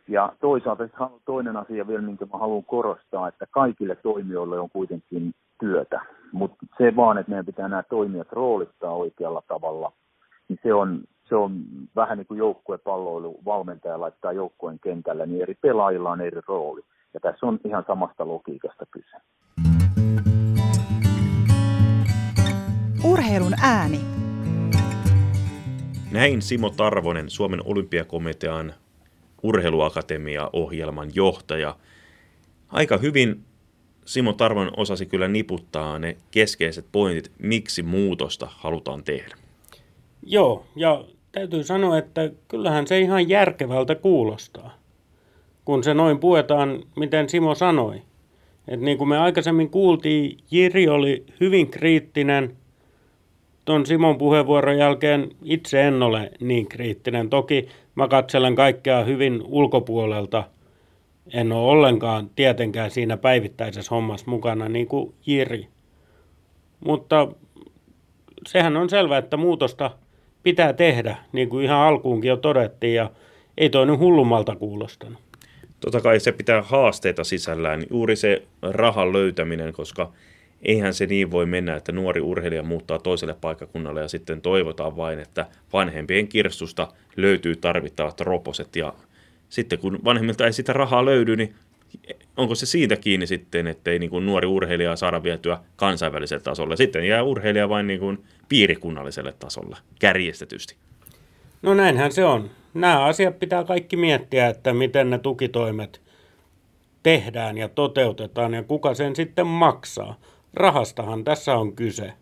Ja 0.09 0.33
toisaalta 0.41 0.89
toinen 1.25 1.57
asia 1.57 1.87
vielä, 1.87 2.03
minkä 2.03 2.27
mä 2.33 2.39
haluan 2.39 2.65
korostaa, 2.65 3.29
että 3.29 3.47
kaikille 3.51 3.95
toimijoille 3.95 4.59
on 4.59 4.71
kuitenkin 4.71 5.35
työtä. 5.61 6.01
Mutta 6.33 6.57
se 6.79 6.97
vaan, 6.97 7.19
että 7.19 7.31
meidän 7.31 7.47
pitää 7.47 7.69
nämä 7.69 7.83
toimijat 7.83 8.33
roolittaa 8.33 8.93
oikealla 8.93 9.43
tavalla, 9.49 9.93
niin 10.49 10.59
se 10.63 10.75
on, 10.75 11.01
se 11.29 11.37
on 11.37 11.61
vähän 11.97 12.19
niin 12.19 12.27
kuin 12.27 12.39
joukkuepalloilu, 12.39 13.41
valmentaja 13.45 14.01
laittaa 14.01 14.33
joukkueen 14.33 14.79
kentällä, 14.79 15.27
niin 15.27 15.43
eri 15.43 15.55
pelaajilla 15.61 16.11
on 16.11 16.21
eri 16.21 16.41
rooli. 16.49 16.83
Ja 17.15 17.21
tässä 17.21 17.47
on 17.47 17.61
ihan 17.65 17.85
samasta 17.87 18.29
logiikasta 18.29 18.87
kyse. 18.91 19.17
Urheilun 23.07 23.55
ääni. 23.63 24.01
Näin 26.11 26.43
Simo 26.43 26.71
Tarvonen, 26.71 27.31
Suomen 27.31 27.61
olympiakomitean 27.65 28.75
urheiluakatemia-ohjelman 29.43 31.11
johtaja. 31.15 31.77
Aika 32.69 32.97
hyvin 32.97 33.41
Simo 34.05 34.33
Tarvonen 34.33 34.73
osasi 34.77 35.07
kyllä 35.07 35.29
niputtaa 35.29 35.99
ne 35.99 36.17
keskeiset 36.31 36.87
pointit, 36.93 37.33
miksi 37.39 37.83
muutosta 37.83 38.49
halutaan 38.51 39.05
tehdä. 39.05 39.37
Joo, 40.23 40.67
ja 40.77 41.05
täytyy 41.33 41.65
sanoa, 41.65 41.99
että 41.99 42.31
kyllähän 42.49 42.87
se 42.87 43.01
ihan 43.01 43.29
järkevältä 43.29 43.95
kuulostaa, 43.95 44.79
kun 45.65 45.85
se 45.85 45.95
noin 45.95 46.19
puetaan, 46.19 46.83
miten 46.97 47.29
Simo 47.29 47.55
sanoi. 47.55 48.03
Et 48.69 48.81
niin 48.81 48.99
kuin 48.99 49.09
me 49.09 49.19
aikaisemmin 49.19 49.71
kuultiin, 49.71 50.39
Jiri 50.51 50.89
oli 50.89 51.27
hyvin 51.41 51.71
kriittinen. 51.71 52.57
Tuon 53.67 53.87
Simon 53.87 54.19
puheenvuoron 54.19 54.79
jälkeen 54.79 55.29
itse 55.45 55.83
en 55.83 56.03
ole 56.03 56.31
niin 56.41 56.69
kriittinen. 56.69 57.31
Toki 57.31 57.69
mä 57.95 58.09
katselen 58.09 58.55
kaikkea 58.55 59.05
hyvin 59.05 59.43
ulkopuolelta. 59.45 60.45
En 61.33 61.53
ole 61.53 61.71
ollenkaan 61.71 62.31
tietenkään 62.37 62.91
siinä 62.91 63.17
päivittäisessä 63.17 63.95
hommassa 63.95 64.31
mukana 64.31 64.69
niin 64.69 64.87
kuin 64.87 65.15
Jiri. 65.27 65.69
Mutta 66.81 67.29
sehän 68.47 68.77
on 68.77 68.91
selvää, 68.91 69.19
että 69.19 69.37
muutosta 69.37 69.91
pitää 70.43 70.73
tehdä, 70.73 71.17
niin 71.33 71.49
kuin 71.49 71.65
ihan 71.65 71.79
alkuunkin 71.79 72.29
jo 72.29 72.37
todettiin, 72.37 72.95
ja 72.95 73.11
ei 73.59 73.71
toi 73.71 73.87
nyt 73.87 73.99
hullummalta 73.99 74.57
kuulostanut. 74.57 75.19
Totta 75.81 76.01
kai 76.01 76.21
se 76.21 76.33
pitää 76.33 76.63
haasteita 76.63 77.25
sisällään, 77.25 77.83
juuri 77.91 78.17
se 78.17 78.43
rahan 78.63 79.13
löytäminen, 79.13 79.73
koska 79.73 80.13
eihän 80.63 80.95
se 80.95 81.07
niin 81.07 81.31
voi 81.31 81.47
mennä, 81.47 81.77
että 81.77 81.93
nuori 81.93 82.21
urheilija 82.21 82.63
muuttaa 82.63 82.99
toiselle 82.99 83.37
paikkakunnalle 83.41 84.01
ja 84.01 84.09
sitten 84.09 84.41
toivotaan 84.41 84.97
vain, 84.97 85.19
että 85.19 85.47
vanhempien 85.73 86.29
kirstusta 86.29 86.89
löytyy 87.17 87.57
tarvittavat 87.57 88.21
roposet 88.21 88.77
ja 88.77 88.93
sitten 89.49 89.79
kun 89.79 89.99
vanhemmilta 90.05 90.47
ei 90.47 90.53
sitä 90.53 90.73
rahaa 90.73 91.05
löydy, 91.05 91.37
niin 91.37 91.55
onko 92.37 92.55
se 92.55 92.67
siitä 92.67 92.97
kiinni 92.97 93.27
sitten, 93.27 93.67
ettei 93.67 93.99
niin 93.99 94.11
kuin 94.11 94.27
nuori 94.27 94.47
urheilija 94.47 94.97
saada 94.97 95.23
vietyä 95.23 95.59
kansainväliselle 95.77 96.43
tasolle. 96.43 96.77
Sitten 96.77 97.09
jää 97.09 97.23
urheilija 97.23 97.69
vain 97.69 97.87
niin 97.87 98.01
kuin 98.01 98.25
piirikunnalliselle 98.49 99.35
tasolle, 99.39 99.77
kärjestetysti. 100.01 100.77
No 101.63 101.75
näinhän 101.75 102.13
se 102.13 102.25
on. 102.25 102.51
Nämä 102.75 103.05
asiat 103.05 103.39
pitää 103.39 103.65
kaikki 103.65 103.97
miettiä, 103.97 104.49
että 104.49 104.73
miten 104.73 105.11
ne 105.11 105.19
tukitoimet 105.19 106.01
tehdään 107.03 107.59
ja 107.59 107.69
toteutetaan 107.69 108.55
ja 108.55 108.63
kuka 108.63 108.95
sen 108.95 109.17
sitten 109.17 109.47
maksaa. 109.47 110.21
Rahastahan 110.57 111.25
tässä 111.25 111.55
on 111.55 111.77
kyse. 111.77 112.13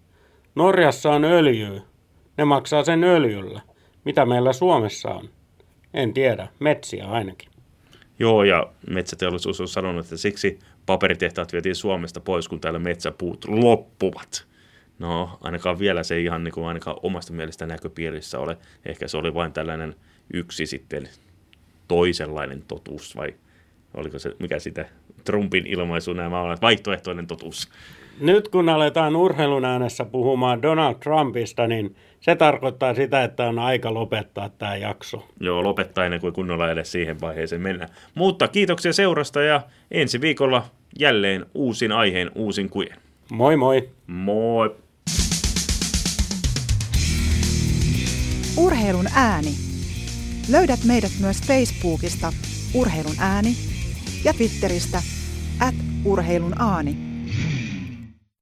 Norjassa 0.54 1.10
on 1.10 1.24
öljy. 1.24 1.82
Ne 2.38 2.44
maksaa 2.44 2.84
sen 2.84 3.04
öljyllä. 3.04 3.60
Mitä 4.04 4.26
meillä 4.26 4.52
Suomessa 4.52 5.08
on? 5.08 5.28
En 5.94 6.14
tiedä. 6.14 6.48
Metsiä 6.60 7.06
ainakin. 7.06 7.48
Joo, 8.18 8.44
ja 8.44 8.72
metsäteollisuus 8.90 9.60
on 9.60 9.68
sanonut, 9.68 10.04
että 10.04 10.16
siksi 10.16 10.58
paperitehtaat 10.86 11.52
vietiin 11.52 11.76
Suomesta 11.76 12.20
pois, 12.20 12.48
kun 12.48 12.60
täällä 12.60 12.78
metsäpuut 12.78 13.44
loppuvat. 13.48 14.46
No, 14.98 15.38
ainakaan 15.40 15.78
vielä 15.78 16.02
se 16.02 16.14
ei 16.14 16.24
ihan 16.24 16.44
niin 16.44 16.54
kuin 16.54 16.66
ainakaan 16.66 16.96
omasta 17.02 17.32
mielestä 17.32 17.66
näköpiirissä 17.66 18.38
ole. 18.38 18.56
Ehkä 18.86 19.08
se 19.08 19.16
oli 19.16 19.34
vain 19.34 19.52
tällainen 19.52 19.94
yksi 20.32 20.66
sitten 20.66 21.08
toisenlainen 21.88 22.62
totuus, 22.68 23.16
vai 23.16 23.34
oliko 23.94 24.18
se, 24.18 24.36
mikä 24.38 24.58
sitä 24.58 24.88
Trumpin 25.24 25.66
ilmaisu 25.66 26.12
nämä 26.12 26.40
on, 26.40 26.56
vaihtoehtoinen 26.62 27.26
totuus. 27.26 27.68
Nyt 28.20 28.48
kun 28.48 28.68
aletaan 28.68 29.16
urheilun 29.16 29.64
äänessä 29.64 30.04
puhumaan 30.04 30.62
Donald 30.62 30.94
Trumpista, 30.94 31.66
niin 31.66 31.96
se 32.20 32.36
tarkoittaa 32.36 32.94
sitä, 32.94 33.24
että 33.24 33.44
on 33.44 33.58
aika 33.58 33.94
lopettaa 33.94 34.48
tämä 34.48 34.76
jakso. 34.76 35.28
Joo, 35.40 35.62
lopettaa 35.64 36.04
ennen 36.04 36.20
kuin 36.20 36.32
kunnolla 36.32 36.70
edes 36.70 36.92
siihen 36.92 37.20
vaiheeseen 37.20 37.62
mennä. 37.62 37.88
Mutta 38.14 38.48
kiitoksia 38.48 38.92
seurasta 38.92 39.42
ja 39.42 39.60
ensi 39.90 40.20
viikolla 40.20 40.64
jälleen 40.98 41.46
uusin 41.54 41.92
aiheen, 41.92 42.30
uusin 42.34 42.70
kujen. 42.70 42.96
Moi 43.32 43.56
moi! 43.56 43.88
Moi! 44.06 44.76
Urheilun 48.56 49.06
ääni. 49.14 49.50
Löydät 50.50 50.84
meidät 50.84 51.12
myös 51.20 51.42
Facebookista 51.42 52.32
Urheilun 52.74 53.16
ääni 53.18 53.54
ja 54.24 54.32
Twitteristä 54.32 55.02
at 55.60 55.74
urheilun 56.04 56.60
aani. 56.60 57.13